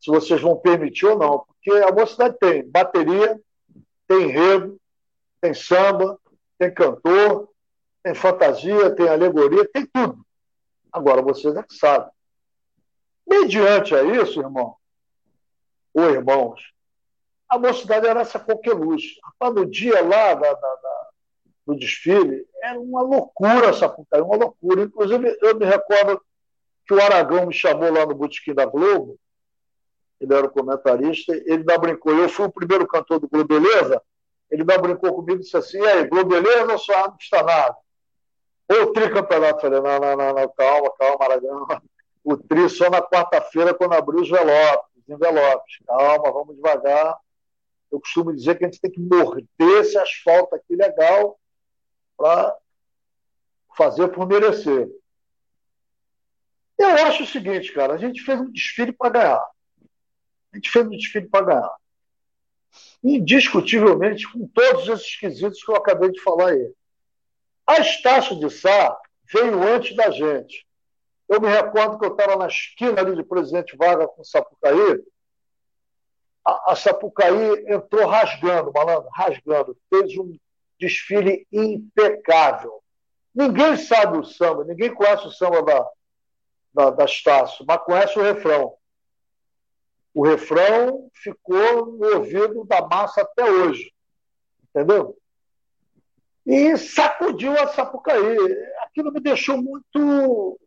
se 0.00 0.10
vocês 0.10 0.40
vão 0.40 0.56
permitir 0.56 1.06
ou 1.06 1.18
não. 1.18 1.46
Porque 1.46 1.70
a 1.82 1.90
mocidade 1.90 2.36
tem 2.38 2.68
bateria, 2.68 3.40
tem 4.06 4.24
enredo, 4.24 4.78
tem 5.44 5.52
samba, 5.52 6.18
tem 6.58 6.72
cantor, 6.72 7.50
tem 8.02 8.14
fantasia, 8.14 8.96
tem 8.96 9.06
alegoria, 9.06 9.68
tem 9.68 9.84
tudo. 9.84 10.24
Agora 10.90 11.20
vocês 11.20 11.54
é 11.54 11.62
que 11.62 11.74
sabem. 11.74 12.10
Mediante 13.28 13.94
a 13.94 14.02
isso, 14.02 14.40
irmão, 14.40 14.74
ou 15.92 16.08
irmãos, 16.08 16.72
a 17.46 17.58
mocidade 17.58 18.06
era 18.06 18.22
essa 18.22 18.38
coqueluche. 18.38 19.20
Rapaz, 19.22 19.54
no 19.54 19.66
dia 19.66 20.02
lá 20.02 20.32
da, 20.32 20.50
da, 20.54 20.74
da, 20.76 21.08
do 21.66 21.76
desfile, 21.76 22.46
era 22.62 22.80
uma 22.80 23.02
loucura 23.02 23.66
essa 23.66 23.86
putaria, 23.86 24.24
uma 24.24 24.36
loucura. 24.36 24.84
Inclusive, 24.84 25.38
eu 25.42 25.58
me 25.58 25.66
recordo 25.66 26.22
que 26.86 26.94
o 26.94 27.02
Aragão 27.02 27.48
me 27.48 27.52
chamou 27.52 27.92
lá 27.92 28.06
no 28.06 28.14
Botequim 28.14 28.54
da 28.54 28.64
Globo, 28.64 29.18
ele 30.18 30.32
era 30.32 30.46
o 30.46 30.50
comentarista, 30.50 31.34
ele 31.34 31.52
ainda 31.52 31.76
brincou, 31.76 32.16
eu 32.16 32.30
fui 32.30 32.46
o 32.46 32.52
primeiro 32.52 32.86
cantor 32.86 33.20
do 33.20 33.28
Globo 33.28 33.46
Beleza, 33.46 34.00
ele 34.54 34.62
ainda 34.62 34.78
brincou 34.78 35.12
comigo 35.12 35.40
e 35.40 35.42
disse 35.42 35.56
assim, 35.56 35.78
e 35.78 35.86
aí, 35.86 36.06
Globo 36.06 36.30
Beleza 36.30 36.70
ou 36.70 36.78
só 36.78 37.08
não 37.08 37.16
está 37.20 37.42
nada? 37.42 37.76
Ou 38.70 38.92
tricampeonato? 38.92 39.60
Falei, 39.60 39.80
não, 39.80 39.98
não, 39.98 40.16
não, 40.16 40.32
não, 40.32 40.48
calma, 40.50 40.92
calma, 40.96 41.16
Maragão. 41.18 41.66
O 42.26 42.38
tri 42.38 42.70
só 42.70 42.88
na 42.88 43.02
quarta-feira, 43.02 43.74
quando 43.74 43.92
abriu 43.92 44.22
os 44.22 44.28
envelopes, 44.28 44.88
envelopes. 45.06 45.78
Calma, 45.86 46.32
vamos 46.32 46.56
devagar. 46.56 47.18
Eu 47.92 48.00
costumo 48.00 48.34
dizer 48.34 48.56
que 48.56 48.64
a 48.64 48.68
gente 48.68 48.80
tem 48.80 48.90
que 48.90 48.98
morder 48.98 49.44
esse 49.60 49.98
asfalto 49.98 50.54
aqui 50.54 50.74
legal 50.74 51.38
para 52.16 52.56
fazer 53.76 54.08
por 54.08 54.26
merecer. 54.26 54.88
Eu 56.78 56.88
acho 56.88 57.24
o 57.24 57.26
seguinte, 57.26 57.74
cara, 57.74 57.92
a 57.92 57.98
gente 57.98 58.22
fez 58.22 58.40
um 58.40 58.50
desfile 58.50 58.92
para 58.92 59.10
ganhar. 59.10 59.46
A 60.50 60.56
gente 60.56 60.70
fez 60.70 60.86
um 60.86 60.90
desfile 60.90 61.28
para 61.28 61.44
ganhar. 61.44 61.76
Indiscutivelmente, 63.04 64.26
com 64.32 64.48
todos 64.48 64.88
esses 64.88 65.16
quesitos 65.16 65.62
que 65.62 65.70
eu 65.70 65.76
acabei 65.76 66.10
de 66.10 66.22
falar 66.22 66.52
aí. 66.52 66.72
A 67.66 67.78
Estácio 67.78 68.38
de 68.40 68.48
Sá 68.48 68.98
veio 69.30 69.62
antes 69.62 69.94
da 69.94 70.10
gente. 70.10 70.66
Eu 71.28 71.40
me 71.40 71.48
recordo 71.48 71.98
que 71.98 72.06
eu 72.06 72.12
estava 72.12 72.36
na 72.36 72.46
esquina 72.46 73.00
ali 73.00 73.14
de 73.14 73.22
Presidente 73.22 73.76
Vargas 73.76 74.08
com 74.14 74.24
Sapucaí. 74.24 75.02
A, 76.46 76.72
a 76.72 76.76
Sapucaí 76.76 77.66
entrou 77.68 78.06
rasgando, 78.06 78.72
malandro, 78.72 79.08
rasgando. 79.12 79.76
Fez 79.90 80.16
um 80.16 80.36
desfile 80.78 81.46
impecável. 81.52 82.82
Ninguém 83.34 83.76
sabe 83.76 84.18
o 84.18 84.24
samba, 84.24 84.64
ninguém 84.64 84.94
conhece 84.94 85.26
o 85.26 85.30
samba 85.30 85.62
da, 85.62 85.90
da, 86.72 86.90
da 86.90 87.04
Estácio, 87.04 87.64
mas 87.66 87.82
conhece 87.82 88.18
o 88.18 88.22
refrão. 88.22 88.74
O 90.14 90.22
refrão 90.22 91.10
ficou 91.12 91.86
no 91.86 92.18
ouvido 92.18 92.64
da 92.64 92.86
massa 92.86 93.22
até 93.22 93.44
hoje. 93.44 93.92
Entendeu? 94.70 95.18
E 96.46 96.76
sacudiu 96.76 97.52
a 97.58 97.66
Sapucaí. 97.68 98.36
Aquilo 98.84 99.12
me 99.12 99.20
deixou 99.20 99.60
muito, 99.60 100.60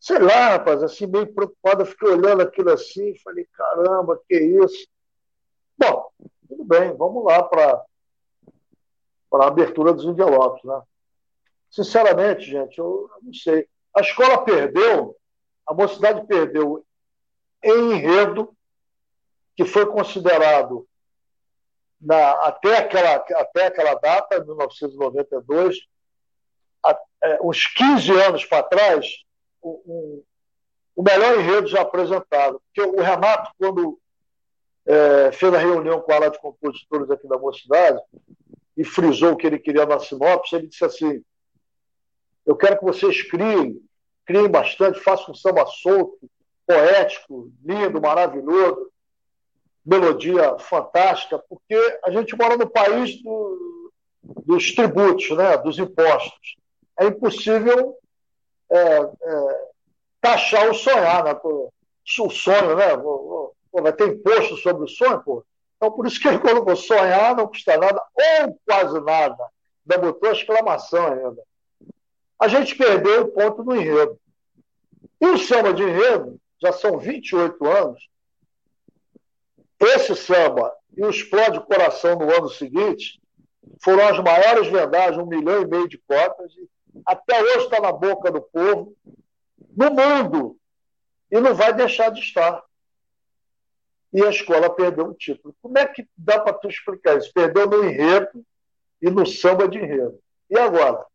sei 0.00 0.18
lá, 0.18 0.50
rapaz, 0.50 0.82
assim, 0.82 1.06
meio 1.06 1.32
preocupado. 1.32 1.82
Eu 1.82 1.86
fiquei 1.86 2.08
olhando 2.08 2.42
aquilo 2.42 2.72
assim, 2.72 3.14
falei, 3.22 3.46
caramba, 3.52 4.20
que 4.28 4.36
isso? 4.36 4.88
Bom, 5.78 6.10
tudo 6.48 6.64
bem, 6.64 6.96
vamos 6.96 7.24
lá 7.24 7.42
para 7.42 7.84
a 9.32 9.46
abertura 9.46 9.92
dos 9.92 10.04
envelopes, 10.04 10.62
né? 10.64 10.80
Sinceramente, 11.70 12.42
gente, 12.42 12.78
eu 12.78 13.08
não 13.22 13.32
sei. 13.32 13.66
A 13.94 14.00
escola 14.00 14.44
perdeu, 14.44 15.16
a 15.66 15.72
mocidade 15.72 16.26
perdeu 16.26 16.84
em 17.62 17.92
enredo, 17.92 18.54
que 19.62 19.70
foi 19.70 19.86
considerado 19.86 20.86
na, 22.00 22.32
até, 22.46 22.78
aquela, 22.78 23.14
até 23.14 23.66
aquela 23.66 23.94
data, 23.94 24.44
1992, 24.44 25.76
a, 26.84 26.98
é, 27.22 27.38
uns 27.42 27.66
15 27.68 28.10
anos 28.10 28.44
para 28.44 28.64
trás, 28.64 29.06
o, 29.60 30.24
o 30.96 31.02
melhor 31.02 31.38
enredo 31.38 31.68
já 31.68 31.82
apresentado. 31.82 32.60
Porque 32.66 32.90
o 32.90 33.00
Renato, 33.00 33.52
quando 33.56 34.00
é, 34.84 35.30
fez 35.30 35.54
a 35.54 35.58
reunião 35.58 36.00
com 36.00 36.12
a 36.12 36.16
ala 36.16 36.30
de 36.30 36.40
compositores 36.40 37.08
aqui 37.08 37.28
da 37.28 37.38
mocidade 37.38 38.00
e 38.76 38.84
frisou 38.84 39.32
o 39.32 39.36
que 39.36 39.46
ele 39.46 39.60
queria 39.60 39.86
na 39.86 40.00
sinopse, 40.00 40.56
ele 40.56 40.66
disse 40.66 40.84
assim: 40.84 41.22
Eu 42.44 42.56
quero 42.56 42.78
que 42.78 42.84
vocês 42.84 43.22
criem, 43.30 43.80
criem 44.26 44.48
bastante, 44.48 44.98
façam 44.98 45.30
um 45.30 45.36
samba 45.36 45.64
solto, 45.66 46.18
poético, 46.66 47.52
lindo, 47.64 48.00
maravilhoso, 48.00 48.91
melodia 49.84 50.58
fantástica, 50.58 51.42
porque 51.48 51.74
a 52.04 52.10
gente 52.10 52.36
mora 52.36 52.56
no 52.56 52.68
país 52.68 53.20
do, 53.22 53.92
dos 54.22 54.72
tributos, 54.74 55.30
né, 55.36 55.56
dos 55.58 55.78
impostos. 55.78 56.56
É 56.98 57.06
impossível 57.06 57.96
é, 58.70 58.78
é, 58.78 59.68
taxar 60.20 60.70
o 60.70 60.74
sonhar, 60.74 61.24
né? 61.24 61.34
o 61.42 62.30
sonho, 62.30 62.76
né? 62.76 62.88
Vai 63.72 63.92
ter 63.92 64.08
imposto 64.08 64.56
sobre 64.56 64.84
o 64.84 64.88
sonho, 64.88 65.22
pô. 65.22 65.44
Então, 65.76 65.90
por 65.90 66.06
isso 66.06 66.20
que 66.20 66.28
ele 66.28 66.38
colocou 66.38 66.76
sonhar 66.76 67.34
não 67.34 67.48
custa 67.48 67.76
nada, 67.76 68.00
ou 68.00 68.60
quase 68.64 69.00
nada. 69.00 69.44
Ainda 69.88 69.98
botou 70.06 70.28
a 70.28 70.32
exclamação 70.32 71.06
ainda. 71.06 71.42
A 72.38 72.48
gente 72.48 72.76
perdeu 72.76 73.22
o 73.22 73.28
ponto 73.28 73.62
do 73.64 73.74
enredo. 73.74 74.18
E 75.20 75.26
o 75.26 75.38
samba 75.38 75.72
de 75.72 75.82
enredo, 75.82 76.36
já 76.60 76.72
são 76.72 76.98
28 76.98 77.64
anos, 77.64 78.08
esse 79.86 80.14
samba 80.16 80.72
e 80.96 81.04
o 81.04 81.10
Explode 81.10 81.60
Coração 81.60 82.16
no 82.16 82.30
ano 82.34 82.48
seguinte 82.48 83.20
foram 83.80 84.06
as 84.06 84.18
maiores 84.22 84.68
vendagens, 84.68 85.18
um 85.18 85.26
milhão 85.26 85.62
e 85.62 85.66
meio 85.66 85.88
de 85.88 85.96
e 85.96 86.68
até 87.06 87.42
hoje 87.42 87.64
está 87.64 87.80
na 87.80 87.92
boca 87.92 88.30
do 88.30 88.42
povo, 88.42 88.94
no 89.74 89.90
mundo, 89.90 90.56
e 91.30 91.40
não 91.40 91.54
vai 91.54 91.72
deixar 91.72 92.10
de 92.10 92.20
estar. 92.20 92.62
E 94.12 94.22
a 94.22 94.28
escola 94.28 94.68
perdeu 94.68 95.06
o 95.06 95.14
título. 95.14 95.54
Como 95.62 95.78
é 95.78 95.86
que 95.86 96.06
dá 96.16 96.38
para 96.38 96.52
tu 96.52 96.68
explicar 96.68 97.16
isso? 97.16 97.32
Perdeu 97.32 97.66
no 97.66 97.82
enredo 97.82 98.44
e 99.00 99.10
no 99.10 99.26
samba 99.26 99.66
de 99.66 99.78
enredo. 99.78 100.18
E 100.50 100.58
agora? 100.58 101.06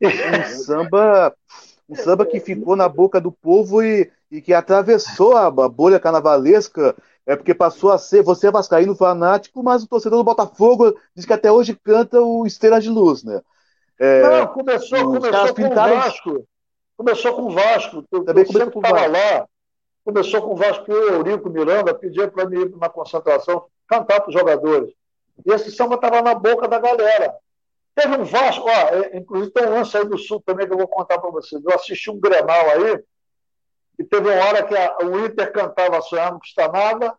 Um 0.00 0.44
samba, 0.44 1.36
um 1.88 1.96
samba 1.96 2.24
que 2.24 2.38
ficou 2.38 2.76
na 2.76 2.88
boca 2.88 3.20
do 3.20 3.32
povo 3.32 3.82
e, 3.82 4.08
e 4.30 4.40
que 4.40 4.52
atravessou 4.52 5.36
a 5.36 5.50
bolha 5.50 5.98
carnavalesca, 5.98 6.94
é 7.26 7.36
porque 7.36 7.54
passou 7.54 7.90
a 7.90 7.98
ser, 7.98 8.22
você 8.22 8.48
é 8.48 8.50
vascaíno 8.50 8.94
fanático, 8.94 9.62
mas 9.62 9.82
o 9.82 9.88
torcedor 9.88 10.18
do 10.18 10.24
Botafogo 10.24 10.98
diz 11.14 11.24
que 11.24 11.32
até 11.32 11.50
hoje 11.50 11.78
canta 11.82 12.20
o 12.20 12.46
Estrela 12.46 12.80
de 12.80 12.88
Luz, 12.88 13.22
né? 13.22 13.40
É, 13.98 14.22
Não, 14.22 14.46
começou, 14.48 14.98
começou 15.04 15.54
com 15.54 15.66
o 15.66 15.74
Vasco. 15.74 16.46
Começou 16.96 17.34
com 17.34 17.42
o 17.42 17.50
Vasco. 17.50 18.02
Também 18.24 18.44
começou 18.44 18.70
com 18.70 18.78
o 18.78 18.82
Vasco. 18.82 19.10
lá. 19.10 19.46
Começou 20.04 20.42
com 20.42 20.52
o 20.52 20.56
Vasco 20.56 20.90
o 20.90 20.94
Eurico 20.94 21.50
Miranda 21.50 21.92
pedia 21.92 22.28
para 22.28 22.48
mim 22.48 22.60
ir 22.60 22.76
na 22.76 22.88
concentração 22.88 23.66
cantar 23.86 24.20
para 24.20 24.28
os 24.28 24.34
jogadores. 24.34 24.90
E 25.44 25.52
esse 25.52 25.70
samba 25.70 25.96
estava 25.96 26.22
na 26.22 26.34
boca 26.34 26.66
da 26.66 26.78
galera. 26.78 27.34
Teve 27.94 28.16
um 28.16 28.24
Vasco, 28.24 28.64
ó, 28.66 28.70
é, 28.70 29.16
inclusive 29.16 29.52
tem 29.52 29.66
um 29.66 29.74
lance 29.74 29.96
aí 29.96 30.04
do 30.04 30.16
Sul 30.16 30.42
também 30.46 30.66
que 30.66 30.72
eu 30.72 30.78
vou 30.78 30.88
contar 30.88 31.18
para 31.18 31.30
vocês. 31.30 31.62
Eu 31.64 31.74
assisti 31.74 32.10
um 32.10 32.20
Grenal 32.20 32.70
aí, 32.70 33.02
e 33.98 34.04
teve 34.04 34.30
uma 34.30 34.44
hora 34.44 34.62
que 34.62 34.76
a, 34.76 34.98
o 35.02 35.26
Inter 35.26 35.52
cantava 35.52 36.00
Sonhar 36.00 36.32
não 36.32 36.38
custa 36.38 36.68
nada, 36.68 37.16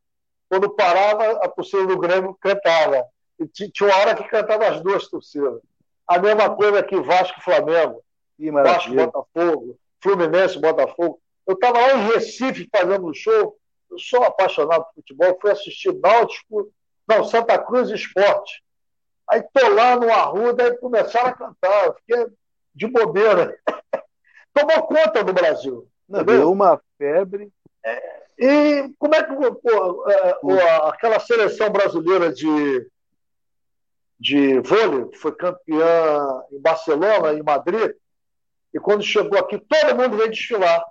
quando 0.47 0.69
parava, 0.69 1.39
a 1.43 1.49
torcida 1.49 1.85
do 1.85 1.97
Grêmio 1.97 2.37
cantava. 2.39 3.05
E 3.39 3.47
tinha 3.47 3.89
uma 3.89 3.97
hora 3.97 4.15
que 4.15 4.23
cantava 4.23 4.67
as 4.67 4.81
duas 4.81 5.07
torcidas. 5.07 5.61
A 6.07 6.17
mesma 6.17 6.55
coisa 6.55 6.81
que 6.81 6.99
Vasco 6.99 7.39
e 7.39 7.43
Flamengo. 7.43 8.03
E 8.39 8.49
Vasco 8.49 8.93
Botafogo, 8.93 9.77
Fluminense 10.01 10.59
Botafogo. 10.59 11.21
Eu 11.45 11.53
estava 11.53 11.79
lá 11.79 11.93
em 11.93 12.07
Recife 12.07 12.67
fazendo 12.71 13.07
um 13.07 13.13
show. 13.13 13.57
Eu 13.91 13.99
sou 13.99 14.23
apaixonado 14.23 14.85
por 14.85 14.95
futebol, 14.95 15.37
fui 15.41 15.51
assistir 15.51 15.93
Náutico, 15.93 16.71
não, 17.07 17.23
Santa 17.23 17.57
Cruz 17.57 17.89
Esporte. 17.89 18.63
Aí 19.29 19.43
tô 19.53 19.67
lá 19.69 19.95
no 19.95 20.11
Arruda 20.11 20.67
e 20.67 20.77
começaram 20.77 21.29
a 21.29 21.33
cantar. 21.33 21.85
Eu 21.87 21.93
fiquei 21.95 22.25
de 22.73 22.87
bobeira. 22.87 23.57
Tomou 24.53 24.83
conta 24.83 25.23
do 25.23 25.33
Brasil. 25.33 25.87
Não, 26.09 26.23
deu 26.23 26.51
uma 26.51 26.81
febre. 26.97 27.51
É, 27.85 28.23
e 28.37 28.93
como 28.97 29.15
é 29.15 29.23
que 29.23 29.33
pô, 29.33 30.09
é, 30.09 30.39
hum. 30.43 30.57
aquela 30.87 31.19
seleção 31.19 31.69
brasileira 31.69 32.33
de, 32.33 32.89
de 34.19 34.59
vôlei, 34.59 35.05
que 35.09 35.17
foi 35.17 35.35
campeã 35.35 36.43
em 36.51 36.59
Barcelona, 36.59 37.33
em 37.33 37.43
Madrid, 37.43 37.93
e 38.73 38.79
quando 38.79 39.03
chegou 39.03 39.37
aqui, 39.39 39.57
todo 39.59 39.95
mundo 39.95 40.17
veio 40.17 40.29
desfilar. 40.29 40.83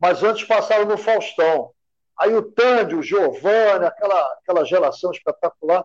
Mas 0.00 0.22
antes 0.22 0.44
passaram 0.44 0.86
no 0.86 0.96
Faustão. 0.96 1.72
Aí 2.18 2.34
o 2.34 2.42
Tandy, 2.42 2.94
o 2.94 3.02
Giovanni, 3.02 3.84
aquela, 3.84 4.32
aquela 4.34 4.64
geração 4.64 5.10
espetacular. 5.10 5.84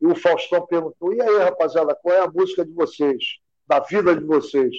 E 0.00 0.06
o 0.06 0.14
Faustão 0.14 0.66
perguntou: 0.66 1.12
e 1.12 1.20
aí, 1.20 1.38
rapaziada, 1.38 1.94
qual 1.94 2.14
é 2.14 2.20
a 2.20 2.30
música 2.30 2.64
de 2.64 2.72
vocês? 2.72 3.38
Da 3.66 3.80
vida 3.80 4.14
de 4.14 4.24
vocês? 4.24 4.74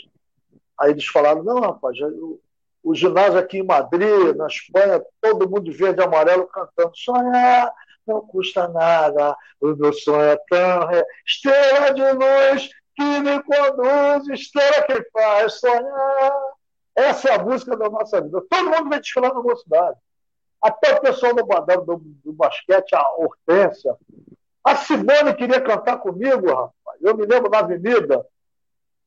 Aí 0.79 0.91
eles 0.91 1.05
falaram: 1.07 1.43
não, 1.43 1.59
rapaz, 1.59 1.97
eu, 1.97 2.39
o 2.85 2.93
ginásio 2.93 3.39
aqui 3.39 3.57
em 3.57 3.65
Madrid, 3.65 4.35
na 4.35 4.45
Espanha, 4.45 5.03
todo 5.19 5.49
mundo 5.49 5.63
de 5.63 5.71
verde 5.71 6.01
e 6.01 6.05
amarelo 6.05 6.45
cantando. 6.45 6.95
Sonhar 6.95 7.73
não 8.05 8.21
custa 8.21 8.67
nada, 8.67 9.35
o 9.59 9.75
meu 9.75 9.91
sonho 9.91 10.21
é 10.21 10.37
tão. 10.47 10.91
É 10.91 11.03
estrela 11.25 11.91
de 11.91 12.03
luz 12.11 12.69
que 12.95 13.19
me 13.21 13.41
conduz, 13.41 14.29
estrela 14.29 14.83
que 14.83 15.03
faz 15.09 15.59
sonhar. 15.59 16.33
Essa 16.95 17.29
é 17.29 17.35
a 17.35 17.43
música 17.43 17.75
da 17.75 17.89
nossa 17.89 18.21
vida. 18.21 18.39
Todo 18.47 18.69
mundo 18.69 18.89
vai 18.89 18.99
desfilar 18.99 19.33
na 19.33 19.41
mocidade. 19.41 19.97
Até 20.61 20.93
o 20.93 21.01
pessoal 21.01 21.33
do, 21.33 21.43
do, 21.43 21.97
do 22.23 22.33
basquete, 22.33 22.93
a 22.93 23.03
Hortência. 23.17 23.97
A 24.63 24.75
Simone 24.75 25.33
queria 25.35 25.59
cantar 25.59 25.97
comigo, 25.97 26.47
rapaz. 26.49 27.01
Eu 27.01 27.17
me 27.17 27.25
lembro 27.25 27.49
na 27.49 27.59
avenida, 27.59 28.23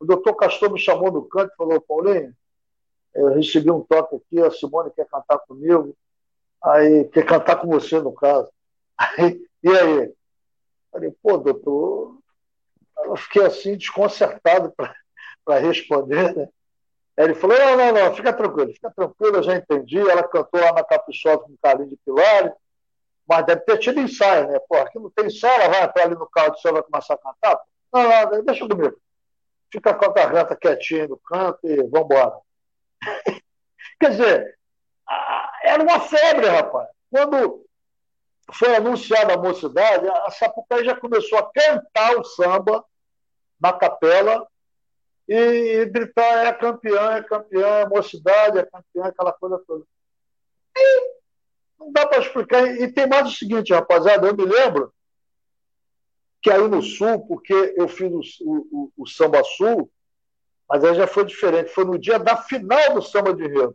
o 0.00 0.04
doutor 0.04 0.34
Castor 0.34 0.72
me 0.72 0.80
chamou 0.80 1.12
no 1.12 1.22
canto 1.28 1.52
e 1.52 1.56
falou, 1.56 1.80
Paulinho, 1.80 2.34
eu 3.14 3.34
recebi 3.34 3.70
um 3.70 3.82
toque 3.82 4.16
aqui, 4.16 4.40
a 4.40 4.50
Simone 4.50 4.90
quer 4.90 5.06
cantar 5.06 5.38
comigo. 5.40 5.96
Aí, 6.62 7.04
quer 7.06 7.24
cantar 7.24 7.56
com 7.56 7.68
você, 7.68 8.00
no 8.00 8.12
caso. 8.12 8.50
Aí, 8.98 9.40
e 9.62 9.68
aí? 9.70 10.12
Falei, 10.90 11.14
pô, 11.22 11.36
doutor, 11.36 12.18
eu 13.04 13.16
fiquei 13.16 13.44
assim, 13.44 13.76
desconcertado 13.76 14.72
para 15.44 15.58
responder, 15.58 16.34
né? 16.34 16.48
Aí 17.16 17.24
ele 17.24 17.34
falou, 17.34 17.58
não, 17.58 17.76
não, 17.76 17.92
não, 17.92 18.14
fica 18.14 18.32
tranquilo, 18.32 18.72
fica 18.72 18.90
tranquilo, 18.90 19.36
eu 19.36 19.42
já 19.42 19.56
entendi. 19.56 19.98
Ela 19.98 20.22
cantou 20.22 20.60
lá 20.60 20.72
na 20.72 20.84
Caprichosa 20.84 21.38
com 21.38 21.52
o 21.52 21.58
Carlinhos 21.60 21.90
de 21.90 21.96
Pilar, 22.04 22.54
mas 23.28 23.46
deve 23.46 23.60
ter 23.62 23.78
tido 23.78 24.00
ensaio, 24.00 24.48
né? 24.48 24.58
Pô, 24.68 24.76
aqui 24.76 24.98
não 24.98 25.10
tem 25.10 25.26
ensaio, 25.26 25.62
ela 25.62 25.68
vai 25.68 25.84
entrar 25.84 26.04
ali 26.04 26.14
no 26.14 26.28
carro 26.28 26.52
do 26.52 26.58
senhor 26.58 26.74
vai 26.74 26.82
começar 26.82 27.14
a 27.14 27.18
cantar? 27.18 27.60
Não, 27.92 28.30
não, 28.30 28.44
deixa 28.44 28.66
comigo. 28.66 28.96
Fica 29.70 29.92
com 29.94 30.04
a 30.04 30.12
garganta 30.12 30.56
quietinha 30.56 31.08
no 31.08 31.18
canto 31.18 31.58
e 31.64 31.82
vambora. 31.88 32.38
Quer 34.00 34.10
dizer, 34.10 34.58
era 35.62 35.82
uma 35.82 36.00
febre, 36.00 36.46
rapaz. 36.46 36.88
Quando 37.10 37.64
foi 38.52 38.74
anunciada 38.76 39.34
a 39.34 39.38
mocidade, 39.38 40.08
a 40.08 40.30
Sapucaí 40.30 40.84
já 40.84 40.94
começou 40.96 41.38
a 41.38 41.50
cantar 41.50 42.16
o 42.16 42.24
samba 42.24 42.84
na 43.60 43.72
capela 43.72 44.46
e, 45.28 45.34
e 45.34 45.86
gritar 45.86 46.46
é 46.46 46.52
campeã, 46.52 47.16
é 47.16 47.22
campeã, 47.22 47.66
é 47.66 47.88
mocidade, 47.88 48.58
é 48.58 48.64
campeã, 48.64 49.04
aquela 49.04 49.32
coisa 49.32 49.62
toda. 49.66 49.84
E 50.76 51.18
não 51.78 51.92
dá 51.92 52.06
para 52.06 52.20
explicar. 52.20 52.66
E 52.66 52.90
tem 52.90 53.06
mais 53.06 53.28
o 53.28 53.36
seguinte, 53.36 53.72
rapaziada, 53.72 54.26
eu 54.26 54.34
me 54.34 54.44
lembro 54.44 54.92
que 56.40 56.50
aí 56.50 56.66
no 56.66 56.80
Sul, 56.80 57.26
porque 57.26 57.74
eu 57.76 57.88
fiz 57.88 58.40
o, 58.40 58.68
o, 58.70 58.92
o 58.96 59.06
Samba 59.06 59.42
Sul, 59.44 59.90
mas 60.68 60.84
aí 60.84 60.94
já 60.94 61.06
foi 61.06 61.24
diferente. 61.24 61.70
Foi 61.70 61.84
no 61.84 61.98
dia 61.98 62.18
da 62.18 62.36
final 62.36 62.94
do 62.94 63.02
Samba 63.02 63.32
de 63.32 63.46
Rio. 63.46 63.74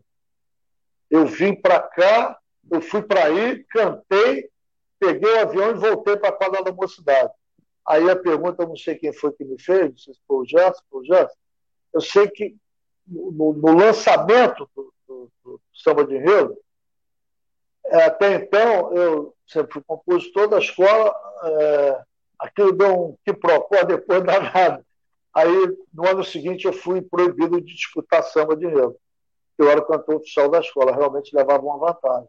Eu 1.10 1.26
vim 1.26 1.56
para 1.56 1.80
cá, 1.80 2.38
eu 2.72 2.82
fui 2.82 3.02
para 3.02 3.26
aí, 3.26 3.64
cantei, 3.66 4.50
peguei 5.00 5.32
o 5.34 5.40
avião 5.40 5.72
e 5.72 5.74
voltei 5.74 6.16
para 6.18 6.30
a 6.30 6.34
quadra 6.34 6.64
da 6.64 6.72
mocidade. 6.72 7.32
Aí 7.86 8.10
a 8.10 8.16
pergunta, 8.16 8.64
eu 8.64 8.68
não 8.68 8.78
sei 8.78 8.96
quem 8.96 9.12
foi 9.12 9.34
que 9.34 9.44
me 9.44 9.62
fez, 9.62 9.90
não 9.90 9.98
sei 9.98 10.14
se 10.14 10.20
foi 10.28 10.38
o 10.38 10.46
Gerson, 10.46 10.82
foi 10.90 11.02
o 11.02 11.06
Gerson. 11.06 11.36
Eu 11.94 12.02
sei 12.02 12.28
que 12.30 12.56
no, 13.06 13.54
no 13.54 13.78
lançamento 13.78 14.70
do, 14.76 14.94
do, 15.08 15.32
do, 15.44 15.62
Samba 15.74 16.06
de 16.06 16.18
Rio, 16.18 16.58
é, 17.86 18.06
até 18.06 18.36
então, 18.36 18.94
eu 18.94 19.36
sempre 19.46 19.74
fui 19.74 19.84
compositor 19.86 20.48
da 20.48 20.60
escola, 20.60 21.14
é, 21.44 22.04
aquilo 22.40 22.72
deu 22.72 23.08
um 23.08 23.18
que 23.26 23.34
propôs 23.34 23.86
depois 23.86 24.24
da 24.24 24.40
nada. 24.40 24.86
Aí, 25.34 25.78
no 25.94 26.08
ano 26.08 26.24
seguinte, 26.24 26.66
eu 26.66 26.74
fui 26.74 27.02
proibido 27.02 27.60
de 27.60 27.74
disputar 27.74 28.24
samba 28.24 28.56
de 28.56 28.68
Rio 28.68 28.96
eu 29.58 29.70
era 29.70 29.80
o 29.80 29.86
cantor 29.86 30.16
oficial 30.16 30.50
da 30.50 30.60
escola, 30.60 30.94
realmente 30.94 31.36
levava 31.36 31.64
uma 31.64 31.78
vantagem. 31.78 32.28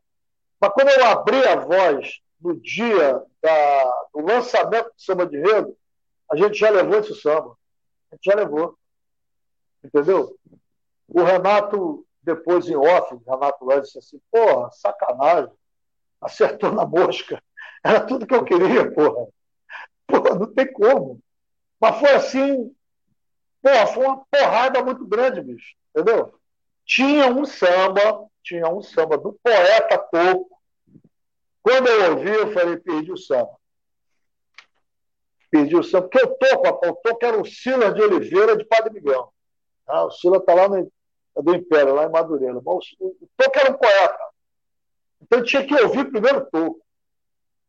Mas 0.61 0.73
quando 0.73 0.89
eu 0.89 1.05
abri 1.07 1.45
a 1.47 1.57
voz 1.57 2.21
no 2.41 2.59
dia 2.61 3.23
da, 3.43 3.85
do 4.13 4.21
lançamento 4.21 4.87
do 4.87 5.03
samba 5.03 5.27
de 5.27 5.39
rego, 5.39 5.77
a 6.31 6.37
gente 6.37 6.55
já 6.55 6.71
levou 6.71 6.99
esse 6.99 7.15
samba. 7.15 7.57
A 8.11 8.15
gente 8.15 8.25
já 8.25 8.35
levou. 8.35 8.79
Entendeu? 9.83 10.37
O 11.09 11.23
Renato, 11.23 12.07
depois 12.23 12.69
em 12.69 12.77
off, 12.77 13.15
o 13.15 13.23
Renato 13.31 13.65
Lé 13.65 13.81
disse 13.81 13.99
assim: 13.99 14.21
porra, 14.31 14.71
sacanagem. 14.73 15.53
Acertou 16.21 16.73
na 16.73 16.87
mosca. 16.87 17.43
Era 17.85 18.01
tudo 18.01 18.27
que 18.27 18.35
eu 18.35 18.45
queria, 18.45 18.91
porra. 18.93 19.27
Porra, 20.07 20.35
não 20.37 20.55
tem 20.55 20.73
como. 20.73 21.21
Mas 21.79 21.99
foi 21.99 22.11
assim. 22.11 22.75
Porra, 23.65 23.87
foi 23.87 24.05
uma 24.05 24.25
porrada 24.27 24.85
muito 24.85 25.07
grande, 25.07 25.41
bicho. 25.41 25.75
Entendeu? 25.89 26.39
Tinha 26.85 27.29
um 27.29 27.47
samba, 27.47 28.27
tinha 28.43 28.69
um 28.69 28.83
samba 28.83 29.17
do 29.17 29.33
poeta 29.43 29.97
Toco. 29.97 30.61
Quando 31.63 31.89
eu 31.89 32.11
ouvi, 32.11 32.29
eu 32.29 32.53
falei, 32.53 32.77
perdi 32.77 33.11
o 33.11 33.17
samba. 33.17 33.57
Perdi 35.51 35.75
o 35.77 35.83
samba, 35.83 36.09
porque 36.11 36.27
o 36.27 36.35
Toco, 36.35 36.89
o 36.89 36.97
Toco 36.97 37.25
era 37.25 37.41
o 37.41 37.47
Silas 37.47 37.95
de 37.95 38.03
Oliveira 38.03 38.55
de 38.55 38.67
Padre 38.67 38.93
Miguel. 38.93 39.33
Ah, 39.87 40.05
o 40.05 40.11
Silas 40.11 40.41
está 40.41 40.53
lá 40.53 40.69
no, 40.69 40.93
do 41.35 41.55
Império, 41.55 41.95
lá 41.95 42.05
em 42.05 42.11
Madureira. 42.11 42.59
O, 42.63 42.79
o 42.79 43.29
Toco 43.35 43.59
era 43.59 43.71
um 43.71 43.79
poeta. 43.79 44.25
Então 45.23 45.43
tinha 45.43 45.67
que 45.67 45.75
ouvir 45.75 46.11
primeiro 46.11 46.41
o 46.41 46.47
Toco. 46.51 46.85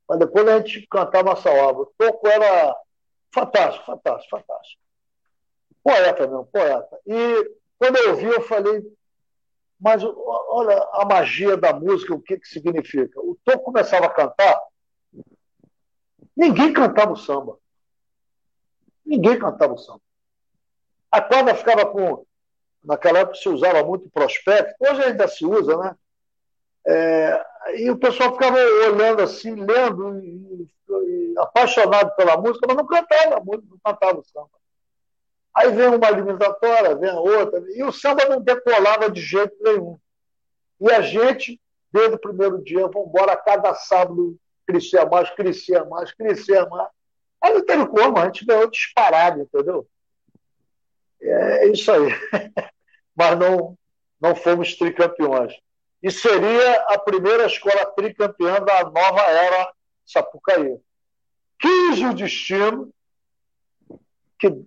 Mas 0.09 0.19
depois 0.19 0.45
a 0.45 0.57
gente 0.57 0.85
cantava 0.87 1.29
nossa 1.29 1.49
obra. 1.49 1.83
O 1.83 1.93
Toco 1.97 2.27
era 2.27 2.75
fantástico, 3.33 3.85
fantástico, 3.85 4.37
fantástico. 4.37 4.84
Poeta 5.85 6.25
mesmo, 6.25 6.47
poeta. 6.47 6.99
E 7.05 7.51
quando 7.77 7.97
eu 7.97 8.09
ouvi, 8.09 8.25
eu 8.25 8.41
falei, 8.41 8.81
mas 9.79 10.03
olha 10.03 10.75
a 10.93 11.05
magia 11.05 11.55
da 11.55 11.73
música, 11.73 12.15
o 12.15 12.19
que, 12.19 12.39
que 12.39 12.47
significa. 12.47 13.19
O 13.19 13.37
Tom 13.45 13.59
começava 13.59 14.07
a 14.07 14.09
cantar, 14.09 14.59
ninguém 16.35 16.73
cantava 16.73 17.13
o 17.13 17.15
samba. 17.15 17.59
Ninguém 19.05 19.37
cantava 19.37 19.73
o 19.73 19.77
samba. 19.77 20.01
A 21.11 21.21
quadra 21.21 21.53
ficava 21.53 21.85
com. 21.85 22.25
Naquela 22.83 23.19
época 23.19 23.37
se 23.37 23.47
usava 23.47 23.83
muito 23.83 24.09
prospecto, 24.09 24.73
hoje 24.79 25.03
ainda 25.03 25.27
se 25.27 25.45
usa, 25.45 25.77
né? 25.77 25.95
É, 26.87 27.45
e 27.75 27.91
o 27.91 27.97
pessoal 27.97 28.33
ficava 28.33 28.57
olhando 28.57 29.21
assim, 29.21 29.53
lendo, 29.53 30.19
e, 30.19 30.67
e, 30.89 31.33
apaixonado 31.37 32.15
pela 32.15 32.37
música, 32.37 32.65
mas 32.67 32.75
não 32.75 32.87
cantava 32.87 33.39
não 33.45 33.79
cantava 33.83 34.19
o 34.19 34.23
samba. 34.23 34.64
Aí 35.55 35.71
vem 35.71 35.87
uma 35.87 36.09
eliminatória, 36.09 36.95
vem 36.95 37.09
a 37.09 37.19
outra, 37.19 37.63
e 37.73 37.83
o 37.83 37.91
samba 37.91 38.25
não 38.25 38.41
decolava 38.41 39.09
de 39.09 39.21
jeito 39.21 39.55
nenhum. 39.61 39.97
E 40.81 40.91
a 40.91 41.01
gente, 41.01 41.61
desde 41.91 42.15
o 42.15 42.19
primeiro 42.19 42.61
dia, 42.61 42.87
vamos 42.87 43.07
embora, 43.07 43.37
cada 43.37 43.73
sábado 43.73 44.37
crescia 44.67 45.05
mais, 45.05 45.29
crescia 45.29 45.85
mais, 45.85 46.11
crescia 46.11 46.65
mais. 46.65 46.89
Aí 47.41 47.53
não 47.53 47.65
teve 47.65 47.87
como, 47.87 48.17
a 48.17 48.25
gente 48.25 48.45
ganhou 48.45 48.69
disparado, 48.69 49.41
entendeu? 49.41 49.87
É 51.21 51.67
isso 51.67 51.91
aí. 51.91 52.09
Mas 53.15 53.39
não, 53.39 53.77
não 54.19 54.35
fomos 54.35 54.75
tricampeões. 54.75 55.53
E 56.03 56.11
seria 56.11 56.81
a 56.89 56.99
primeira 56.99 57.45
escola 57.45 57.85
tricampeã 57.85 58.59
da 58.61 58.83
nova 58.83 59.21
era 59.21 59.71
Sapucaí. 60.05 60.77
Quis 61.57 62.01
o 62.01 62.13
destino 62.13 62.93
que 64.37 64.65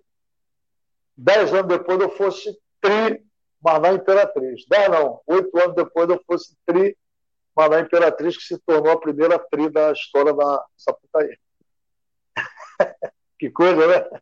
dez 1.19 1.53
anos 1.53 1.67
depois 1.67 2.01
eu 2.01 2.11
fosse 2.17 2.57
tri, 2.81 3.21
mas 3.61 3.83
na 3.83 3.93
Imperatriz. 3.93 4.65
Dez 4.69 4.89
não, 4.89 5.21
oito 5.27 5.59
anos 5.59 5.75
depois 5.75 6.09
eu 6.09 6.23
fosse 6.25 6.57
tri, 6.65 6.97
mas 7.57 7.71
na 7.71 7.81
Imperatriz, 7.81 8.37
que 8.37 8.45
se 8.45 8.59
tornou 8.59 8.93
a 8.93 9.01
primeira 9.01 9.37
tri 9.39 9.69
da 9.69 9.91
história 9.91 10.33
da 10.33 10.65
Sapucaí. 10.77 11.37
que 13.39 13.51
coisa, 13.51 13.87
né? 13.87 14.21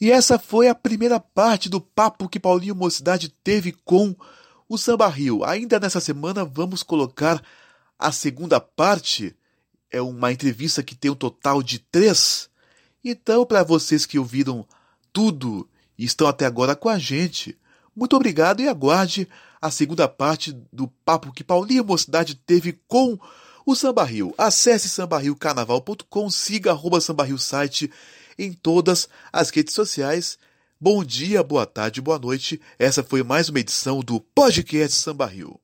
E 0.00 0.10
essa 0.10 0.38
foi 0.38 0.68
a 0.68 0.74
primeira 0.74 1.18
parte 1.18 1.68
do 1.68 1.80
papo 1.80 2.28
que 2.28 2.40
Paulinho 2.40 2.74
Mocidade 2.74 3.28
teve 3.28 3.72
com 3.72 4.14
o 4.68 4.78
Samba 4.78 5.08
Rio. 5.08 5.44
Ainda 5.44 5.78
nessa 5.78 6.00
semana 6.00 6.44
vamos 6.44 6.82
colocar 6.82 7.42
a 7.98 8.10
segunda 8.10 8.60
parte. 8.60 9.36
É 9.90 10.00
uma 10.00 10.32
entrevista 10.32 10.82
que 10.82 10.94
tem 10.94 11.10
um 11.10 11.14
total 11.14 11.62
de 11.62 11.78
três. 11.78 12.48
Então, 13.04 13.44
para 13.44 13.62
vocês 13.62 14.06
que 14.06 14.18
ouviram 14.18 14.66
tudo 15.12 15.68
e 15.98 16.04
estão 16.04 16.26
até 16.26 16.46
agora 16.46 16.74
com 16.74 16.88
a 16.88 16.98
gente. 16.98 17.56
Muito 17.94 18.16
obrigado 18.16 18.60
e 18.60 18.68
aguarde 18.68 19.28
a 19.60 19.70
segunda 19.70 20.08
parte 20.08 20.52
do 20.72 20.88
papo 21.04 21.32
que 21.32 21.44
Paulinho 21.44 21.84
Mocidade 21.84 22.34
teve 22.34 22.80
com 22.88 23.18
o 23.64 23.76
Samba 23.76 24.04
Rio. 24.04 24.34
Acesse 24.36 24.88
sambarriocarnaval.com, 24.88 26.30
siga 26.30 26.72
arroba 26.72 27.00
Samba 27.00 27.24
Rio 27.24 27.38
site 27.38 27.90
em 28.38 28.52
todas 28.52 29.08
as 29.32 29.50
redes 29.50 29.74
sociais. 29.74 30.38
Bom 30.80 31.04
dia, 31.04 31.44
boa 31.44 31.64
tarde, 31.64 32.00
boa 32.00 32.18
noite. 32.18 32.60
Essa 32.78 33.04
foi 33.04 33.22
mais 33.22 33.48
uma 33.48 33.60
edição 33.60 34.00
do 34.00 34.20
podcast 34.20 35.00
Samba 35.00 35.26
Rio. 35.26 35.61